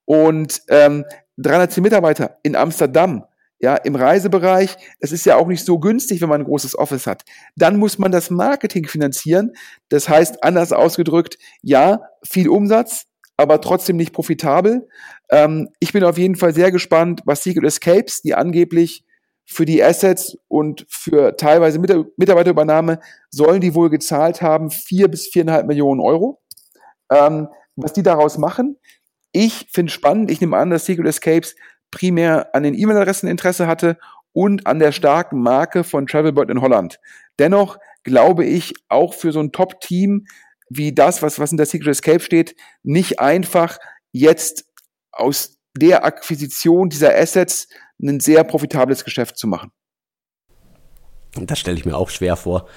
Und 0.05 0.63
ähm, 0.69 1.05
310 1.39 1.83
Mitarbeiter 1.83 2.39
in 2.43 2.57
Amsterdam, 2.57 3.25
ja, 3.61 3.75
im 3.77 3.97
Reisebereich, 3.97 4.77
das 5.01 5.13
ist 5.13 5.27
ja 5.27 5.37
auch 5.37 5.49
nicht 5.49 5.65
so 5.65 5.79
günstig, 5.79 6.21
wenn 6.21 6.29
man 6.29 6.43
ein 6.43 6.47
großes 6.47 6.79
Office 6.79 7.07
hat. 7.07 7.25
Dann 7.57 7.77
muss 7.77 7.99
man 7.99 8.13
das 8.13 8.31
Marketing 8.31 8.87
finanzieren. 8.87 9.53
Das 9.89 10.09
heißt, 10.09 10.45
anders 10.45 10.73
ausgedrückt, 10.73 11.39
ja, 11.63 12.01
viel 12.23 12.49
Umsatz, 12.49 13.07
aber 13.37 13.61
trotzdem 13.61 13.97
nicht 13.97 14.13
profitabel. 14.13 14.89
Ähm, 15.31 15.69
ich 15.81 15.93
bin 15.93 16.05
auf 16.05 16.19
jeden 16.19 16.37
Fall 16.37 16.55
sehr 16.55 16.71
gespannt, 16.71 17.23
was 17.25 17.43
Secret 17.43 17.65
Escapes, 17.65 18.23
die 18.23 18.35
angeblich 18.35 19.05
für 19.45 19.65
die 19.65 19.83
Assets 19.83 20.37
und 20.49 20.85
für 20.89 21.37
teilweise 21.37 21.79
Mitarbeiterübernahme 21.79 23.01
sollen 23.31 23.63
die 23.63 23.75
wohl 23.75 23.89
gezahlt 23.89 24.43
haben, 24.43 24.71
vier 24.71 25.09
bis 25.09 25.29
viereinhalb 25.29 25.67
Millionen 25.67 26.01
Euro. 26.01 26.41
Ähm, 27.11 27.49
was 27.75 27.93
die 27.93 28.03
daraus 28.03 28.39
machen, 28.39 28.77
ich 29.33 29.69
finde 29.73 29.93
spannend. 29.93 30.31
Ich 30.31 30.41
nehme 30.41 30.57
an, 30.57 30.71
dass 30.71 30.85
Secret 30.85 31.07
Escapes 31.07 31.55
primär 31.91 32.55
an 32.55 32.63
den 32.63 32.75
E-Mail-Adressen 32.75 33.29
Interesse 33.29 33.67
hatte 33.67 33.99
und 34.33 34.67
an 34.67 34.79
der 34.79 34.93
starken 34.93 35.41
Marke 35.41 35.85
von 35.85 36.07
Travelbird 36.07 36.51
in 36.51 36.61
Holland. 36.61 37.01
Dennoch 37.39 37.79
glaube 38.05 38.45
ich, 38.45 38.75
auch 38.89 39.15
für 39.15 39.33
so 39.33 39.41
ein 39.41 39.53
Top-Team 39.53 40.27
wie 40.71 40.95
das, 40.95 41.23
was, 41.23 41.39
was 41.39 41.51
in 41.51 41.57
der 41.57 41.67
Secret 41.67 41.89
Escape 41.89 42.21
steht, 42.21 42.57
nicht 42.83 43.21
einfach 43.21 43.79
jetzt 44.13 44.65
aus 45.13 45.59
der 45.77 46.05
Akquisition 46.05 46.89
dieser 46.89 47.15
Assets 47.17 47.69
ein 48.03 48.21
sehr 48.21 48.45
profitables 48.45 49.05
Geschäft 49.05 49.39
zu 49.39 49.47
machen. 49.47 49.71
Das 51.35 51.59
stelle 51.59 51.77
ich 51.77 51.85
mir 51.85 51.97
auch 51.97 52.09
schwer 52.11 52.37
vor. 52.37 52.69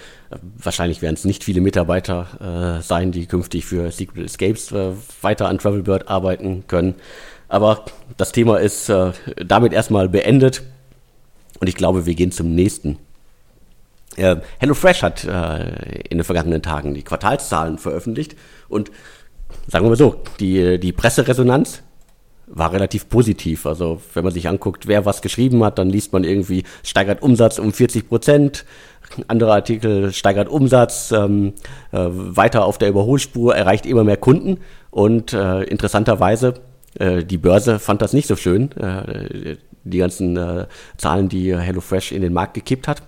Wahrscheinlich 0.57 1.01
werden 1.01 1.15
es 1.15 1.25
nicht 1.25 1.43
viele 1.43 1.61
Mitarbeiter 1.61 2.77
äh, 2.79 2.81
sein, 2.81 3.11
die 3.11 3.25
künftig 3.25 3.65
für 3.65 3.91
Secret 3.91 4.25
Escapes 4.25 4.71
äh, 4.71 4.91
weiter 5.21 5.47
an 5.47 5.57
Travelbird 5.57 6.09
arbeiten 6.09 6.65
können. 6.67 6.95
Aber 7.51 7.83
das 8.15 8.31
Thema 8.31 8.61
ist 8.61 8.87
äh, 8.87 9.11
damit 9.35 9.73
erstmal 9.73 10.07
beendet. 10.07 10.63
Und 11.59 11.67
ich 11.67 11.75
glaube, 11.75 12.05
wir 12.05 12.15
gehen 12.15 12.31
zum 12.31 12.55
nächsten. 12.55 12.97
Äh, 14.15 14.37
HelloFresh 14.59 15.03
hat 15.03 15.25
äh, 15.25 15.99
in 16.09 16.17
den 16.17 16.23
vergangenen 16.23 16.61
Tagen 16.61 16.93
die 16.93 17.03
Quartalszahlen 17.03 17.77
veröffentlicht. 17.77 18.37
Und 18.69 18.89
sagen 19.67 19.83
wir 19.83 19.89
mal 19.89 19.97
so, 19.97 20.23
die, 20.39 20.79
die 20.79 20.93
Presseresonanz 20.93 21.83
war 22.47 22.71
relativ 22.71 23.09
positiv. 23.09 23.65
Also 23.65 24.01
wenn 24.13 24.23
man 24.23 24.31
sich 24.31 24.47
anguckt, 24.47 24.87
wer 24.87 25.05
was 25.05 25.21
geschrieben 25.21 25.61
hat, 25.65 25.77
dann 25.77 25.89
liest 25.89 26.13
man 26.13 26.23
irgendwie, 26.23 26.63
steigert 26.83 27.21
Umsatz 27.21 27.59
um 27.59 27.73
40 27.73 28.07
Prozent. 28.07 28.63
Andere 29.27 29.51
Artikel 29.51 30.13
steigert 30.13 30.47
Umsatz, 30.47 31.11
ähm, 31.11 31.51
äh, 31.91 31.97
weiter 31.99 32.63
auf 32.63 32.77
der 32.77 32.87
Überholspur, 32.87 33.53
erreicht 33.53 33.85
immer 33.85 34.05
mehr 34.05 34.15
Kunden. 34.15 34.61
Und 34.89 35.33
äh, 35.33 35.63
interessanterweise, 35.63 36.53
äh, 37.01 37.25
die 37.25 37.37
Börse 37.37 37.79
fand 37.79 38.01
das 38.01 38.13
nicht 38.13 38.27
so 38.27 38.35
schön, 38.35 38.71
äh, 38.73 39.57
die 39.83 39.97
ganzen 39.97 40.37
äh, 40.37 40.67
Zahlen, 40.97 41.29
die 41.29 41.55
HelloFresh 41.55 42.11
in 42.11 42.21
den 42.21 42.33
Markt 42.33 42.53
gekippt 42.53 42.87
hat. 42.87 43.03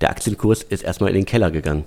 Der 0.00 0.08
Aktienkurs 0.08 0.62
ist 0.62 0.82
erstmal 0.82 1.10
in 1.10 1.16
den 1.16 1.26
Keller 1.26 1.50
gegangen. 1.50 1.84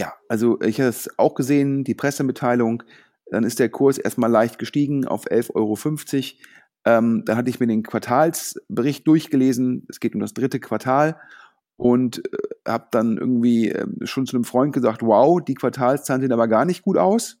Ja, 0.00 0.14
also 0.28 0.60
ich 0.62 0.80
habe 0.80 0.88
es 0.88 1.08
auch 1.16 1.36
gesehen, 1.36 1.84
die 1.84 1.94
Pressemitteilung 1.94 2.82
dann 3.30 3.44
ist 3.44 3.58
der 3.58 3.68
Kurs 3.68 3.98
erstmal 3.98 4.30
leicht 4.30 4.58
gestiegen 4.58 5.06
auf 5.06 5.26
11,50 5.26 5.54
Euro. 5.54 5.78
Ähm, 6.84 7.22
dann 7.24 7.36
hatte 7.36 7.50
ich 7.50 7.60
mir 7.60 7.66
den 7.66 7.82
Quartalsbericht 7.82 9.06
durchgelesen. 9.06 9.86
Es 9.88 10.00
geht 10.00 10.14
um 10.14 10.20
das 10.20 10.34
dritte 10.34 10.60
Quartal 10.60 11.20
und 11.76 12.18
äh, 12.18 12.38
habe 12.66 12.88
dann 12.90 13.18
irgendwie 13.18 13.70
äh, 13.70 13.86
schon 14.04 14.26
zu 14.26 14.36
einem 14.36 14.44
Freund 14.44 14.72
gesagt, 14.72 15.02
wow, 15.02 15.40
die 15.40 15.54
Quartalszahlen 15.54 16.22
sehen 16.22 16.32
aber 16.32 16.48
gar 16.48 16.64
nicht 16.64 16.82
gut 16.82 16.98
aus. 16.98 17.39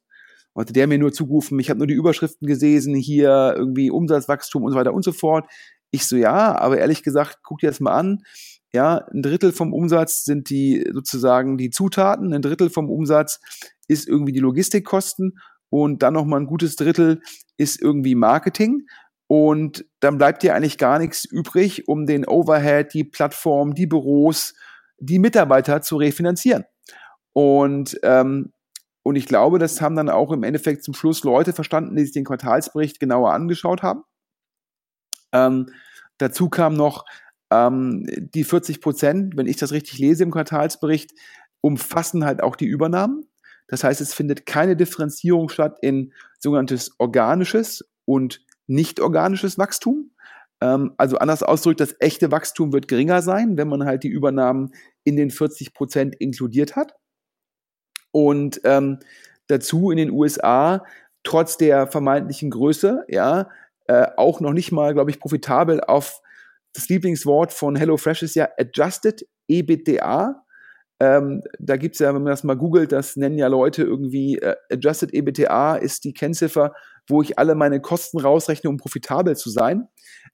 Hatte 0.60 0.72
der 0.72 0.86
mir 0.86 0.98
nur 0.98 1.12
zugerufen, 1.12 1.58
ich 1.58 1.70
habe 1.70 1.78
nur 1.78 1.86
die 1.86 1.94
Überschriften 1.94 2.46
gesehen, 2.46 2.94
hier 2.94 3.54
irgendwie 3.56 3.90
Umsatzwachstum 3.90 4.62
und 4.64 4.72
so 4.72 4.78
weiter 4.78 4.94
und 4.94 5.04
so 5.04 5.12
fort. 5.12 5.50
Ich 5.90 6.06
so, 6.06 6.16
ja, 6.16 6.56
aber 6.56 6.78
ehrlich 6.78 7.02
gesagt, 7.02 7.38
guck 7.42 7.58
dir 7.58 7.68
das 7.68 7.80
mal 7.80 7.92
an. 7.92 8.22
Ja, 8.72 9.04
ein 9.12 9.22
Drittel 9.22 9.50
vom 9.52 9.72
Umsatz 9.72 10.24
sind 10.24 10.48
die 10.50 10.88
sozusagen 10.92 11.58
die 11.58 11.70
Zutaten, 11.70 12.32
ein 12.32 12.42
Drittel 12.42 12.70
vom 12.70 12.88
Umsatz 12.88 13.40
ist 13.88 14.06
irgendwie 14.06 14.32
die 14.32 14.38
Logistikkosten 14.38 15.38
und 15.70 16.02
dann 16.02 16.14
nochmal 16.14 16.40
ein 16.40 16.46
gutes 16.46 16.76
Drittel 16.76 17.20
ist 17.56 17.80
irgendwie 17.80 18.14
Marketing. 18.14 18.86
Und 19.26 19.84
dann 20.00 20.18
bleibt 20.18 20.42
dir 20.42 20.54
eigentlich 20.54 20.76
gar 20.76 20.98
nichts 20.98 21.24
übrig, 21.24 21.86
um 21.86 22.04
den 22.04 22.26
Overhead, 22.26 22.92
die 22.92 23.04
Plattform, 23.04 23.74
die 23.74 23.86
Büros, 23.86 24.54
die 24.98 25.20
Mitarbeiter 25.20 25.82
zu 25.82 25.96
refinanzieren. 25.96 26.64
Und, 27.32 27.98
ähm, 28.02 28.52
und 29.02 29.16
ich 29.16 29.26
glaube, 29.26 29.58
das 29.58 29.80
haben 29.80 29.96
dann 29.96 30.10
auch 30.10 30.30
im 30.32 30.42
Endeffekt 30.42 30.84
zum 30.84 30.94
Schluss 30.94 31.24
Leute 31.24 31.52
verstanden, 31.52 31.96
die 31.96 32.02
sich 32.04 32.12
den 32.12 32.24
Quartalsbericht 32.24 33.00
genauer 33.00 33.32
angeschaut 33.32 33.82
haben. 33.82 34.02
Ähm, 35.32 35.66
dazu 36.18 36.48
kam 36.48 36.74
noch 36.74 37.04
ähm, 37.50 38.06
die 38.08 38.44
40 38.44 38.80
Prozent, 38.80 39.36
wenn 39.36 39.46
ich 39.46 39.56
das 39.56 39.72
richtig 39.72 39.98
lese 39.98 40.22
im 40.22 40.30
Quartalsbericht, 40.30 41.12
umfassen 41.60 42.24
halt 42.24 42.42
auch 42.42 42.56
die 42.56 42.66
Übernahmen. 42.66 43.26
Das 43.68 43.84
heißt, 43.84 44.00
es 44.00 44.14
findet 44.14 44.46
keine 44.46 44.76
Differenzierung 44.76 45.48
statt 45.48 45.78
in 45.80 46.12
sogenanntes 46.38 46.92
organisches 46.98 47.88
und 48.04 48.44
nicht 48.66 49.00
organisches 49.00 49.58
Wachstum. 49.58 50.10
Ähm, 50.60 50.92
also 50.98 51.16
anders 51.18 51.42
ausgedrückt, 51.42 51.80
das 51.80 51.94
echte 52.00 52.30
Wachstum 52.30 52.72
wird 52.72 52.88
geringer 52.88 53.22
sein, 53.22 53.56
wenn 53.56 53.68
man 53.68 53.84
halt 53.84 54.02
die 54.02 54.08
Übernahmen 54.08 54.72
in 55.04 55.16
den 55.16 55.30
40 55.30 55.72
Prozent 55.72 56.16
inkludiert 56.16 56.76
hat. 56.76 56.94
Und 58.12 58.60
ähm, 58.64 58.98
dazu 59.46 59.90
in 59.90 59.96
den 59.96 60.10
USA, 60.10 60.84
trotz 61.22 61.56
der 61.56 61.86
vermeintlichen 61.86 62.50
Größe, 62.50 63.04
ja, 63.08 63.48
äh, 63.86 64.06
auch 64.16 64.40
noch 64.40 64.52
nicht 64.52 64.72
mal, 64.72 64.94
glaube 64.94 65.10
ich, 65.10 65.20
profitabel 65.20 65.80
auf 65.80 66.20
das 66.72 66.88
Lieblingswort 66.88 67.52
von 67.52 67.76
HelloFresh 67.76 68.22
ist 68.22 68.36
ja 68.36 68.48
Adjusted 68.58 69.26
EBITDA. 69.48 70.44
Ähm, 71.00 71.42
da 71.58 71.76
gibt's 71.76 71.98
ja, 71.98 72.14
wenn 72.14 72.22
man 72.22 72.30
das 72.30 72.44
mal 72.44 72.56
googelt, 72.56 72.92
das 72.92 73.16
nennen 73.16 73.38
ja 73.38 73.48
Leute 73.48 73.82
irgendwie, 73.82 74.38
äh, 74.38 74.54
Adjusted 74.70 75.12
EBITDA 75.12 75.76
ist 75.76 76.04
die 76.04 76.12
Kennziffer, 76.12 76.72
wo 77.08 77.22
ich 77.22 77.38
alle 77.38 77.54
meine 77.54 77.80
Kosten 77.80 78.20
rausrechne, 78.20 78.70
um 78.70 78.76
profitabel 78.76 79.36
zu 79.36 79.50
sein. 79.50 79.88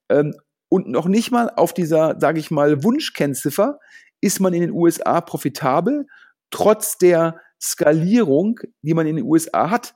Ähm, 0.09 0.35
und 0.69 0.89
noch 0.89 1.07
nicht 1.07 1.31
mal 1.31 1.51
auf 1.55 1.73
dieser, 1.73 2.17
sage 2.21 2.41
ich 2.41 2.51
mal, 2.51 2.83
Wunschkennziffer 2.83 3.79
ist 4.21 4.41
man 4.41 4.53
in 4.53 4.63
den 4.63 4.73
USA 4.73 5.21
profitabel, 5.21 6.07
trotz 6.51 6.99
der 6.99 7.41
Skalierung, 7.63 8.61
die 8.83 8.95
man 8.95 9.07
in 9.07 9.17
den 9.17 9.25
USA 9.25 9.71
hat. 9.71 9.95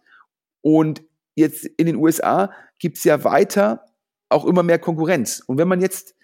Und 0.62 1.02
jetzt 1.34 1.64
in 1.64 1.86
den 1.86 1.96
USA 1.96 2.52
gibt's 2.78 3.04
ja 3.04 3.24
weiter 3.24 3.84
auch 4.28 4.44
immer 4.44 4.62
mehr 4.62 4.78
Konkurrenz. 4.78 5.42
Und 5.46 5.58
wenn 5.58 5.68
man 5.68 5.80
jetzt 5.80 6.14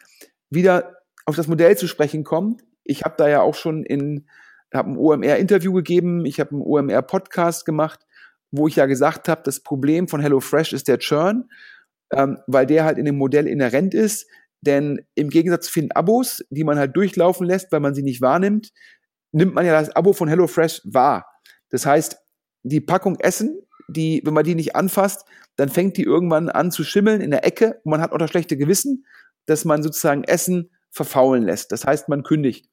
wieder 0.51 0.97
auf 1.25 1.37
das 1.37 1.49
Modell 1.49 1.77
zu 1.77 1.89
sprechen 1.89 2.25
kommt, 2.25 2.63
ich 2.85 3.03
habe 3.03 3.17
da 3.19 3.29
ja 3.29 3.43
auch 3.43 3.55
schon 3.55 3.83
in, 3.85 4.29
habe 4.73 4.91
ein 4.91 4.97
OMR-Interview 4.97 5.73
gegeben, 5.73 6.25
ich 6.25 6.39
habe 6.39 6.53
einen 6.53 6.63
OMR-Podcast 6.63 7.67
gemacht, 7.67 8.07
wo 8.53 8.69
ich 8.69 8.77
ja 8.77 8.87
gesagt 8.87 9.29
habe, 9.29 9.43
das 9.45 9.61
Problem 9.61 10.09
von 10.09 10.21
HelloFresh 10.21 10.73
ist 10.73 10.89
der 10.89 10.99
Churn, 10.99 11.51
ähm, 12.13 12.39
weil 12.47 12.67
der 12.67 12.85
halt 12.85 12.99
in 12.99 13.05
dem 13.05 13.19
Modell 13.19 13.49
inhärent 13.49 13.93
ist. 13.93 14.29
Denn 14.61 15.05
im 15.15 15.29
Gegensatz 15.29 15.67
zu 15.67 15.73
vielen 15.73 15.93
Abos, 15.93 16.45
die 16.51 16.65
man 16.65 16.79
halt 16.79 16.97
durchlaufen 16.97 17.47
lässt, 17.47 17.73
weil 17.73 17.81
man 17.81 17.95
sie 17.95 18.03
nicht 18.03 18.21
wahrnimmt, 18.21 18.73
nimmt 19.33 19.55
man 19.55 19.67
ja 19.67 19.79
das 19.79 19.95
Abo 19.95 20.13
von 20.13 20.29
HelloFresh 20.29 20.83
wahr. 20.85 21.27
Das 21.71 21.87
heißt, 21.87 22.19
die 22.63 22.81
Packung 22.81 23.19
Essen, 23.21 23.61
die, 23.89 24.23
wenn 24.25 24.35
man 24.35 24.45
die 24.45 24.55
nicht 24.55 24.75
anfasst, 24.75 25.25
dann 25.57 25.69
fängt 25.69 25.97
die 25.97 26.03
irgendwann 26.03 26.49
an 26.49 26.71
zu 26.71 26.85
schimmeln 26.85 27.21
in 27.21 27.31
der 27.31 27.45
Ecke 27.45 27.81
und 27.85 27.91
man 27.91 28.01
hat 28.01 28.13
auch 28.13 28.19
das 28.19 28.31
schlechte 28.31 28.57
Gewissen, 28.57 29.07
dass 29.47 29.65
man 29.65 29.83
sozusagen 29.83 30.25
Essen 30.25 30.71
verfaulen 30.91 31.45
lässt. 31.45 31.73
Das 31.73 31.85
heißt, 31.85 32.09
man 32.09 32.23
kündigt. 32.23 32.69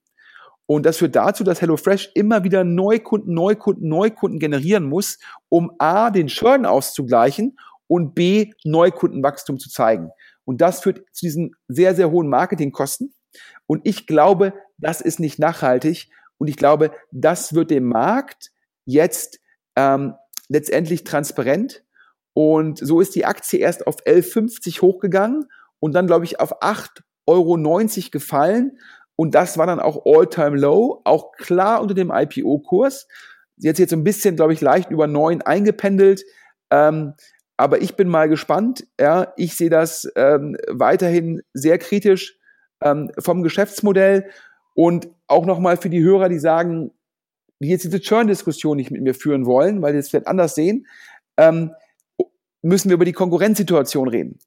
Und 0.66 0.86
das 0.86 0.98
führt 0.98 1.16
dazu, 1.16 1.44
dass 1.44 1.62
HelloFresh 1.62 2.12
immer 2.16 2.44
wieder 2.44 2.64
Neukunden, 2.64 3.34
Neukunden, 3.34 3.90
Neukunden 3.90 4.40
generieren 4.40 4.86
muss, 4.86 5.20
um 5.50 5.72
A, 5.78 6.10
den 6.10 6.28
Churn 6.28 6.66
auszugleichen 6.66 7.58
und 7.88 8.16
B, 8.16 8.52
Neukundenwachstum 8.64 9.60
zu 9.60 9.70
zeigen. 9.70 10.10
Und 10.46 10.62
das 10.62 10.82
führt 10.82 11.04
zu 11.12 11.26
diesen 11.26 11.56
sehr, 11.68 11.96
sehr 11.96 12.12
hohen 12.12 12.30
Marketingkosten. 12.30 13.14
Und 13.68 13.82
ich 13.86 14.08
glaube, 14.08 14.54
das 14.78 15.02
ist 15.02 15.20
nicht 15.20 15.38
nachhaltig. 15.38 16.10
Und 16.38 16.48
ich 16.48 16.58
glaube, 16.58 16.92
das 17.12 17.54
wird 17.54 17.72
dem 17.72 17.86
Markt 17.86 18.52
jetzt 18.86 19.40
ähm, 19.76 20.16
letztendlich 20.50 21.04
transparent. 21.04 21.84
Und 22.34 22.80
so 22.80 23.00
ist 23.00 23.16
die 23.16 23.26
Aktie 23.26 23.60
erst 23.60 23.88
auf 23.88 23.98
11,50 24.06 24.82
hochgegangen 24.82 25.46
und 25.80 25.94
dann, 25.94 26.08
glaube 26.08 26.26
ich, 26.26 26.40
auf 26.40 26.62
8,90 26.62 27.02
Euro 27.28 27.58
gefallen. 28.12 28.80
Und 29.16 29.36
das 29.36 29.58
war 29.58 29.68
dann 29.68 29.80
auch 29.80 30.06
All-Time 30.06 30.58
Low, 30.58 31.02
auch 31.04 31.34
klar 31.34 31.82
unter 31.82 31.94
dem 31.94 32.12
IPO-Kurs. 32.12 33.08
Jetzt 33.58 33.78
jetzt 33.78 33.92
so 33.92 33.96
ein 33.96 34.04
bisschen, 34.04 34.36
glaube 34.36 34.54
ich, 34.54 34.62
leicht 34.62 34.90
über 34.90 35.08
9 35.08 35.44
eingependelt. 35.44 36.24
Ähm, 36.72 37.14
aber 37.56 37.82
ich 37.82 37.96
bin 37.96 38.08
mal 38.08 38.28
gespannt. 38.28 38.88
Ja, 39.00 39.34
ich 39.38 39.56
sehe 39.56 39.70
das 39.70 40.12
ähm, 40.16 40.58
weiterhin 40.68 41.42
sehr 41.54 41.78
kritisch 41.78 42.40
ähm, 42.82 43.12
vom 43.20 43.44
Geschäftsmodell 43.44 44.30
und 44.74 45.10
auch 45.28 45.46
nochmal 45.46 45.78
für 45.78 45.90
die 45.90 46.04
Hörer, 46.04 46.30
die 46.30 46.40
sagen, 46.40 46.92
die 47.60 47.70
jetzt 47.70 47.86
diese 47.86 48.02
Churn-Diskussion 48.02 48.78
nicht 48.78 48.92
mit 48.92 49.02
mir 49.02 49.14
führen 49.14 49.46
wollen, 49.46 49.82
weil 49.82 49.94
die 49.94 50.00
es 50.00 50.10
vielleicht 50.10 50.28
anders 50.28 50.56
sehen, 50.56 50.88
ähm, 51.38 51.72
müssen 52.62 52.90
wir 52.90 52.96
über 52.96 53.06
die 53.06 53.14
Konkurrenzsituation 53.14 54.08
reden. 54.08 54.40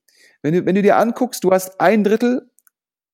Wenn 0.42 0.54
du, 0.54 0.66
wenn 0.66 0.74
du 0.74 0.82
dir 0.82 0.96
anguckst, 0.96 1.44
du 1.44 1.52
hast 1.52 1.80
ein 1.80 2.04
Drittel 2.04 2.50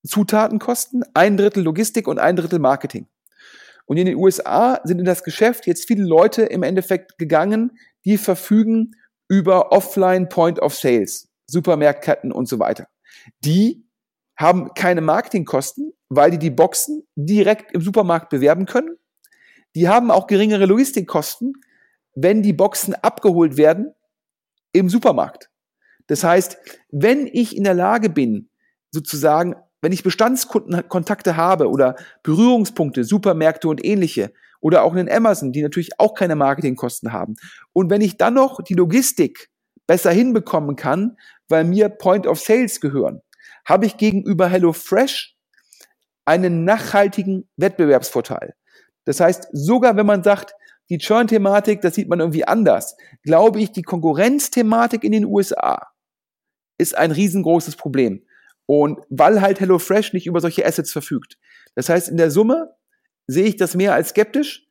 Zutatenkosten, 0.06 1.04
ein 1.14 1.36
Drittel 1.36 1.62
Logistik 1.62 2.08
und 2.08 2.18
ein 2.18 2.36
Drittel 2.36 2.58
Marketing. 2.58 3.06
Und 3.86 3.96
in 3.96 4.06
den 4.06 4.16
USA 4.16 4.80
sind 4.84 4.98
in 4.98 5.04
das 5.04 5.22
Geschäft 5.22 5.66
jetzt 5.66 5.86
viele 5.86 6.04
Leute 6.04 6.42
im 6.42 6.62
Endeffekt 6.62 7.18
gegangen, 7.18 7.78
die 8.04 8.16
verfügen 8.16 8.96
über 9.28 9.72
Offline 9.72 10.28
Point 10.28 10.60
of 10.60 10.74
Sales, 10.74 11.28
Supermarktketten 11.46 12.32
und 12.32 12.48
so 12.48 12.58
weiter. 12.58 12.88
Die 13.44 13.81
haben 14.42 14.74
keine 14.74 15.00
Marketingkosten, 15.00 15.94
weil 16.10 16.32
die 16.32 16.38
die 16.38 16.50
Boxen 16.50 17.06
direkt 17.16 17.72
im 17.72 17.80
Supermarkt 17.80 18.28
bewerben 18.28 18.66
können. 18.66 18.96
Die 19.74 19.88
haben 19.88 20.10
auch 20.10 20.26
geringere 20.26 20.66
Logistikkosten, 20.66 21.54
wenn 22.14 22.42
die 22.42 22.52
Boxen 22.52 22.94
abgeholt 22.94 23.56
werden 23.56 23.94
im 24.72 24.90
Supermarkt. 24.90 25.48
Das 26.08 26.24
heißt, 26.24 26.58
wenn 26.90 27.26
ich 27.26 27.56
in 27.56 27.64
der 27.64 27.74
Lage 27.74 28.10
bin, 28.10 28.50
sozusagen, 28.90 29.54
wenn 29.80 29.92
ich 29.92 30.02
Bestandskundenkontakte 30.02 31.36
habe 31.36 31.70
oder 31.70 31.96
Berührungspunkte, 32.22 33.04
Supermärkte 33.04 33.68
und 33.68 33.82
ähnliche, 33.82 34.32
oder 34.62 34.84
auch 34.84 34.92
einen 34.92 35.10
Amazon, 35.10 35.52
die 35.52 35.60
natürlich 35.60 35.98
auch 35.98 36.14
keine 36.14 36.36
Marketingkosten 36.36 37.12
haben. 37.12 37.34
Und 37.72 37.90
wenn 37.90 38.00
ich 38.00 38.16
dann 38.16 38.34
noch 38.34 38.62
die 38.62 38.74
Logistik 38.74 39.50
besser 39.86 40.12
hinbekommen 40.12 40.76
kann, 40.76 41.16
weil 41.48 41.64
mir 41.64 41.88
Point 41.88 42.26
of 42.26 42.40
Sales 42.40 42.80
gehören, 42.80 43.20
habe 43.64 43.86
ich 43.86 43.96
gegenüber 43.96 44.48
HelloFresh 44.48 45.36
einen 46.24 46.64
nachhaltigen 46.64 47.48
Wettbewerbsvorteil. 47.56 48.54
Das 49.04 49.20
heißt, 49.20 49.48
sogar 49.52 49.96
wenn 49.96 50.06
man 50.06 50.22
sagt, 50.22 50.54
die 50.90 50.98
Churn-Thematik, 50.98 51.80
das 51.80 51.94
sieht 51.94 52.08
man 52.08 52.20
irgendwie 52.20 52.44
anders, 52.44 52.96
glaube 53.22 53.60
ich, 53.60 53.72
die 53.72 53.82
Konkurrenzthematik 53.82 55.04
in 55.04 55.12
den 55.12 55.24
USA 55.24 55.88
ist 56.78 56.96
ein 56.96 57.12
riesengroßes 57.12 57.76
Problem. 57.76 58.24
Und 58.66 59.00
weil 59.08 59.40
halt 59.40 59.60
HelloFresh 59.60 60.12
nicht 60.12 60.26
über 60.26 60.40
solche 60.40 60.64
Assets 60.64 60.92
verfügt. 60.92 61.38
Das 61.74 61.88
heißt, 61.88 62.08
in 62.08 62.16
der 62.16 62.30
Summe 62.30 62.74
sehe 63.26 63.44
ich 63.44 63.56
das 63.56 63.74
mehr 63.74 63.94
als 63.94 64.10
skeptisch. 64.10 64.66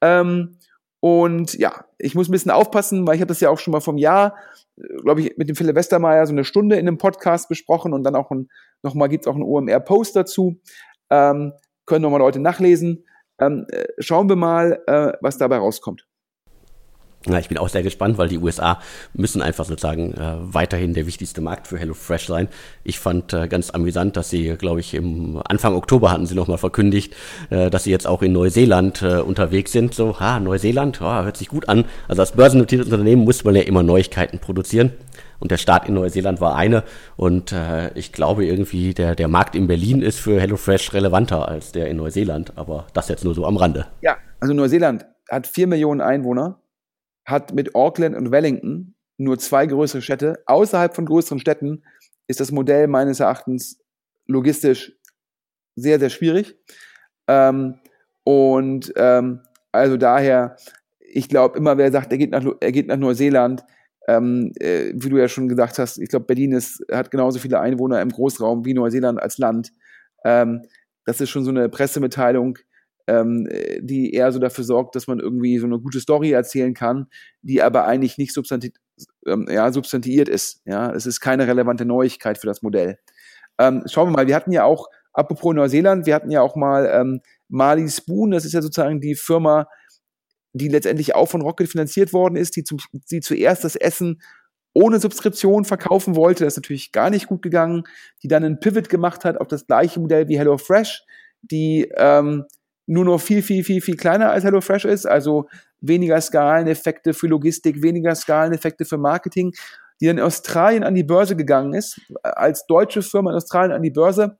Ähm, 0.00 0.58
und 1.04 1.52
ja, 1.58 1.84
ich 1.98 2.14
muss 2.14 2.30
ein 2.30 2.32
bisschen 2.32 2.50
aufpassen, 2.50 3.06
weil 3.06 3.16
ich 3.16 3.20
habe 3.20 3.28
das 3.28 3.40
ja 3.40 3.50
auch 3.50 3.58
schon 3.58 3.72
mal 3.72 3.80
vom 3.80 3.98
Jahr, 3.98 4.38
äh, 4.78 5.02
glaube 5.02 5.20
ich, 5.20 5.36
mit 5.36 5.50
dem 5.50 5.54
Philipp 5.54 5.76
Westermeier 5.76 6.26
so 6.26 6.32
eine 6.32 6.44
Stunde 6.44 6.76
in 6.76 6.88
einem 6.88 6.96
Podcast 6.96 7.50
besprochen 7.50 7.92
und 7.92 8.04
dann 8.04 8.16
auch 8.16 8.30
ein, 8.30 8.48
nochmal 8.82 9.10
gibt 9.10 9.26
es 9.26 9.28
auch 9.30 9.34
einen 9.34 9.42
OMR-Post 9.42 10.16
dazu. 10.16 10.62
Ähm, 11.10 11.52
können 11.84 12.00
nochmal 12.00 12.20
Leute 12.20 12.40
nachlesen. 12.40 13.04
Ähm, 13.38 13.66
äh, 13.68 13.84
schauen 13.98 14.30
wir 14.30 14.36
mal, 14.36 14.82
äh, 14.86 15.12
was 15.20 15.36
dabei 15.36 15.58
rauskommt. 15.58 16.06
Ja, 17.26 17.38
ich 17.38 17.48
bin 17.48 17.56
auch 17.56 17.70
sehr 17.70 17.82
gespannt, 17.82 18.18
weil 18.18 18.28
die 18.28 18.38
USA 18.38 18.80
müssen 19.14 19.40
einfach 19.40 19.64
sozusagen 19.64 20.12
äh, 20.12 20.34
weiterhin 20.40 20.92
der 20.92 21.06
wichtigste 21.06 21.40
Markt 21.40 21.68
für 21.68 21.78
HelloFresh 21.78 22.26
sein. 22.26 22.48
Ich 22.82 22.98
fand 22.98 23.32
äh, 23.32 23.48
ganz 23.48 23.70
amüsant, 23.70 24.16
dass 24.18 24.28
sie, 24.28 24.56
glaube 24.58 24.80
ich, 24.80 24.92
im 24.92 25.40
Anfang 25.48 25.74
Oktober 25.74 26.10
hatten 26.10 26.26
sie 26.26 26.34
nochmal 26.34 26.58
verkündigt, 26.58 27.14
äh, 27.48 27.70
dass 27.70 27.84
sie 27.84 27.90
jetzt 27.90 28.06
auch 28.06 28.20
in 28.20 28.32
Neuseeland 28.32 29.00
äh, 29.00 29.20
unterwegs 29.20 29.72
sind. 29.72 29.94
So, 29.94 30.20
ha, 30.20 30.38
Neuseeland, 30.38 31.00
oh, 31.00 31.04
hört 31.04 31.38
sich 31.38 31.48
gut 31.48 31.68
an. 31.68 31.86
Also 32.08 32.20
als 32.20 32.32
börsennotiertes 32.32 32.92
Unternehmen 32.92 33.24
muss 33.24 33.42
man 33.42 33.54
ja 33.54 33.62
immer 33.62 33.82
Neuigkeiten 33.82 34.38
produzieren. 34.38 34.92
Und 35.40 35.50
der 35.50 35.56
Start 35.56 35.88
in 35.88 35.94
Neuseeland 35.94 36.42
war 36.42 36.56
eine. 36.56 36.84
Und 37.16 37.52
äh, 37.52 37.90
ich 37.94 38.12
glaube 38.12 38.44
irgendwie, 38.44 38.92
der, 38.92 39.14
der 39.14 39.28
Markt 39.28 39.54
in 39.54 39.66
Berlin 39.66 40.02
ist 40.02 40.18
für 40.18 40.40
HelloFresh 40.40 40.92
relevanter 40.92 41.48
als 41.48 41.72
der 41.72 41.88
in 41.88 41.96
Neuseeland. 41.96 42.52
Aber 42.56 42.86
das 42.92 43.08
jetzt 43.08 43.24
nur 43.24 43.34
so 43.34 43.46
am 43.46 43.56
Rande. 43.56 43.86
Ja, 44.02 44.18
also 44.40 44.52
Neuseeland 44.52 45.06
hat 45.30 45.46
vier 45.46 45.66
Millionen 45.66 46.02
Einwohner 46.02 46.58
hat 47.24 47.54
mit 47.54 47.74
Auckland 47.74 48.16
und 48.16 48.30
Wellington 48.30 48.94
nur 49.16 49.38
zwei 49.38 49.66
größere 49.66 50.02
Städte. 50.02 50.42
Außerhalb 50.46 50.94
von 50.94 51.06
größeren 51.06 51.38
Städten 51.38 51.84
ist 52.26 52.40
das 52.40 52.52
Modell 52.52 52.88
meines 52.88 53.20
Erachtens 53.20 53.80
logistisch 54.26 54.92
sehr, 55.76 55.98
sehr 55.98 56.10
schwierig. 56.10 56.56
Ähm, 57.28 57.78
und 58.24 58.92
ähm, 58.96 59.40
also 59.72 59.96
daher, 59.96 60.56
ich 61.00 61.28
glaube, 61.28 61.58
immer 61.58 61.78
wer 61.78 61.92
sagt, 61.92 62.12
er 62.12 62.18
geht 62.18 62.30
nach, 62.30 62.44
er 62.60 62.72
geht 62.72 62.86
nach 62.86 62.96
Neuseeland, 62.96 63.64
ähm, 64.08 64.52
äh, 64.60 64.92
wie 64.94 65.08
du 65.08 65.16
ja 65.16 65.28
schon 65.28 65.48
gesagt 65.48 65.78
hast, 65.78 65.98
ich 65.98 66.08
glaube, 66.08 66.26
Berlin 66.26 66.52
ist, 66.52 66.84
hat 66.90 67.10
genauso 67.10 67.38
viele 67.38 67.60
Einwohner 67.60 68.02
im 68.02 68.10
Großraum 68.10 68.64
wie 68.64 68.74
Neuseeland 68.74 69.20
als 69.20 69.38
Land. 69.38 69.72
Ähm, 70.24 70.62
das 71.04 71.20
ist 71.20 71.30
schon 71.30 71.44
so 71.44 71.50
eine 71.50 71.68
Pressemitteilung, 71.68 72.58
ähm, 73.06 73.48
die 73.80 74.12
eher 74.12 74.32
so 74.32 74.38
dafür 74.38 74.64
sorgt, 74.64 74.96
dass 74.96 75.06
man 75.06 75.20
irgendwie 75.20 75.58
so 75.58 75.66
eine 75.66 75.78
gute 75.78 76.00
Story 76.00 76.32
erzählen 76.32 76.74
kann, 76.74 77.06
die 77.42 77.62
aber 77.62 77.84
eigentlich 77.84 78.18
nicht 78.18 78.32
substanti 78.32 78.72
ähm, 79.26 79.46
ja, 79.50 79.72
substantiiert 79.72 80.28
ist. 80.28 80.62
Ja, 80.64 80.92
es 80.92 81.06
ist 81.06 81.20
keine 81.20 81.46
relevante 81.46 81.84
Neuigkeit 81.84 82.38
für 82.38 82.46
das 82.46 82.62
Modell. 82.62 82.98
Ähm, 83.58 83.82
schauen 83.86 84.08
wir 84.08 84.12
mal, 84.12 84.26
wir 84.26 84.36
hatten 84.36 84.52
ja 84.52 84.64
auch, 84.64 84.88
apropos 85.12 85.54
Neuseeland, 85.54 86.06
wir 86.06 86.14
hatten 86.14 86.30
ja 86.30 86.40
auch 86.40 86.56
mal 86.56 86.86
ähm, 86.92 87.20
Mali 87.48 87.88
Spoon, 87.88 88.30
das 88.30 88.44
ist 88.44 88.52
ja 88.52 88.62
sozusagen 88.62 89.00
die 89.00 89.14
Firma, 89.14 89.66
die 90.52 90.68
letztendlich 90.68 91.14
auch 91.14 91.26
von 91.26 91.42
Rocket 91.42 91.68
finanziert 91.68 92.12
worden 92.12 92.36
ist, 92.36 92.56
die, 92.56 92.64
zum, 92.64 92.78
die 93.10 93.20
zuerst 93.20 93.64
das 93.64 93.76
Essen 93.76 94.20
ohne 94.72 94.98
Subskription 94.98 95.64
verkaufen 95.64 96.16
wollte. 96.16 96.44
Das 96.44 96.54
ist 96.54 96.58
natürlich 96.58 96.92
gar 96.92 97.10
nicht 97.10 97.28
gut 97.28 97.42
gegangen. 97.42 97.84
Die 98.22 98.28
dann 98.28 98.44
einen 98.44 98.60
Pivot 98.60 98.88
gemacht 98.88 99.24
hat 99.24 99.40
auf 99.40 99.46
das 99.46 99.66
gleiche 99.66 100.00
Modell 100.00 100.28
wie 100.28 100.38
HelloFresh, 100.38 101.04
die 101.42 101.92
ähm, 101.96 102.44
nur 102.86 103.04
noch 103.04 103.20
viel, 103.20 103.42
viel, 103.42 103.64
viel, 103.64 103.80
viel 103.80 103.96
kleiner 103.96 104.30
als 104.30 104.44
HelloFresh 104.44 104.84
ist. 104.84 105.06
Also 105.06 105.48
weniger 105.80 106.20
Skaleneffekte 106.20 107.14
für 107.14 107.26
Logistik, 107.26 107.82
weniger 107.82 108.14
Skaleneffekte 108.14 108.84
für 108.84 108.98
Marketing, 108.98 109.52
die 110.00 110.06
dann 110.06 110.18
in 110.18 110.24
Australien 110.24 110.84
an 110.84 110.94
die 110.94 111.04
Börse 111.04 111.36
gegangen 111.36 111.74
ist, 111.74 112.00
als 112.22 112.66
deutsche 112.66 113.02
Firma 113.02 113.30
in 113.30 113.36
Australien 113.36 113.72
an 113.72 113.82
die 113.82 113.90
Börse. 113.90 114.38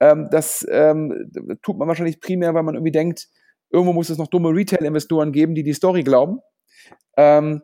Ähm, 0.00 0.28
das 0.30 0.66
ähm, 0.68 1.30
tut 1.62 1.78
man 1.78 1.88
wahrscheinlich 1.88 2.20
primär, 2.20 2.54
weil 2.54 2.62
man 2.62 2.74
irgendwie 2.74 2.92
denkt, 2.92 3.28
irgendwo 3.70 3.92
muss 3.92 4.10
es 4.10 4.18
noch 4.18 4.28
dumme 4.28 4.50
Retail-Investoren 4.50 5.32
geben, 5.32 5.54
die 5.54 5.62
die 5.62 5.72
Story 5.72 6.02
glauben. 6.02 6.40
Ähm, 7.16 7.62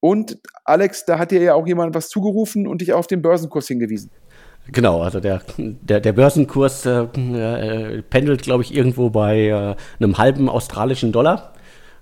und 0.00 0.40
Alex, 0.64 1.04
da 1.04 1.18
hat 1.18 1.30
dir 1.30 1.42
ja 1.42 1.54
auch 1.54 1.66
jemand 1.66 1.94
was 1.94 2.08
zugerufen 2.08 2.66
und 2.66 2.80
dich 2.80 2.92
auf 2.92 3.06
den 3.06 3.20
Börsenkurs 3.20 3.68
hingewiesen. 3.68 4.10
Genau, 4.66 5.02
also 5.02 5.20
der, 5.20 5.42
der, 5.58 6.00
der 6.00 6.12
Börsenkurs 6.12 6.86
äh, 6.86 7.02
äh, 7.02 8.02
pendelt, 8.02 8.42
glaube 8.42 8.62
ich, 8.62 8.74
irgendwo 8.74 9.10
bei 9.10 9.48
äh, 9.48 9.74
einem 9.98 10.18
halben 10.18 10.48
australischen 10.48 11.12
Dollar. 11.12 11.52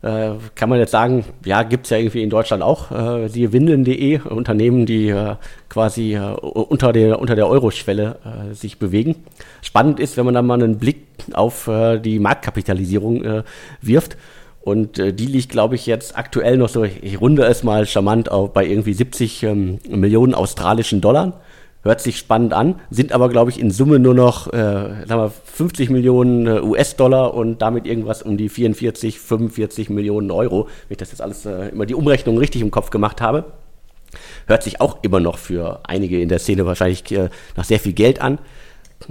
Äh, 0.00 0.34
kann 0.54 0.68
man 0.68 0.78
jetzt 0.78 0.92
sagen, 0.92 1.24
ja, 1.44 1.64
gibt 1.64 1.86
es 1.86 1.90
ja 1.90 1.98
irgendwie 1.98 2.22
in 2.22 2.30
Deutschland 2.30 2.62
auch, 2.62 2.92
äh, 2.92 3.28
siehe 3.28 3.52
windeln.de, 3.52 4.20
Unternehmen, 4.20 4.86
die 4.86 5.08
äh, 5.08 5.34
quasi 5.68 6.14
äh, 6.14 6.20
unter 6.20 6.92
der, 6.92 7.18
unter 7.18 7.34
der 7.34 7.48
Euroschwelle 7.48 8.16
sich 8.52 8.78
bewegen. 8.78 9.16
Spannend 9.62 9.98
ist, 9.98 10.16
wenn 10.16 10.24
man 10.24 10.34
dann 10.34 10.46
mal 10.46 10.54
einen 10.54 10.78
Blick 10.78 11.06
auf 11.32 11.68
die 12.04 12.18
Marktkapitalisierung 12.20 13.42
wirft. 13.80 14.16
Und 14.60 14.98
die 14.98 15.26
liegt, 15.26 15.50
glaube 15.50 15.74
ich, 15.74 15.86
jetzt 15.86 16.16
aktuell 16.16 16.56
noch 16.56 16.68
so, 16.68 16.84
ich 16.84 17.20
runde 17.20 17.44
es 17.44 17.64
mal 17.64 17.86
charmant 17.86 18.30
auf, 18.30 18.52
bei 18.52 18.66
irgendwie 18.66 18.92
70 18.92 19.42
ähm, 19.42 19.78
Millionen 19.88 20.34
australischen 20.34 21.00
Dollar. 21.00 21.40
Hört 21.82 22.00
sich 22.00 22.18
spannend 22.18 22.52
an, 22.52 22.80
sind 22.90 23.12
aber, 23.12 23.28
glaube 23.28 23.50
ich, 23.50 23.60
in 23.60 23.70
Summe 23.70 24.00
nur 24.00 24.14
noch 24.14 24.52
äh, 24.52 25.08
wir, 25.08 25.32
50 25.44 25.90
Millionen 25.90 26.46
äh, 26.46 26.60
US-Dollar 26.60 27.34
und 27.34 27.62
damit 27.62 27.86
irgendwas 27.86 28.22
um 28.22 28.36
die 28.36 28.48
44, 28.48 29.20
45 29.20 29.88
Millionen 29.88 30.30
Euro, 30.32 30.64
wenn 30.64 30.94
ich 30.94 30.98
das 30.98 31.12
jetzt 31.12 31.22
alles 31.22 31.46
äh, 31.46 31.68
immer 31.68 31.86
die 31.86 31.94
Umrechnung 31.94 32.36
richtig 32.36 32.62
im 32.62 32.72
Kopf 32.72 32.90
gemacht 32.90 33.20
habe. 33.20 33.44
Hört 34.46 34.64
sich 34.64 34.80
auch 34.80 34.98
immer 35.02 35.20
noch 35.20 35.38
für 35.38 35.80
einige 35.84 36.20
in 36.20 36.28
der 36.28 36.40
Szene 36.40 36.66
wahrscheinlich 36.66 37.10
äh, 37.12 37.28
nach 37.56 37.64
sehr 37.64 37.78
viel 37.78 37.92
Geld 37.92 38.20
an. 38.20 38.38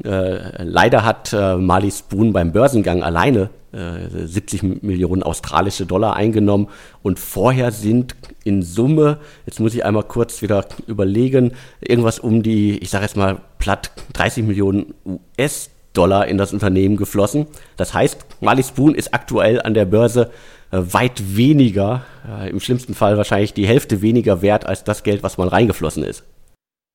Äh, 0.03 0.63
leider 0.63 1.06
hat 1.06 1.32
äh, 1.32 1.56
Marley 1.56 1.91
Spoon 1.91 2.34
beim 2.34 2.51
Börsengang 2.51 3.01
alleine 3.01 3.49
70 3.77 4.81
Millionen 4.81 5.23
australische 5.23 5.85
Dollar 5.85 6.15
eingenommen 6.15 6.67
und 7.03 7.19
vorher 7.19 7.71
sind 7.71 8.15
in 8.43 8.61
Summe, 8.61 9.19
jetzt 9.45 9.59
muss 9.59 9.73
ich 9.73 9.85
einmal 9.85 10.03
kurz 10.03 10.41
wieder 10.41 10.65
überlegen, 10.87 11.53
irgendwas 11.79 12.19
um 12.19 12.43
die, 12.43 12.77
ich 12.79 12.89
sage 12.89 13.05
jetzt 13.05 13.17
mal 13.17 13.41
platt 13.59 13.91
30 14.13 14.45
Millionen 14.45 14.93
US-Dollar 15.05 16.27
in 16.27 16.37
das 16.37 16.53
Unternehmen 16.53 16.97
geflossen. 16.97 17.47
Das 17.75 17.93
heißt, 17.93 18.25
Marley 18.41 18.63
Spoon 18.63 18.95
ist 18.95 19.13
aktuell 19.13 19.61
an 19.61 19.73
der 19.73 19.85
Börse 19.85 20.31
äh, 20.71 20.79
weit 20.81 21.35
weniger, 21.37 22.05
äh, 22.27 22.49
im 22.49 22.59
schlimmsten 22.59 22.93
Fall 22.93 23.17
wahrscheinlich 23.17 23.53
die 23.53 23.67
Hälfte 23.67 24.01
weniger 24.01 24.41
wert 24.41 24.65
als 24.65 24.83
das 24.83 25.03
Geld, 25.03 25.23
was 25.23 25.37
mal 25.37 25.47
reingeflossen 25.47 26.03
ist. 26.03 26.23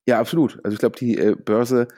Ja, 0.06 0.18
absolut. 0.18 0.58
Also 0.64 0.74
ich 0.74 0.80
glaube, 0.80 0.98
die 0.98 1.16
äh, 1.16 1.36
Börse 1.36 1.88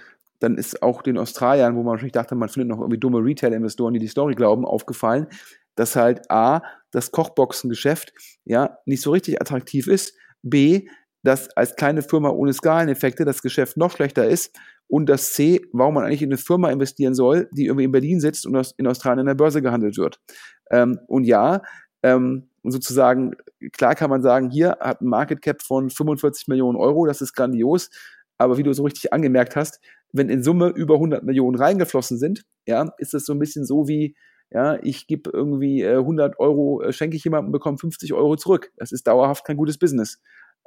dann 0.44 0.58
ist 0.58 0.82
auch 0.82 1.02
den 1.02 1.18
Australiern, 1.18 1.74
wo 1.74 1.78
man 1.78 1.92
wahrscheinlich 1.92 2.12
dachte, 2.12 2.34
man 2.34 2.50
findet 2.50 2.68
noch 2.68 2.80
irgendwie 2.80 2.98
dumme 2.98 3.18
Retail-Investoren, 3.18 3.94
die 3.94 4.00
die 4.00 4.08
Story 4.08 4.34
glauben, 4.34 4.66
aufgefallen, 4.66 5.26
dass 5.74 5.96
halt 5.96 6.30
A, 6.30 6.62
das 6.92 7.10
Kochboxengeschäft 7.10 8.12
ja 8.44 8.78
nicht 8.84 9.00
so 9.00 9.10
richtig 9.10 9.40
attraktiv 9.40 9.88
ist, 9.88 10.14
B, 10.42 10.86
dass 11.22 11.48
als 11.56 11.74
kleine 11.76 12.02
Firma 12.02 12.28
ohne 12.28 12.52
Skaleneffekte 12.52 13.24
das 13.24 13.40
Geschäft 13.40 13.78
noch 13.78 13.90
schlechter 13.90 14.28
ist 14.28 14.54
und 14.86 15.08
das 15.08 15.32
C, 15.32 15.62
warum 15.72 15.94
man 15.94 16.04
eigentlich 16.04 16.22
in 16.22 16.28
eine 16.28 16.36
Firma 16.36 16.70
investieren 16.70 17.14
soll, 17.14 17.48
die 17.52 17.64
irgendwie 17.66 17.84
in 17.84 17.92
Berlin 17.92 18.20
sitzt 18.20 18.46
und 18.46 18.74
in 18.76 18.86
Australien 18.86 19.20
an 19.20 19.26
der 19.26 19.34
Börse 19.34 19.62
gehandelt 19.62 19.96
wird. 19.96 20.20
Ähm, 20.70 21.00
und 21.08 21.24
ja, 21.24 21.62
ähm, 22.02 22.50
sozusagen, 22.62 23.34
klar 23.72 23.94
kann 23.94 24.10
man 24.10 24.20
sagen, 24.20 24.50
hier 24.50 24.76
hat 24.80 25.00
ein 25.00 25.08
Market 25.08 25.40
Cap 25.40 25.62
von 25.62 25.88
45 25.88 26.48
Millionen 26.48 26.76
Euro, 26.76 27.06
das 27.06 27.22
ist 27.22 27.32
grandios, 27.32 27.88
aber 28.36 28.58
wie 28.58 28.62
du 28.62 28.74
so 28.74 28.82
richtig 28.82 29.12
angemerkt 29.12 29.56
hast, 29.56 29.80
wenn 30.14 30.28
in 30.28 30.44
Summe 30.44 30.68
über 30.68 30.94
100 30.94 31.24
Millionen 31.24 31.56
reingeflossen 31.58 32.18
sind, 32.18 32.44
ja, 32.66 32.94
ist 32.98 33.14
das 33.14 33.26
so 33.26 33.32
ein 33.32 33.40
bisschen 33.40 33.66
so 33.66 33.88
wie, 33.88 34.16
ja, 34.50 34.78
ich 34.82 35.08
gebe 35.08 35.30
irgendwie 35.32 35.82
äh, 35.82 35.96
100 35.96 36.38
Euro, 36.38 36.82
äh, 36.82 36.92
schenke 36.92 37.16
ich 37.16 37.24
jemandem, 37.24 37.50
bekomme 37.50 37.78
50 37.78 38.14
Euro 38.14 38.36
zurück. 38.36 38.72
Das 38.76 38.92
ist 38.92 39.08
dauerhaft 39.08 39.44
kein 39.44 39.56
gutes 39.56 39.76
Business. 39.76 40.20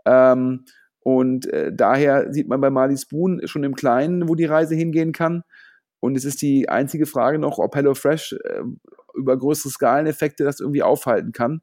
Ähm, 0.05 0.65
und 0.99 1.47
äh, 1.47 1.71
daher 1.73 2.33
sieht 2.33 2.49
man 2.49 2.59
bei 2.59 2.69
Marley 2.69 2.97
Spoon 2.97 3.41
schon 3.47 3.63
im 3.63 3.75
Kleinen, 3.75 4.27
wo 4.27 4.35
die 4.35 4.45
Reise 4.45 4.75
hingehen 4.75 5.13
kann. 5.13 5.43
Und 6.01 6.17
es 6.17 6.25
ist 6.25 6.41
die 6.41 6.67
einzige 6.67 7.05
Frage 7.05 7.39
noch, 7.39 7.57
ob 7.57 7.73
HelloFresh 7.73 8.33
äh, 8.33 8.63
über 9.15 9.37
größere 9.37 9.69
Skaleneffekte 9.69 10.43
das 10.43 10.59
irgendwie 10.59 10.83
aufhalten 10.83 11.31
kann. 11.31 11.61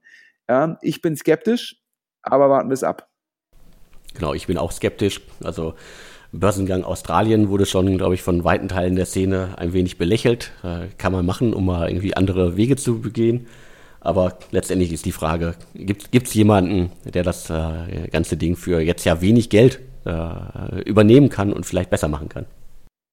Ja, 0.48 0.78
ich 0.80 1.02
bin 1.02 1.16
skeptisch, 1.16 1.82
aber 2.22 2.48
warten 2.48 2.70
wir 2.70 2.74
es 2.74 2.82
ab. 2.82 3.10
Genau, 4.14 4.32
ich 4.32 4.46
bin 4.46 4.56
auch 4.56 4.72
skeptisch. 4.72 5.20
Also 5.42 5.74
Börsengang 6.38 6.84
Australien 6.84 7.48
wurde 7.48 7.66
schon, 7.66 7.96
glaube 7.96 8.14
ich, 8.14 8.22
von 8.22 8.44
weiten 8.44 8.68
Teilen 8.68 8.96
der 8.96 9.06
Szene 9.06 9.54
ein 9.56 9.72
wenig 9.72 9.98
belächelt. 9.98 10.52
Äh, 10.62 10.88
kann 10.98 11.12
man 11.12 11.24
machen, 11.24 11.54
um 11.54 11.66
mal 11.66 11.88
irgendwie 11.88 12.16
andere 12.16 12.56
Wege 12.56 12.76
zu 12.76 13.00
begehen. 13.00 13.46
Aber 14.00 14.38
letztendlich 14.50 14.92
ist 14.92 15.06
die 15.06 15.12
Frage, 15.12 15.54
gibt 15.72 16.26
es 16.26 16.34
jemanden, 16.34 16.92
der 17.04 17.22
das 17.22 17.48
äh, 17.48 18.08
ganze 18.12 18.36
Ding 18.36 18.56
für 18.56 18.80
jetzt 18.80 19.04
ja 19.04 19.22
wenig 19.22 19.48
Geld 19.48 19.80
äh, 20.04 20.82
übernehmen 20.82 21.30
kann 21.30 21.52
und 21.52 21.64
vielleicht 21.64 21.88
besser 21.88 22.08
machen 22.08 22.28
kann? 22.28 22.44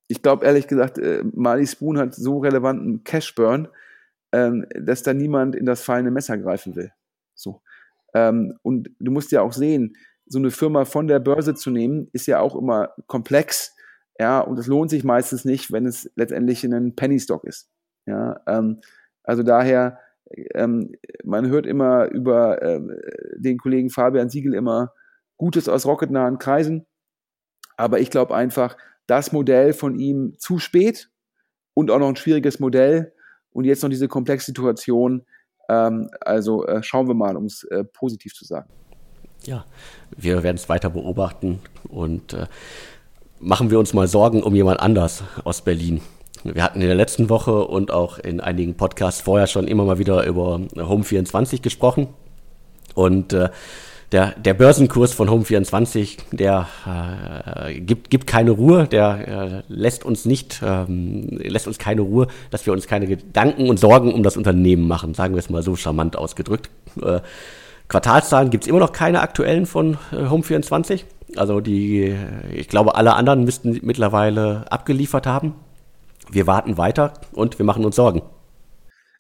Ich 0.10 0.22
glaube 0.22 0.46
ehrlich 0.46 0.68
gesagt, 0.68 0.98
äh, 0.98 1.24
Marley 1.34 1.66
Spoon 1.66 1.98
hat 1.98 2.14
so 2.14 2.40
relevanten 2.40 3.06
Cashburn, 3.06 3.70
ähm, 4.34 4.66
dass 4.78 5.04
da 5.04 5.14
niemand 5.14 5.56
in 5.56 5.66
das 5.66 5.82
feine 5.82 6.12
Messer 6.12 6.38
greifen 6.38 6.76
will. 6.76 6.92
So. 7.36 7.62
Ähm, 8.14 8.58
und 8.62 8.90
du 9.00 9.12
musst 9.12 9.32
ja 9.32 9.42
auch 9.42 9.54
sehen, 9.54 9.96
so 10.32 10.40
eine 10.40 10.50
Firma 10.50 10.86
von 10.86 11.08
der 11.08 11.20
Börse 11.20 11.56
zu 11.56 11.72
nehmen, 11.72 12.08
ist 12.14 12.26
ja 12.26 12.40
auch 12.40 12.56
immer 12.56 12.94
komplex. 13.08 13.76
Ja, 14.18 14.40
und 14.40 14.58
es 14.58 14.68
lohnt 14.68 14.90
sich 14.90 15.04
meistens 15.04 15.44
nicht, 15.44 15.74
wenn 15.74 15.86
es 15.86 16.10
letztendlich 16.16 16.64
ein 16.64 16.96
Penny 16.96 17.20
Stock 17.20 17.44
ist. 17.44 17.70
Ja, 18.06 18.40
ähm, 18.48 18.80
also 19.24 19.44
daher, 19.44 20.00
ähm, 20.54 20.94
man 21.26 21.50
hört 21.50 21.66
immer 21.66 22.10
über 22.12 22.62
äh, 22.62 22.80
den 23.36 23.58
Kollegen 23.58 23.90
Fabian 23.90 24.30
Siegel 24.30 24.54
immer 24.54 24.94
Gutes 25.36 25.68
aus 25.68 25.86
rocketnahen 25.86 26.38
Kreisen. 26.38 26.88
Aber 27.76 28.00
ich 28.00 28.10
glaube 28.10 28.34
einfach, 28.34 28.78
das 29.08 29.34
Modell 29.34 29.74
von 29.74 30.00
ihm 30.00 30.36
zu 30.38 30.60
spät 30.60 31.10
und 31.74 31.92
auch 31.92 32.00
noch 32.00 32.08
ein 32.08 32.16
schwieriges 32.16 32.60
Modell 32.62 33.14
und 33.50 33.66
jetzt 33.66 33.84
noch 33.84 33.90
diese 33.90 34.08
komplexe 34.08 34.46
Situation. 34.46 35.26
Ähm, 35.68 36.10
also 36.22 36.66
äh, 36.68 36.82
schauen 36.84 37.10
wir 37.10 37.16
mal, 37.16 37.36
um 37.36 37.46
es 37.46 37.66
äh, 37.66 37.84
positiv 37.84 38.34
zu 38.34 38.46
sagen 38.46 38.70
ja, 39.46 39.66
wir 40.16 40.44
werden 40.44 40.58
es 40.58 40.70
weiter 40.70 40.90
beobachten 40.90 41.60
und 41.90 42.34
äh, 42.34 42.48
machen 43.40 43.72
wir 43.72 43.80
uns 43.80 43.94
mal 43.94 44.08
Sorgen 44.08 44.44
um 44.44 44.56
jemand 44.56 44.80
anders 44.80 45.24
aus 45.44 45.62
Berlin. 45.62 46.02
Wir 46.44 46.64
hatten 46.64 46.82
in 46.82 46.88
der 46.88 46.96
letzten 46.96 47.30
Woche 47.30 47.66
und 47.66 47.92
auch 47.92 48.18
in 48.18 48.40
einigen 48.40 48.76
Podcasts 48.76 49.22
vorher 49.22 49.48
schon 49.48 49.68
immer 49.68 49.86
mal 49.86 50.00
wieder 50.00 50.26
über 50.26 50.60
Home24 50.76 51.62
gesprochen. 51.62 52.08
Und 52.96 53.34
äh, 53.34 53.50
der, 54.12 54.32
der 54.32 54.54
Börsenkurs 54.54 55.14
von 55.14 55.30
Home24, 55.30 56.18
der 56.32 56.68
äh, 56.86 57.80
gibt, 57.80 58.10
gibt 58.10 58.28
keine 58.28 58.52
Ruhe, 58.52 58.88
der 58.88 59.64
äh, 59.70 59.74
lässt 59.74 60.04
uns 60.04 60.26
nicht, 60.26 60.62
ähm, 60.66 61.28
lässt 61.30 61.68
uns 61.68 61.78
keine 61.78 62.02
Ruhe, 62.02 62.28
dass 62.50 62.66
wir 62.66 62.74
uns 62.74 62.88
keine 62.88 63.08
Gedanken 63.08 63.70
und 63.70 63.80
Sorgen 63.80 64.14
um 64.14 64.24
das 64.24 64.36
Unternehmen 64.36 64.88
machen, 64.88 65.14
sagen 65.14 65.36
wir 65.36 65.40
es 65.40 65.50
mal 65.50 65.64
so 65.64 65.76
charmant 65.76 66.18
ausgedrückt. 66.18 66.70
Äh, 67.02 67.22
Quartalszahlen 67.92 68.50
gibt 68.50 68.64
es 68.64 68.70
immer 68.70 68.80
noch 68.80 68.94
keine 68.94 69.20
aktuellen 69.20 69.66
von 69.66 69.98
äh, 70.14 70.16
Home24. 70.16 71.04
Also 71.36 71.60
die, 71.60 72.16
ich 72.54 72.70
glaube, 72.70 72.96
alle 72.96 73.16
anderen 73.16 73.44
müssten 73.44 73.80
mittlerweile 73.84 74.64
abgeliefert 74.72 75.28
haben. 75.28 75.56
Wir 76.32 76.48
warten 76.48 76.78
weiter 76.78 77.14
und 77.34 77.60
wir 77.60 77.66
machen 77.66 77.84
uns 77.84 77.98
Sorgen. 77.98 78.22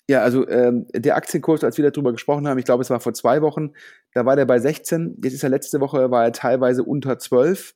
Ja, 0.07 0.21
also 0.21 0.47
ähm, 0.47 0.87
der 0.93 1.17
Aktienkurs, 1.17 1.65
als 1.65 1.77
wir 1.77 1.91
darüber 1.91 2.13
gesprochen 2.13 2.47
haben, 2.47 2.57
ich 2.59 2.65
glaube, 2.65 2.81
es 2.81 2.89
war 2.89 3.01
vor 3.01 3.13
zwei 3.13 3.41
Wochen, 3.41 3.73
da 4.13 4.25
war 4.25 4.37
der 4.37 4.45
bei 4.45 4.59
16. 4.59 5.19
Jetzt 5.21 5.33
ist 5.33 5.43
er 5.43 5.49
letzte 5.49 5.81
Woche, 5.81 6.09
war 6.09 6.23
er 6.23 6.31
teilweise 6.31 6.83
unter 6.83 7.19
12. 7.19 7.73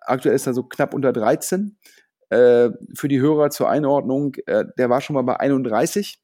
Aktuell 0.00 0.34
ist 0.34 0.46
er 0.46 0.54
so 0.54 0.62
knapp 0.62 0.94
unter 0.94 1.12
13. 1.12 1.76
Äh, 2.30 2.70
für 2.94 3.08
die 3.08 3.20
Hörer 3.20 3.50
zur 3.50 3.68
Einordnung, 3.68 4.36
äh, 4.46 4.64
der 4.78 4.88
war 4.88 5.02
schon 5.02 5.14
mal 5.14 5.22
bei 5.22 5.38
31 5.38 6.18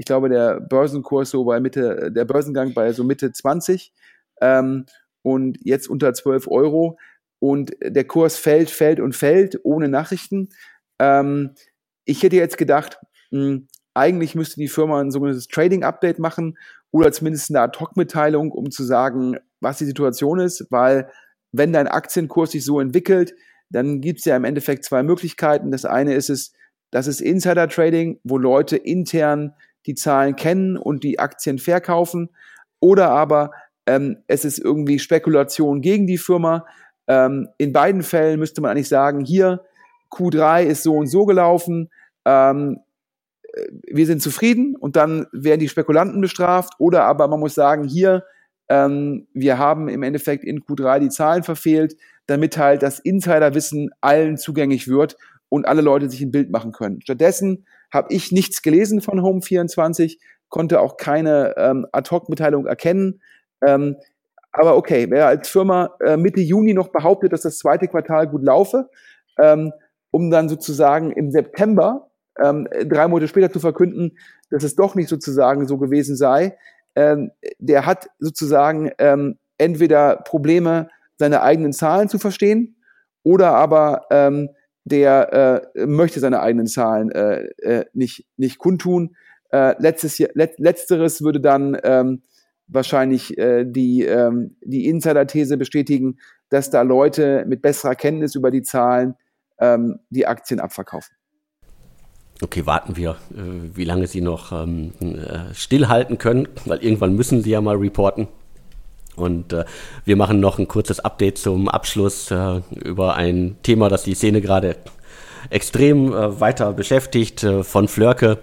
ich 0.00 0.06
glaube, 0.06 0.30
der 0.30 0.60
Börsenkurs 0.60 1.28
so 1.28 1.44
bei 1.44 1.60
Mitte, 1.60 2.10
der 2.10 2.24
Börsengang 2.24 2.72
bei 2.72 2.90
so 2.94 3.04
Mitte 3.04 3.32
20 3.32 3.92
ähm, 4.40 4.86
und 5.20 5.58
jetzt 5.62 5.90
unter 5.90 6.14
12 6.14 6.48
Euro 6.48 6.98
und 7.38 7.72
der 7.82 8.04
Kurs 8.04 8.38
fällt, 8.38 8.70
fällt 8.70 8.98
und 8.98 9.14
fällt 9.14 9.60
ohne 9.62 9.88
Nachrichten. 9.90 10.48
Ähm, 10.98 11.50
ich 12.06 12.22
hätte 12.22 12.36
jetzt 12.36 12.56
gedacht, 12.56 12.96
mh, 13.30 13.44
hm, 13.44 13.68
eigentlich 13.92 14.34
müsste 14.34 14.58
die 14.58 14.68
Firma 14.68 15.02
ein 15.02 15.10
sogenanntes 15.10 15.48
Trading-Update 15.48 16.18
machen 16.18 16.56
oder 16.92 17.12
zumindest 17.12 17.50
eine 17.50 17.60
Ad-Hoc-Mitteilung, 17.60 18.52
um 18.52 18.70
zu 18.70 18.84
sagen, 18.84 19.36
was 19.60 19.76
die 19.76 19.84
Situation 19.84 20.40
ist, 20.40 20.66
weil 20.70 21.10
wenn 21.52 21.74
dein 21.74 21.88
Aktienkurs 21.88 22.52
sich 22.52 22.64
so 22.64 22.80
entwickelt, 22.80 23.34
dann 23.68 24.00
gibt 24.00 24.20
es 24.20 24.24
ja 24.24 24.34
im 24.34 24.44
Endeffekt 24.44 24.86
zwei 24.86 25.02
Möglichkeiten. 25.02 25.70
Das 25.70 25.84
eine 25.84 26.14
ist 26.14 26.30
es, 26.30 26.54
das 26.90 27.06
ist 27.06 27.20
Insider-Trading, 27.20 28.20
wo 28.24 28.38
Leute 28.38 28.78
intern 28.78 29.52
die 29.86 29.94
Zahlen 29.94 30.36
kennen 30.36 30.76
und 30.76 31.04
die 31.04 31.18
Aktien 31.18 31.58
verkaufen. 31.58 32.30
Oder 32.80 33.10
aber 33.10 33.50
ähm, 33.86 34.18
es 34.26 34.44
ist 34.44 34.58
irgendwie 34.58 34.98
Spekulation 34.98 35.80
gegen 35.80 36.06
die 36.06 36.18
Firma. 36.18 36.66
Ähm, 37.06 37.48
in 37.58 37.72
beiden 37.72 38.02
Fällen 38.02 38.38
müsste 38.38 38.60
man 38.60 38.70
eigentlich 38.72 38.88
sagen, 38.88 39.24
hier 39.24 39.64
Q3 40.10 40.64
ist 40.64 40.82
so 40.82 40.96
und 40.96 41.06
so 41.06 41.26
gelaufen. 41.26 41.90
Ähm, 42.24 42.80
äh, 43.52 43.66
wir 43.88 44.06
sind 44.06 44.22
zufrieden 44.22 44.76
und 44.76 44.96
dann 44.96 45.26
werden 45.32 45.60
die 45.60 45.68
Spekulanten 45.68 46.20
bestraft. 46.20 46.74
Oder 46.78 47.04
aber 47.04 47.28
man 47.28 47.40
muss 47.40 47.54
sagen, 47.54 47.84
hier, 47.84 48.24
ähm, 48.68 49.26
wir 49.34 49.58
haben 49.58 49.88
im 49.88 50.02
Endeffekt 50.02 50.44
in 50.44 50.60
Q3 50.60 51.00
die 51.00 51.08
Zahlen 51.08 51.42
verfehlt, 51.42 51.96
damit 52.26 52.56
halt 52.56 52.82
das 52.82 53.00
Insiderwissen 53.00 53.90
allen 54.00 54.36
zugänglich 54.36 54.86
wird 54.86 55.16
und 55.48 55.66
alle 55.66 55.82
Leute 55.82 56.08
sich 56.08 56.20
ein 56.22 56.30
Bild 56.30 56.50
machen 56.50 56.72
können. 56.72 57.00
Stattdessen 57.00 57.66
habe 57.92 58.12
ich 58.12 58.32
nichts 58.32 58.62
gelesen 58.62 59.00
von 59.00 59.20
Home24, 59.20 60.18
konnte 60.48 60.80
auch 60.80 60.96
keine 60.96 61.54
ähm, 61.56 61.86
Ad-Hoc-Mitteilung 61.92 62.66
erkennen. 62.66 63.20
Ähm, 63.64 63.96
aber 64.52 64.76
okay, 64.76 65.06
wer 65.10 65.26
als 65.26 65.48
Firma 65.48 65.94
äh, 66.04 66.16
Mitte 66.16 66.40
Juni 66.40 66.74
noch 66.74 66.88
behauptet, 66.88 67.32
dass 67.32 67.42
das 67.42 67.58
zweite 67.58 67.88
Quartal 67.88 68.26
gut 68.28 68.42
laufe, 68.42 68.88
ähm, 69.38 69.72
um 70.10 70.30
dann 70.30 70.48
sozusagen 70.48 71.12
im 71.12 71.30
September, 71.30 72.10
ähm, 72.42 72.66
drei 72.86 73.06
Monate 73.06 73.28
später 73.28 73.52
zu 73.52 73.60
verkünden, 73.60 74.16
dass 74.50 74.64
es 74.64 74.74
doch 74.74 74.94
nicht 74.94 75.08
sozusagen 75.08 75.66
so 75.68 75.78
gewesen 75.78 76.16
sei, 76.16 76.56
ähm, 76.96 77.30
der 77.58 77.86
hat 77.86 78.08
sozusagen 78.18 78.90
ähm, 78.98 79.38
entweder 79.58 80.16
Probleme, 80.16 80.88
seine 81.16 81.42
eigenen 81.42 81.72
Zahlen 81.72 82.08
zu 82.08 82.18
verstehen, 82.18 82.76
oder 83.22 83.52
aber 83.54 84.06
ähm, 84.10 84.48
der 84.84 85.68
äh, 85.74 85.86
möchte 85.86 86.20
seine 86.20 86.40
eigenen 86.40 86.66
Zahlen 86.66 87.10
äh, 87.10 87.44
äh, 87.62 87.84
nicht, 87.92 88.26
nicht 88.36 88.58
kundtun. 88.58 89.16
Äh, 89.50 89.74
letztes 89.80 90.18
Jahr, 90.18 90.30
let, 90.34 90.58
letzteres 90.58 91.22
würde 91.22 91.40
dann 91.40 91.76
ähm, 91.82 92.22
wahrscheinlich 92.68 93.36
äh, 93.38 93.64
die, 93.64 94.04
ähm, 94.04 94.56
die 94.62 94.86
Insider-These 94.86 95.56
bestätigen, 95.56 96.18
dass 96.48 96.70
da 96.70 96.82
Leute 96.82 97.44
mit 97.46 97.62
besserer 97.62 97.94
Kenntnis 97.94 98.34
über 98.34 98.50
die 98.50 98.62
Zahlen 98.62 99.14
ähm, 99.58 99.98
die 100.10 100.26
Aktien 100.26 100.60
abverkaufen. 100.60 101.14
Okay, 102.42 102.64
warten 102.64 102.96
wir, 102.96 103.16
äh, 103.34 103.76
wie 103.76 103.84
lange 103.84 104.06
sie 104.06 104.22
noch 104.22 104.50
ähm, 104.52 104.92
äh, 105.00 105.52
stillhalten 105.52 106.16
können, 106.16 106.48
weil 106.64 106.82
irgendwann 106.82 107.14
müssen 107.14 107.42
sie 107.42 107.50
ja 107.50 107.60
mal 107.60 107.76
reporten. 107.76 108.28
Und 109.16 109.52
äh, 109.52 109.64
wir 110.04 110.16
machen 110.16 110.40
noch 110.40 110.58
ein 110.58 110.68
kurzes 110.68 111.00
Update 111.00 111.38
zum 111.38 111.68
Abschluss 111.68 112.30
äh, 112.30 112.60
über 112.84 113.14
ein 113.14 113.56
Thema, 113.62 113.88
das 113.88 114.04
die 114.04 114.14
Szene 114.14 114.40
gerade 114.40 114.76
extrem 115.48 116.12
äh, 116.12 116.40
weiter 116.40 116.72
beschäftigt, 116.72 117.42
äh, 117.44 117.64
von 117.64 117.88
Flörke, 117.88 118.38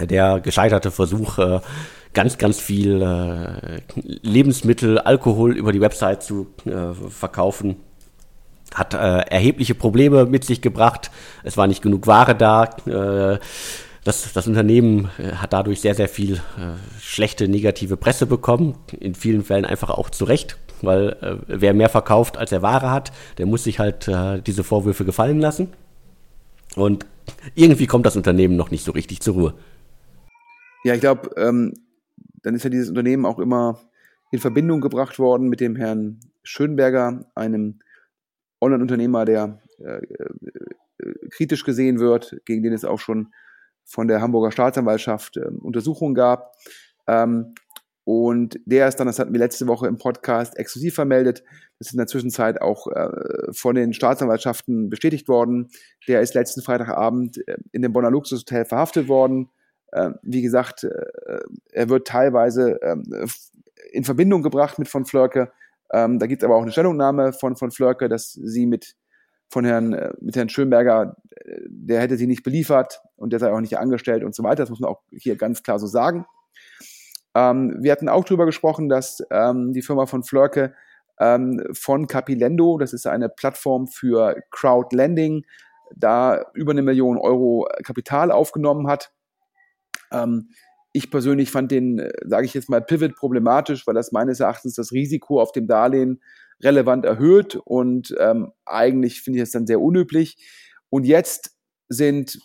der 0.00 0.40
gescheiterte 0.40 0.90
Versuch, 0.90 1.38
äh, 1.38 1.60
ganz, 2.12 2.38
ganz 2.38 2.58
viel 2.58 3.02
äh, 3.02 3.80
Lebensmittel, 4.22 4.98
Alkohol 4.98 5.56
über 5.56 5.72
die 5.72 5.80
Website 5.80 6.22
zu 6.22 6.48
verkaufen. 7.08 7.76
Hat 8.74 8.94
erhebliche 8.94 9.74
Probleme 9.74 10.26
mit 10.26 10.44
sich 10.44 10.60
gebracht. 10.60 11.10
Es 11.42 11.56
war 11.56 11.66
nicht 11.66 11.82
genug 11.82 12.06
Ware 12.06 12.36
da 12.36 12.70
das, 14.04 14.32
das 14.32 14.46
Unternehmen 14.46 15.10
äh, 15.18 15.32
hat 15.32 15.52
dadurch 15.52 15.80
sehr, 15.80 15.94
sehr 15.94 16.08
viel 16.08 16.34
äh, 16.34 16.38
schlechte, 17.00 17.48
negative 17.48 17.96
Presse 17.96 18.26
bekommen. 18.26 18.76
In 18.98 19.14
vielen 19.14 19.44
Fällen 19.44 19.64
einfach 19.64 19.90
auch 19.90 20.10
zu 20.10 20.24
Recht, 20.24 20.58
weil 20.82 21.16
äh, 21.20 21.36
wer 21.46 21.74
mehr 21.74 21.88
verkauft, 21.88 22.38
als 22.38 22.52
er 22.52 22.62
Ware 22.62 22.90
hat, 22.90 23.12
der 23.38 23.46
muss 23.46 23.64
sich 23.64 23.78
halt 23.78 24.10
diese 24.46 24.64
Vorwürfe 24.64 25.04
gefallen 25.04 25.40
lassen. 25.40 25.68
Und 26.76 27.06
irgendwie 27.54 27.86
kommt 27.86 28.06
das 28.06 28.16
Unternehmen 28.16 28.56
noch 28.56 28.70
nicht 28.70 28.84
so 28.84 28.92
richtig 28.92 29.20
zur 29.20 29.34
Ruhe. 29.34 29.54
Ja, 30.84 30.94
ich 30.94 31.00
glaube, 31.00 31.30
ähm, 31.36 31.74
dann 32.42 32.54
ist 32.54 32.64
ja 32.64 32.70
dieses 32.70 32.88
Unternehmen 32.88 33.26
auch 33.26 33.38
immer 33.38 33.80
in 34.30 34.38
Verbindung 34.38 34.80
gebracht 34.80 35.18
worden 35.18 35.48
mit 35.48 35.60
dem 35.60 35.76
Herrn 35.76 36.20
Schönberger, 36.42 37.26
einem 37.34 37.80
Online-Unternehmer, 38.60 39.24
der 39.24 39.60
äh, 39.78 39.98
äh, 39.98 41.28
kritisch 41.30 41.64
gesehen 41.64 41.98
wird, 41.98 42.36
gegen 42.44 42.62
den 42.62 42.72
es 42.72 42.84
auch 42.84 43.00
schon 43.00 43.32
von 43.90 44.08
der 44.08 44.20
Hamburger 44.20 44.52
Staatsanwaltschaft 44.52 45.36
äh, 45.36 45.46
Untersuchungen 45.60 46.14
gab. 46.14 46.54
Ähm, 47.06 47.54
und 48.04 48.58
der 48.64 48.88
ist 48.88 48.96
dann, 48.96 49.06
das 49.06 49.18
hatten 49.18 49.32
wir 49.32 49.38
letzte 49.38 49.66
Woche 49.66 49.86
im 49.86 49.98
Podcast 49.98 50.56
exklusiv 50.58 50.94
vermeldet, 50.94 51.44
das 51.78 51.88
ist 51.88 51.92
in 51.94 51.98
der 51.98 52.06
Zwischenzeit 52.06 52.60
auch 52.60 52.86
äh, 52.88 53.52
von 53.52 53.74
den 53.74 53.92
Staatsanwaltschaften 53.92 54.90
bestätigt 54.90 55.28
worden. 55.28 55.70
Der 56.08 56.20
ist 56.20 56.34
letzten 56.34 56.60
Freitagabend 56.60 57.38
äh, 57.48 57.56
in 57.72 57.82
dem 57.82 57.92
Bonner 57.92 58.10
Luxushotel 58.10 58.64
verhaftet 58.64 59.08
worden. 59.08 59.48
Äh, 59.92 60.10
wie 60.22 60.42
gesagt, 60.42 60.84
äh, 60.84 61.40
er 61.72 61.88
wird 61.88 62.06
teilweise 62.06 62.78
ähm, 62.82 63.04
in 63.92 64.04
Verbindung 64.04 64.42
gebracht 64.42 64.78
mit 64.78 64.88
von 64.88 65.06
Flörke. 65.06 65.52
Ähm, 65.92 66.18
da 66.18 66.26
gibt 66.26 66.42
es 66.42 66.46
aber 66.46 66.56
auch 66.56 66.62
eine 66.62 66.72
Stellungnahme 66.72 67.32
von 67.32 67.56
von 67.56 67.70
Flörke, 67.70 68.08
dass 68.08 68.32
sie 68.32 68.66
mit 68.66 68.94
von 69.50 69.64
Herrn, 69.64 69.92
äh, 69.92 70.12
mit 70.20 70.36
Herrn 70.36 70.48
Schönberger, 70.48 71.16
äh, 71.30 71.60
der 71.66 72.00
hätte 72.00 72.16
sie 72.16 72.26
nicht 72.26 72.42
beliefert 72.42 73.02
und 73.16 73.32
der 73.32 73.40
sei 73.40 73.52
auch 73.52 73.60
nicht 73.60 73.78
angestellt 73.78 74.24
und 74.24 74.34
so 74.34 74.42
weiter. 74.42 74.62
Das 74.62 74.70
muss 74.70 74.80
man 74.80 74.90
auch 74.90 75.02
hier 75.10 75.36
ganz 75.36 75.62
klar 75.62 75.78
so 75.78 75.86
sagen. 75.86 76.24
Ähm, 77.34 77.76
wir 77.80 77.92
hatten 77.92 78.08
auch 78.08 78.24
darüber 78.24 78.46
gesprochen, 78.46 78.88
dass 78.88 79.22
ähm, 79.30 79.72
die 79.72 79.82
Firma 79.82 80.06
von 80.06 80.22
Flörke 80.22 80.74
ähm, 81.18 81.62
von 81.72 82.06
Capilendo, 82.06 82.78
das 82.78 82.92
ist 82.92 83.06
eine 83.06 83.28
Plattform 83.28 83.88
für 83.88 84.36
Crowdlending, 84.50 85.44
da 85.94 86.44
über 86.54 86.70
eine 86.70 86.82
Million 86.82 87.18
Euro 87.18 87.68
Kapital 87.84 88.30
aufgenommen 88.30 88.86
hat. 88.86 89.12
Ähm, 90.12 90.50
ich 90.92 91.10
persönlich 91.10 91.50
fand 91.50 91.70
den, 91.70 91.98
äh, 91.98 92.12
sage 92.24 92.46
ich 92.46 92.54
jetzt 92.54 92.68
mal, 92.68 92.80
Pivot 92.80 93.16
problematisch, 93.16 93.86
weil 93.86 93.94
das 93.94 94.12
meines 94.12 94.40
Erachtens 94.40 94.74
das 94.74 94.92
Risiko 94.92 95.40
auf 95.40 95.52
dem 95.52 95.66
Darlehen 95.66 96.20
relevant 96.62 97.04
erhöht 97.04 97.56
und 97.56 98.14
ähm, 98.18 98.52
eigentlich 98.64 99.22
finde 99.22 99.38
ich 99.38 99.42
das 99.44 99.52
dann 99.52 99.66
sehr 99.66 99.80
unüblich. 99.80 100.36
Und 100.90 101.04
jetzt 101.04 101.56
sind 101.88 102.38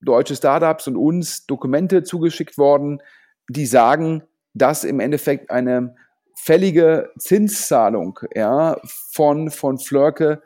deutsche 0.00 0.36
Startups 0.36 0.86
und 0.86 0.96
uns 0.96 1.46
Dokumente 1.46 2.02
zugeschickt 2.02 2.58
worden, 2.58 3.00
die 3.48 3.66
sagen, 3.66 4.22
dass 4.54 4.84
im 4.84 5.00
Endeffekt 5.00 5.50
eine 5.50 5.94
fällige 6.36 7.10
Zinszahlung 7.18 8.18
ja, 8.34 8.76
von, 9.12 9.50
von 9.50 9.78
Flörke 9.78 10.42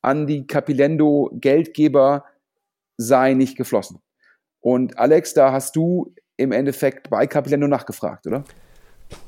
an 0.00 0.26
die 0.26 0.46
Capilendo 0.46 1.30
Geldgeber 1.34 2.24
sei 2.96 3.34
nicht 3.34 3.56
geflossen. 3.56 4.00
Und 4.60 4.98
Alex, 4.98 5.34
da 5.34 5.52
hast 5.52 5.76
du 5.76 6.14
im 6.36 6.52
Endeffekt 6.52 7.10
bei 7.10 7.26
Capilendo 7.26 7.68
nachgefragt, 7.68 8.26
oder? 8.26 8.44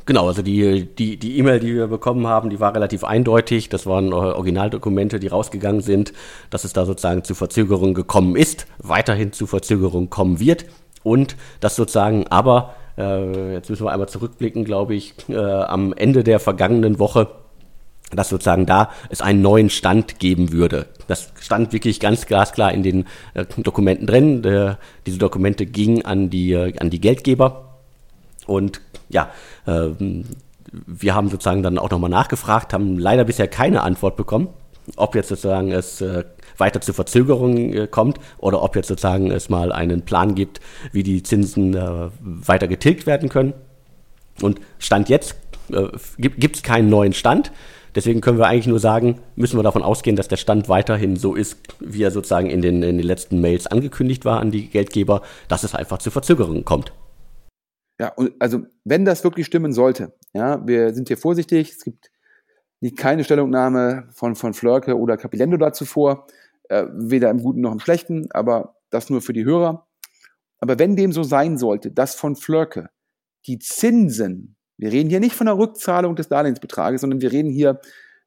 Genau, 0.07 0.29
also 0.29 0.43
die 0.43 0.85
die 0.85 1.17
die 1.17 1.39
E-Mail, 1.39 1.61
die 1.61 1.75
wir 1.75 1.87
bekommen 1.87 2.27
haben, 2.27 2.51
die 2.51 2.61
war 2.61 2.75
relativ 2.75 3.05
eindeutig. 3.05 3.69
Das 3.69 3.87
waren 3.87 4.09
äh, 4.09 4.15
Originaldokumente, 4.15 5.19
die 5.19 5.29
rausgegangen 5.29 5.81
sind, 5.81 6.13
dass 6.51 6.65
es 6.65 6.73
da 6.73 6.85
sozusagen 6.85 7.25
zu 7.25 7.35
Verzögerungen 7.35 7.95
gekommen 7.95 8.37
ist, 8.37 8.67
weiterhin 8.79 9.33
zu 9.33 9.47
Verzögerungen 9.47 10.11
kommen 10.11 10.41
wird 10.41 10.67
und 11.03 11.37
dass 11.61 11.77
sozusagen 11.77 12.27
aber 12.29 12.75
äh, 12.99 13.55
jetzt 13.55 13.71
müssen 13.71 13.87
wir 13.87 13.93
einmal 13.93 14.09
zurückblicken, 14.09 14.65
glaube 14.65 14.95
ich, 14.95 15.15
äh, 15.29 15.37
am 15.37 15.93
Ende 15.93 16.23
der 16.25 16.41
vergangenen 16.41 16.99
Woche 16.99 17.29
dass 18.11 18.29
sozusagen 18.29 18.67
da 18.67 18.91
es 19.09 19.23
einen 19.23 19.43
neuen 19.43 19.71
Stand 19.71 20.21
geben 20.21 20.53
würde. 20.53 20.87
Das 21.09 21.33
stand 21.41 21.73
wirklich 21.73 21.99
ganz 21.99 22.27
glasklar 22.27 22.73
in 22.73 22.83
den 22.83 23.07
äh, 23.33 23.45
Dokumenten 23.57 24.07
drin. 24.07 24.77
Diese 25.07 25.19
Dokumente 25.19 25.67
gingen 25.67 26.05
an 26.05 26.31
die, 26.31 26.53
äh, 26.53 26.79
an 26.79 26.91
die 26.91 27.01
Geldgeber 27.01 27.74
und 28.47 28.81
ja, 29.09 29.31
äh, 29.67 29.89
wir 30.87 31.15
haben 31.15 31.29
sozusagen 31.29 31.63
dann 31.63 31.79
auch 31.79 31.91
nochmal 31.91 32.11
nachgefragt, 32.11 32.73
haben 32.73 32.99
leider 32.99 33.25
bisher 33.25 33.49
keine 33.49 33.83
Antwort 33.83 34.17
bekommen, 34.17 34.49
ob 34.97 35.15
jetzt 35.15 35.29
sozusagen 35.29 35.71
es 35.73 36.01
äh, 36.01 36.25
weiter 36.59 36.81
zu 36.81 36.93
Verzögerungen 36.93 37.73
äh, 37.73 37.87
kommt 37.87 38.19
oder 38.39 38.63
ob 38.63 38.77
jetzt 38.77 38.89
sozusagen 38.89 39.31
es 39.31 39.49
mal 39.49 39.73
einen 39.73 40.03
Plan 40.03 40.35
gibt, 40.35 40.61
wie 40.93 41.03
die 41.03 41.23
Zinsen 41.23 41.75
äh, 41.75 42.11
weiter 42.21 42.69
getilgt 42.69 43.07
werden 43.07 43.29
können. 43.29 43.55
Und 44.43 44.61
Stand 44.79 45.09
jetzt 45.09 45.37
äh, 45.73 45.89
gibt 46.19 46.57
es 46.57 46.63
keinen 46.63 46.89
neuen 46.89 47.13
Stand. 47.13 47.53
Deswegen 47.95 48.21
können 48.21 48.39
wir 48.39 48.49
eigentlich 48.49 48.67
nur 48.67 48.81
sagen, 48.81 49.21
müssen 49.37 49.57
wir 49.57 49.63
davon 49.63 49.85
ausgehen, 49.85 50.17
dass 50.17 50.27
der 50.27 50.37
Stand 50.37 50.69
weiterhin 50.69 51.15
so 51.15 51.35
ist, 51.35 51.59
wie 51.79 52.03
er 52.03 52.11
sozusagen 52.11 52.51
in 52.51 52.61
den, 52.61 52.83
in 52.83 52.99
den 52.99 53.07
letzten 53.07 53.41
Mails 53.41 53.69
angekündigt 53.69 54.25
war 54.25 54.41
an 54.41 54.51
die 54.51 54.69
Geldgeber, 54.69 55.23
dass 55.47 55.63
es 55.63 55.77
einfach 55.77 55.99
zu 55.99 56.11
Verzögerungen 56.11 56.65
kommt. 56.65 56.93
Ja, 57.99 58.09
und 58.09 58.33
also 58.41 58.63
wenn 58.85 59.05
das 59.05 59.23
wirklich 59.25 59.47
stimmen 59.47 59.73
sollte, 59.73 60.15
ja, 60.33 60.67
wir 60.67 60.95
sind 60.95 61.09
hier 61.09 61.19
vorsichtig, 61.19 61.73
es 61.73 61.85
gibt 61.85 62.11
keine 62.97 63.25
Stellungnahme 63.25 64.09
von, 64.13 64.35
von 64.35 64.53
Flörke 64.53 64.99
oder 64.99 65.17
Capilendo 65.17 65.57
dazu 65.57 65.85
vor, 65.85 66.27
äh, 66.69 66.87
weder 66.93 67.31
im 67.31 67.43
Guten 67.43 67.61
noch 67.61 67.73
im 67.73 67.81
Schlechten, 67.81 68.31
aber 68.33 68.77
das 68.91 69.11
nur 69.11 69.23
für 69.23 69.33
die 69.33 69.45
Hörer. 69.45 69.87
Aber 70.59 70.79
wenn 70.79 70.97
dem 70.97 71.13
so 71.13 71.23
sein 71.23 71.57
sollte, 71.57 71.91
dass 71.91 72.15
von 72.15 72.37
Flörke 72.37 72.91
die 73.47 73.59
Zinsen, 73.59 74.57
wir 74.77 74.91
reden 74.91 75.11
hier 75.11 75.21
nicht 75.21 75.35
von 75.37 75.47
der 75.47 75.59
Rückzahlung 75.59 76.17
des 76.17 76.29
Darlehensbetrages, 76.29 77.01
sondern 77.01 77.21
wir 77.21 77.33
reden 77.33 77.51
hier 77.51 77.81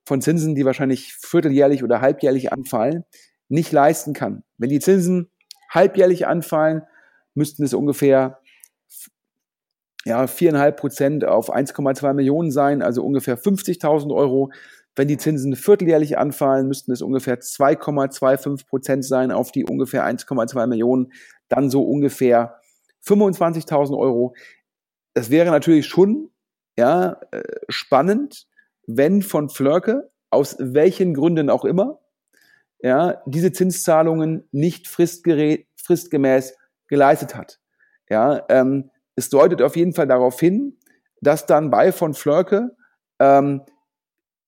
von 0.05 0.21
Zinsen, 0.21 0.55
die 0.55 0.65
wahrscheinlich 0.65 1.13
vierteljährlich 1.13 1.83
oder 1.83 1.99
halbjährlich 1.99 2.53
anfallen, 2.53 3.03
nicht 3.49 3.71
leisten 3.71 4.13
kann. 4.13 4.43
Wenn 4.57 4.69
die 4.69 4.79
Zinsen 4.79 5.29
halbjährlich 5.69 6.27
anfallen, 6.27 6.83
müssten 7.33 7.63
es 7.63 7.73
ungefähr 7.73 8.39
ja, 10.07 10.23
4,5 10.23 10.71
Prozent 10.71 11.25
auf 11.25 11.53
1,2 11.53 12.13
Millionen 12.13 12.49
sein, 12.49 12.81
also 12.81 13.03
ungefähr 13.03 13.37
50.000 13.37 14.15
Euro. 14.15 14.51
Wenn 14.95 15.09
die 15.09 15.17
Zinsen 15.17 15.55
vierteljährlich 15.55 16.17
anfallen, 16.17 16.69
müssten 16.69 16.93
es 16.93 17.01
ungefähr 17.01 17.39
2,25 17.41 18.67
Prozent 18.67 19.05
sein 19.05 19.31
auf 19.31 19.51
die 19.51 19.65
ungefähr 19.65 20.05
1,2 20.05 20.65
Millionen, 20.67 21.11
dann 21.49 21.69
so 21.69 21.83
ungefähr 21.83 22.61
25.000 23.05 23.97
Euro. 23.97 24.33
Das 25.13 25.29
wäre 25.29 25.51
natürlich 25.51 25.85
schon 25.85 26.29
ja, 26.77 27.19
äh, 27.31 27.43
spannend, 27.67 28.47
wenn 28.87 29.21
von 29.21 29.49
Flörke, 29.49 30.09
aus 30.29 30.55
welchen 30.57 31.13
Gründen 31.15 31.49
auch 31.49 31.65
immer, 31.65 31.99
ja, 32.79 33.21
diese 33.25 33.51
Zinszahlungen 33.51 34.47
nicht 34.53 34.87
fristgemäß 34.87 36.55
geleistet 36.87 37.35
hat. 37.35 37.59
Ja, 38.09 38.45
ähm, 38.47 38.89
es 39.17 39.29
deutet 39.29 39.61
auf 39.61 39.75
jeden 39.75 39.93
Fall 39.93 40.07
darauf 40.07 40.39
hin, 40.39 40.77
dass 41.21 41.45
dann 41.45 41.71
bei 41.71 41.91
von 41.91 42.13
Flörke 42.13 42.75
ähm, 43.19 43.63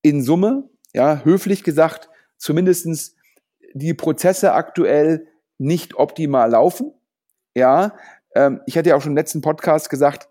in 0.00 0.22
Summe, 0.22 0.70
ja, 0.94 1.22
höflich 1.24 1.64
gesagt, 1.64 2.08
zumindestens 2.38 3.16
die 3.74 3.92
Prozesse 3.94 4.52
aktuell 4.52 5.26
nicht 5.58 5.96
optimal 5.96 6.50
laufen. 6.50 6.94
Ja, 7.54 7.96
ähm, 8.34 8.60
ich 8.66 8.78
hatte 8.78 8.90
ja 8.90 8.96
auch 8.96 9.02
schon 9.02 9.12
im 9.12 9.16
letzten 9.16 9.40
Podcast 9.40 9.90
gesagt, 9.90 10.28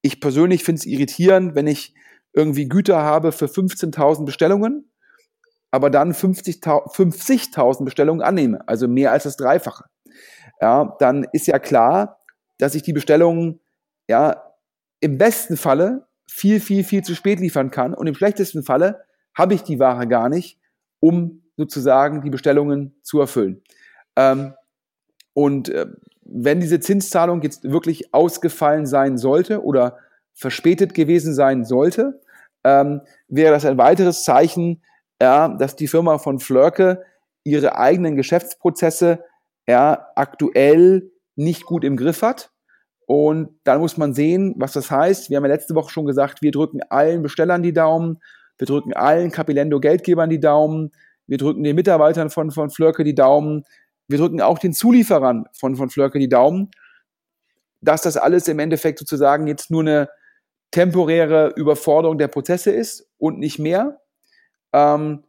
ich 0.00 0.20
persönlich 0.20 0.64
finde 0.64 0.80
es 0.80 0.86
irritierend, 0.86 1.54
wenn 1.54 1.66
ich 1.66 1.94
irgendwie 2.32 2.68
Güter 2.68 3.02
habe 3.02 3.30
für 3.30 3.46
15.000 3.46 4.24
Bestellungen, 4.24 4.90
aber 5.70 5.90
dann 5.90 6.12
50.000 6.12 6.94
50 6.94 7.50
Bestellungen 7.84 8.22
annehme, 8.22 8.66
also 8.66 8.88
mehr 8.88 9.12
als 9.12 9.24
das 9.24 9.36
Dreifache. 9.36 9.84
Ja, 10.62 10.96
dann 10.98 11.26
ist 11.32 11.46
ja 11.46 11.58
klar, 11.58 12.20
dass 12.58 12.74
ich 12.74 12.82
die 12.82 12.92
Bestellungen 12.94 13.60
ja 14.08 14.42
im 15.00 15.18
besten 15.18 15.56
Falle 15.56 16.06
viel, 16.26 16.60
viel, 16.60 16.84
viel 16.84 17.02
zu 17.02 17.14
spät 17.14 17.40
liefern 17.40 17.70
kann 17.70 17.94
und 17.94 18.06
im 18.06 18.14
schlechtesten 18.14 18.62
Falle 18.62 19.04
habe 19.34 19.54
ich 19.54 19.62
die 19.62 19.78
Ware 19.78 20.06
gar 20.06 20.28
nicht, 20.28 20.58
um 21.00 21.42
sozusagen 21.56 22.22
die 22.22 22.30
Bestellungen 22.30 22.94
zu 23.02 23.20
erfüllen. 23.20 23.62
Ähm, 24.16 24.54
und 25.34 25.68
äh, 25.68 25.86
wenn 26.24 26.60
diese 26.60 26.80
Zinszahlung 26.80 27.42
jetzt 27.42 27.64
wirklich 27.64 28.14
ausgefallen 28.14 28.86
sein 28.86 29.18
sollte 29.18 29.62
oder 29.62 29.98
verspätet 30.34 30.94
gewesen 30.94 31.34
sein 31.34 31.64
sollte, 31.64 32.20
ähm, 32.64 33.02
wäre 33.28 33.52
das 33.52 33.64
ein 33.64 33.78
weiteres 33.78 34.22
Zeichen, 34.22 34.82
ja, 35.20 35.48
dass 35.48 35.76
die 35.76 35.88
Firma 35.88 36.18
von 36.18 36.38
Flörke 36.38 37.04
ihre 37.44 37.76
eigenen 37.76 38.16
Geschäftsprozesse 38.16 39.24
ja, 39.66 40.08
aktuell 40.14 41.10
nicht 41.36 41.64
gut 41.64 41.84
im 41.84 41.96
Griff 41.96 42.22
hat. 42.22 42.51
Und 43.12 43.50
dann 43.64 43.78
muss 43.78 43.98
man 43.98 44.14
sehen, 44.14 44.54
was 44.56 44.72
das 44.72 44.90
heißt. 44.90 45.28
Wir 45.28 45.36
haben 45.36 45.44
ja 45.44 45.50
letzte 45.52 45.74
Woche 45.74 45.90
schon 45.90 46.06
gesagt, 46.06 46.40
wir 46.40 46.50
drücken 46.50 46.80
allen 46.88 47.20
Bestellern 47.20 47.62
die 47.62 47.74
Daumen, 47.74 48.22
wir 48.56 48.66
drücken 48.66 48.94
allen 48.94 49.30
Capilendo-Geldgebern 49.30 50.30
die 50.30 50.40
Daumen, 50.40 50.92
wir 51.26 51.36
drücken 51.36 51.62
den 51.62 51.76
Mitarbeitern 51.76 52.30
von, 52.30 52.50
von 52.50 52.70
Flörke 52.70 53.04
die 53.04 53.14
Daumen, 53.14 53.64
wir 54.08 54.16
drücken 54.16 54.40
auch 54.40 54.58
den 54.58 54.72
Zulieferern 54.72 55.44
von, 55.52 55.76
von 55.76 55.90
Flörke 55.90 56.18
die 56.18 56.30
Daumen, 56.30 56.70
dass 57.82 58.00
das 58.00 58.16
alles 58.16 58.48
im 58.48 58.58
Endeffekt 58.58 58.98
sozusagen 58.98 59.46
jetzt 59.46 59.70
nur 59.70 59.82
eine 59.82 60.08
temporäre 60.70 61.52
Überforderung 61.54 62.16
der 62.16 62.28
Prozesse 62.28 62.70
ist 62.70 63.10
und 63.18 63.38
nicht 63.38 63.58
mehr. 63.58 64.00
Ähm, 64.72 65.22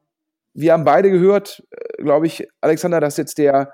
wir 0.54 0.72
haben 0.72 0.86
beide 0.86 1.12
gehört, 1.12 1.62
äh, 1.72 2.02
glaube 2.02 2.28
ich, 2.28 2.48
Alexander, 2.62 3.02
dass 3.02 3.18
jetzt 3.18 3.40
der 3.40 3.74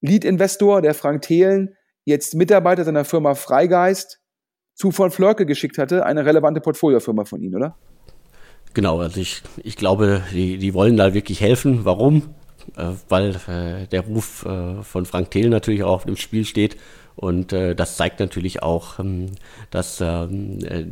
Lead-Investor, 0.00 0.82
der 0.82 0.94
Frank 0.94 1.22
Thelen, 1.22 1.76
jetzt 2.04 2.34
Mitarbeiter 2.34 2.84
seiner 2.84 3.04
Firma 3.04 3.34
Freigeist 3.34 4.20
zu 4.74 4.90
von 4.90 5.10
Flörke 5.10 5.46
geschickt 5.46 5.78
hatte, 5.78 6.04
eine 6.04 6.24
relevante 6.24 6.60
Portfoliofirma 6.60 7.24
von 7.24 7.40
Ihnen, 7.42 7.54
oder? 7.54 7.76
Genau, 8.74 8.98
also 8.98 9.20
ich, 9.20 9.42
ich 9.62 9.76
glaube, 9.76 10.22
die, 10.32 10.58
die 10.58 10.74
wollen 10.74 10.96
da 10.96 11.14
wirklich 11.14 11.40
helfen. 11.40 11.84
Warum? 11.84 12.34
Äh, 12.76 12.90
weil 13.08 13.36
äh, 13.46 13.86
der 13.86 14.00
Ruf 14.02 14.44
äh, 14.44 14.82
von 14.82 15.06
Frank 15.06 15.30
Thelen 15.30 15.50
natürlich 15.50 15.84
auch 15.84 15.92
auf 15.92 16.04
dem 16.06 16.16
Spiel 16.16 16.44
steht. 16.44 16.76
Und 17.16 17.52
äh, 17.52 17.76
das 17.76 17.96
zeigt 17.96 18.18
natürlich 18.18 18.62
auch, 18.62 18.98
ähm, 18.98 19.26
dass 19.70 20.00
ähm, 20.00 20.58
äh, 20.64 20.86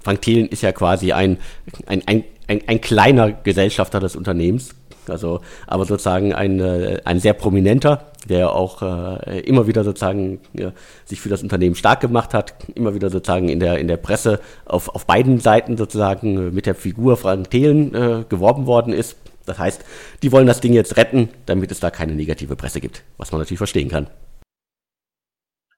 Frank 0.00 0.22
Thelen 0.22 0.48
ist 0.48 0.62
ja 0.62 0.72
quasi 0.72 1.12
ein, 1.12 1.38
ein, 1.86 2.02
ein, 2.06 2.24
ein, 2.48 2.62
ein 2.66 2.80
kleiner 2.80 3.30
Gesellschafter 3.30 4.00
des 4.00 4.16
Unternehmens. 4.16 4.74
Also, 5.08 5.40
aber 5.68 5.84
sozusagen 5.84 6.34
ein, 6.34 6.58
äh, 6.58 7.00
ein 7.04 7.20
sehr 7.20 7.34
prominenter, 7.34 8.09
der 8.28 8.52
auch 8.52 8.82
äh, 8.82 9.40
immer 9.40 9.66
wieder 9.66 9.84
sozusagen 9.84 10.40
ja, 10.52 10.72
sich 11.04 11.20
für 11.20 11.28
das 11.28 11.42
Unternehmen 11.42 11.74
stark 11.74 12.00
gemacht 12.00 12.34
hat, 12.34 12.54
immer 12.74 12.94
wieder 12.94 13.10
sozusagen 13.10 13.48
in 13.48 13.60
der, 13.60 13.78
in 13.78 13.88
der 13.88 13.96
Presse 13.96 14.40
auf, 14.66 14.88
auf 14.94 15.06
beiden 15.06 15.40
Seiten 15.40 15.76
sozusagen 15.76 16.52
mit 16.52 16.66
der 16.66 16.74
Figur 16.74 17.16
Frank 17.16 17.50
Thelen 17.50 17.94
äh, 17.94 18.24
geworben 18.28 18.66
worden 18.66 18.92
ist. 18.92 19.16
Das 19.46 19.58
heißt, 19.58 19.84
die 20.22 20.32
wollen 20.32 20.46
das 20.46 20.60
Ding 20.60 20.74
jetzt 20.74 20.96
retten, 20.96 21.30
damit 21.46 21.72
es 21.72 21.80
da 21.80 21.90
keine 21.90 22.14
negative 22.14 22.56
Presse 22.56 22.80
gibt, 22.80 23.02
was 23.16 23.32
man 23.32 23.40
natürlich 23.40 23.58
verstehen 23.58 23.88
kann. 23.88 24.08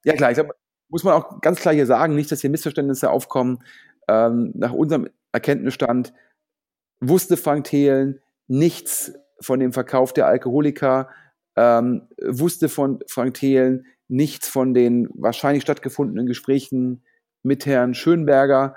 Ja 0.04 0.14
klar, 0.14 0.30
ich 0.30 0.34
glaube, 0.34 0.54
muss 0.88 1.04
man 1.04 1.14
auch 1.14 1.40
ganz 1.40 1.60
klar 1.60 1.74
hier 1.74 1.86
sagen, 1.86 2.14
nicht, 2.14 2.30
dass 2.30 2.40
hier 2.40 2.50
Missverständnisse 2.50 3.10
aufkommen. 3.10 3.62
Ähm, 4.08 4.52
nach 4.54 4.72
unserem 4.72 5.08
Erkenntnisstand 5.32 6.12
wusste 7.00 7.36
Frank 7.36 7.64
Thelen 7.64 8.20
nichts 8.48 9.12
von 9.40 9.60
dem 9.60 9.72
Verkauf 9.72 10.12
der 10.12 10.26
Alkoholiker, 10.26 11.08
ähm, 11.56 12.08
wusste 12.22 12.68
von 12.68 13.00
Frank 13.06 13.34
Thelen 13.34 13.86
nichts 14.08 14.48
von 14.48 14.74
den 14.74 15.08
wahrscheinlich 15.14 15.62
stattgefundenen 15.62 16.26
Gesprächen 16.26 17.04
mit 17.42 17.66
Herrn 17.66 17.94
Schönberger, 17.94 18.76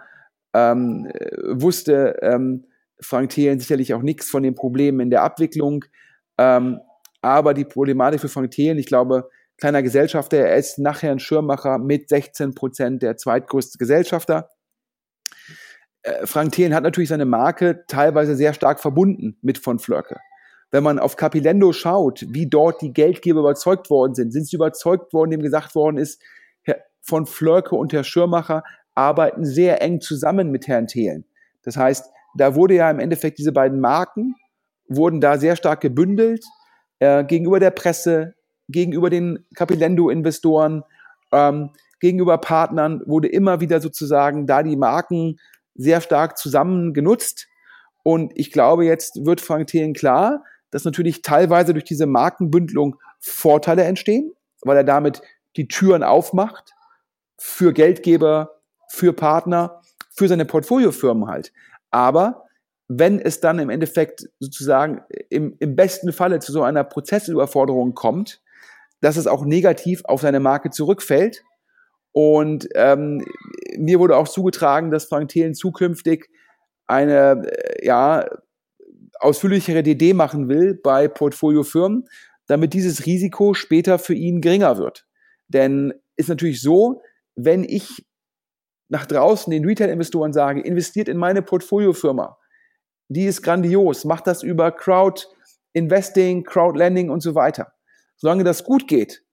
ähm, 0.54 1.12
wusste 1.44 2.18
ähm, 2.22 2.66
Frank 3.02 3.32
Thelen 3.32 3.60
sicherlich 3.60 3.94
auch 3.94 4.02
nichts 4.02 4.30
von 4.30 4.44
den 4.44 4.56
Problemen 4.56 5.02
in 5.02 5.10
der 5.10 5.24
Abwicklung. 5.24 5.86
Ähm, 6.38 6.80
aber 7.22 7.54
die 7.54 7.66
Problematik 7.66 8.22
für 8.22 8.30
Frank 8.30 8.52
Thelen, 8.52 8.78
ich 8.78 8.86
glaube, 8.86 9.30
kleiner 9.58 9.84
Gesellschafter, 9.84 10.38
er 10.38 10.58
ist 10.58 10.80
nach 10.80 11.02
Herrn 11.02 11.20
Schirmacher 11.20 11.78
mit 11.80 12.10
16 12.10 12.56
Prozent 12.56 13.04
der 13.04 13.18
zweitgrößte 13.18 13.78
Gesellschafter. 13.78 14.50
Äh, 16.04 16.26
Frank 16.26 16.54
Thelen 16.54 16.74
hat 16.74 16.84
natürlich 16.84 17.10
seine 17.10 17.26
Marke 17.26 17.84
teilweise 17.88 18.36
sehr 18.36 18.54
stark 18.54 18.80
verbunden 18.80 19.38
mit 19.42 19.58
von 19.58 19.80
Flörke. 19.80 20.20
Wenn 20.72 20.84
man 20.84 21.00
auf 21.00 21.16
Capilendo 21.16 21.72
schaut, 21.72 22.26
wie 22.30 22.48
dort 22.48 22.82
die 22.82 22.92
Geldgeber 22.92 23.42
überzeugt 23.42 23.90
worden 23.90 24.16
sind, 24.16 24.32
sind 24.32 24.48
sie 24.48 24.56
überzeugt 24.56 25.14
worden, 25.14 25.32
dem 25.32 25.42
gesagt 25.42 25.76
worden 25.76 25.98
ist, 25.98 26.22
von 27.06 27.26
Flörke 27.26 27.76
und 27.76 27.94
Herr 27.94 28.04
Schirmacher 28.04 28.64
arbeiten 28.96 29.46
sehr 29.46 29.82
eng 29.82 30.02
zusammen 30.02 30.50
mit 30.50 30.68
Herrn 30.68 30.88
Thelen. 30.88 31.26
Das 31.64 31.78
heißt, 31.78 32.10
da 32.36 32.56
wurde 32.56 32.76
ja 32.76 32.90
im 32.90 33.00
Endeffekt 33.00 33.38
diese 33.38 33.52
beiden 33.52 33.80
Marken 33.80 34.36
wurden 34.88 35.22
da 35.22 35.38
sehr 35.38 35.56
stark 35.56 35.82
gebündelt 35.82 36.44
äh, 37.00 37.24
gegenüber 37.24 37.60
der 37.60 37.72
Presse, 37.72 38.36
gegenüber 38.68 39.10
den 39.10 39.46
Capilendo-Investoren, 39.56 40.84
ähm, 41.32 41.72
gegenüber 42.00 42.38
Partnern 42.38 43.02
wurde 43.06 43.28
immer 43.28 43.60
wieder 43.62 43.80
sozusagen 43.82 44.48
da 44.48 44.64
die 44.64 44.76
Marken 44.76 45.40
sehr 45.76 46.02
stark 46.02 46.38
zusammen 46.38 46.94
genutzt. 46.94 47.48
Und 48.04 48.32
ich 48.36 48.52
glaube, 48.52 48.86
jetzt 48.86 49.26
wird 49.26 49.42
Frank 49.42 49.68
Thelen 49.68 49.94
klar, 49.94 50.44
dass 50.76 50.84
natürlich 50.84 51.22
teilweise 51.22 51.72
durch 51.72 51.86
diese 51.86 52.06
Markenbündelung 52.06 52.98
Vorteile 53.22 53.86
entstehen, 53.86 54.34
weil 54.62 54.76
er 54.76 54.84
damit 54.84 55.22
die 55.56 55.70
Türen 55.70 56.04
aufmacht 56.04 56.76
für 57.38 57.72
Geldgeber, 57.72 58.60
für 58.90 59.14
Partner, 59.14 59.82
für 60.12 60.28
seine 60.28 60.44
Portfoliofirmen 60.44 61.30
halt. 61.30 61.54
Aber 61.92 62.44
wenn 62.90 63.22
es 63.22 63.40
dann 63.40 63.60
im 63.60 63.70
Endeffekt 63.70 64.28
sozusagen 64.40 65.02
im, 65.30 65.56
im 65.60 65.78
besten 65.78 66.12
Falle 66.12 66.40
zu 66.40 66.52
so 66.52 66.62
einer 66.62 66.84
Prozessüberforderung 66.84 67.94
kommt, 67.94 68.42
dass 69.00 69.16
es 69.16 69.28
auch 69.28 69.46
negativ 69.46 70.04
auf 70.04 70.20
seine 70.20 70.42
Marke 70.42 70.72
zurückfällt 70.72 71.42
und 72.12 72.68
ähm, 72.76 73.24
mir 73.78 74.00
wurde 74.00 74.18
auch 74.18 74.28
zugetragen, 74.28 74.92
dass 74.92 75.06
Frank 75.06 75.30
Thelen 75.30 75.54
zukünftig 75.54 76.30
eine 76.86 77.48
äh, 77.48 77.86
ja, 77.86 78.26
ausführlichere 79.20 79.84
DD 79.84 80.14
machen 80.14 80.50
will 80.50 80.76
bei 80.76 81.08
Portfoliofirmen, 81.08 82.06
damit 82.48 82.74
dieses 82.74 83.06
Risiko 83.06 83.54
später 83.54 84.00
für 84.00 84.14
ihn 84.14 84.42
geringer 84.42 84.78
wird. 84.78 85.08
Denn 85.48 85.94
ist 86.16 86.30
natürlich 86.30 86.62
so, 86.62 87.02
wenn 87.36 87.64
ich 87.64 88.06
nach 88.90 89.06
draußen 89.06 89.52
den 89.52 89.66
Retail-Investoren 89.66 90.34
sage, 90.34 90.62
investiert 90.62 91.10
in 91.10 91.18
meine 91.18 91.42
Portfoliofirma, 91.42 92.38
die 93.08 93.26
ist 93.26 93.42
grandios, 93.42 94.06
macht 94.06 94.28
das 94.28 94.44
über 94.44 94.72
Crowd 94.72 95.28
Investing, 95.74 96.44
Crowd 96.44 96.78
Lending 96.78 97.10
und 97.10 97.22
so 97.22 97.36
weiter. 97.36 97.74
Solange 98.16 98.44
das 98.44 98.64
gut 98.64 98.88
geht, 98.88 99.24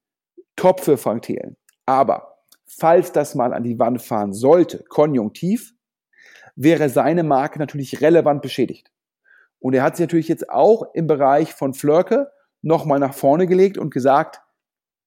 top 0.55 0.81
für 0.81 0.97
Frank 0.97 1.23
Thelen. 1.23 1.55
Aber 1.85 2.39
falls 2.65 3.11
das 3.11 3.35
mal 3.35 3.53
an 3.53 3.63
die 3.63 3.79
Wand 3.79 4.01
fahren 4.01 4.33
sollte, 4.33 4.83
konjunktiv, 4.89 5.73
wäre 6.55 6.89
seine 6.89 7.23
Marke 7.23 7.59
natürlich 7.59 8.01
relevant 8.01 8.41
beschädigt. 8.41 8.91
Und 9.63 9.73
er 9.73 9.83
hat 9.83 9.95
sich 9.95 10.03
natürlich 10.03 10.27
jetzt 10.27 10.49
auch 10.49 10.93
im 10.93 11.07
Bereich 11.07 11.53
von 11.53 11.73
Flörke 11.73 12.29
nochmal 12.61 12.99
nach 12.99 13.13
vorne 13.13 13.47
gelegt 13.47 13.77
und 13.77 13.93
gesagt, 13.93 14.41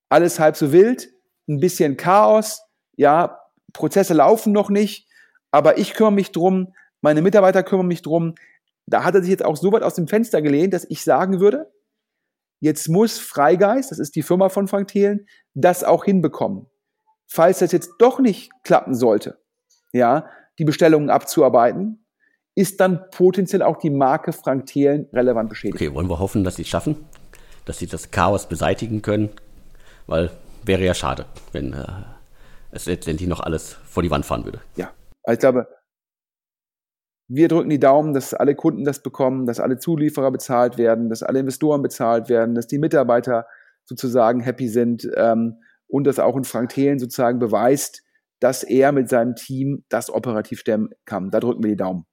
alles 0.09 0.41
halb 0.41 0.57
so 0.57 0.73
wild, 0.73 1.11
ein 1.47 1.61
bisschen 1.61 1.99
Chaos, 1.99 2.63
ja, 2.97 3.39
Prozesse 3.75 4.15
laufen 4.15 4.53
noch 4.55 4.71
nicht, 4.71 5.11
aber 5.51 5.77
ich 5.77 5.93
kümmere 5.93 6.15
mich 6.15 6.33
drum, 6.33 6.73
meine 7.03 7.21
Mitarbeiter 7.21 7.63
kümmern 7.63 7.87
mich 7.87 8.01
drum. 8.01 8.35
Da 8.87 9.05
hat 9.05 9.15
er 9.15 9.21
sich 9.21 9.31
jetzt 9.31 9.45
auch 9.45 9.59
so 9.59 9.73
weit 9.73 9.83
aus 9.83 9.95
dem 9.95 10.09
Fenster 10.09 10.41
gelehnt, 10.41 10.73
dass 10.73 10.87
ich 10.89 11.05
sagen 11.05 11.39
würde, 11.39 11.71
jetzt 12.61 12.89
muss 12.89 13.19
Freigeist, 13.19 13.91
das 13.91 13.99
ist 13.99 14.17
die 14.17 14.23
Firma 14.23 14.49
von 14.49 14.69
Frank 14.69 14.89
Thelen, 14.89 15.27
das 15.53 15.85
auch 15.85 16.07
hinbekommen. 16.07 16.65
Falls 17.27 17.59
das 17.59 17.73
jetzt 17.73 17.91
doch 17.99 18.21
nicht 18.21 18.51
klappen 18.63 18.95
sollte, 18.95 19.39
ja, 19.93 20.31
die 20.59 20.65
Bestellungen 20.65 21.11
abzuarbeiten, 21.11 22.06
ist 22.57 22.81
dann 22.81 23.05
potenziell 23.11 23.63
auch 23.63 23.77
die 23.77 23.91
Marke 23.91 24.33
Frank 24.33 24.67
Thelen 24.67 25.07
relevant 25.13 25.51
beschädigt. 25.51 25.77
Okay, 25.77 25.95
wollen 25.95 26.09
wir 26.09 26.19
hoffen, 26.19 26.43
dass 26.43 26.57
sie 26.57 26.63
es 26.63 26.69
schaffen, 26.69 26.97
dass 27.67 27.79
sie 27.79 27.87
das 27.87 28.11
Chaos 28.11 28.49
beseitigen 28.49 29.03
können, 29.03 29.29
weil 30.07 30.31
wäre 30.65 30.83
ja 30.83 30.95
schade, 30.95 31.27
wenn 31.53 31.75
äh, 31.75 31.85
es 32.73 32.87
letztendlich 32.87 33.29
noch 33.29 33.41
alles 33.41 33.75
vor 33.85 34.03
die 34.03 34.11
Wand 34.11 34.25
fahren 34.25 34.45
würde. 34.45 34.61
Ja, 34.75 34.91
also 35.23 35.35
ich 35.35 35.41
glaube, 35.41 35.69
wir 37.29 37.49
drücken 37.49 37.69
die 37.69 37.79
Daumen, 37.79 38.15
dass 38.15 38.33
alle 38.33 38.55
Kunden 38.55 38.85
das 38.85 39.03
bekommen, 39.03 39.47
dass 39.47 39.61
alle 39.61 39.79
Zulieferer 39.79 40.31
bezahlt 40.31 40.79
werden, 40.79 41.11
dass 41.11 41.23
alle 41.23 41.41
Investoren 41.41 41.83
bezahlt 41.83 42.29
werden, 42.31 42.55
dass 42.55 42.67
die 42.67 42.79
Mitarbeiter 42.79 43.47
sozusagen 43.85 44.41
happy 44.41 44.69
sind 44.69 45.09
ähm, 45.17 45.61
und 45.89 46.07
dass 46.07 46.19
auch 46.19 46.37
ein 46.37 46.45
Frank 46.45 46.71
Thelen 46.71 46.99
sozusagen 46.99 47.39
beweist, 47.39 48.03
dass 48.41 48.63
er 48.63 48.93
mit 48.93 49.09
seinem 49.09 49.35
Team 49.35 49.85
das 49.89 50.09
operativ 50.09 50.61
stemmen 50.61 50.91
kann. 51.05 51.31
Da 51.31 51.41
drücken 51.41 51.63
wir 51.63 51.71
die 51.71 51.77
Daumen. 51.77 52.07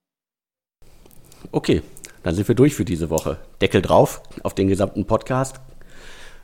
Okay, 1.52 1.82
dann 2.24 2.36
sind 2.36 2.48
wir 2.48 2.56
durch 2.56 2.76
für 2.76 2.86
diese 2.86 3.10
Woche. 3.10 3.38
Deckel 3.62 3.82
drauf 3.82 4.22
auf 4.44 4.54
den 4.54 4.68
gesamten 4.68 5.06
Podcast. 5.06 5.60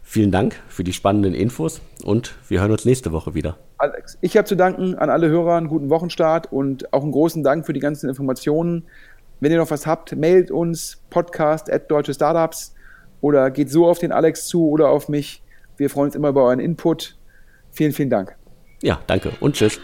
Vielen 0.03 0.31
Dank 0.31 0.59
für 0.67 0.83
die 0.83 0.91
spannenden 0.91 1.35
Infos 1.35 1.81
und 2.03 2.33
wir 2.47 2.61
hören 2.61 2.71
uns 2.71 2.83
nächste 2.83 3.11
Woche 3.11 3.35
wieder. 3.35 3.57
Alex, 3.77 4.17
ich 4.21 4.35
habe 4.37 4.47
zu 4.47 4.55
danken 4.55 4.95
an 4.95 5.09
alle 5.09 5.29
Hörer, 5.29 5.55
einen 5.55 5.67
guten 5.67 5.89
Wochenstart 5.89 6.51
und 6.51 6.91
auch 6.93 7.03
einen 7.03 7.11
großen 7.11 7.43
Dank 7.43 7.65
für 7.65 7.73
die 7.73 7.79
ganzen 7.79 8.09
Informationen. 8.09 8.87
Wenn 9.39 9.51
ihr 9.51 9.59
noch 9.59 9.69
was 9.69 9.85
habt, 9.85 10.15
meldet 10.15 10.49
uns 10.49 11.01
podcast 11.11 11.71
at 11.71 11.91
deutsche 11.91 12.13
Startups 12.13 12.73
oder 13.21 13.51
geht 13.51 13.69
so 13.69 13.87
auf 13.87 13.99
den 13.99 14.11
Alex 14.11 14.47
zu 14.47 14.67
oder 14.69 14.89
auf 14.89 15.09
mich. 15.09 15.43
Wir 15.77 15.89
freuen 15.89 16.07
uns 16.07 16.15
immer 16.15 16.29
über 16.29 16.43
euren 16.43 16.59
Input. 16.59 17.15
Vielen, 17.71 17.93
vielen 17.93 18.09
Dank. 18.09 18.35
Ja, 18.81 18.99
danke 19.07 19.31
und 19.39 19.55
tschüss. 19.55 19.79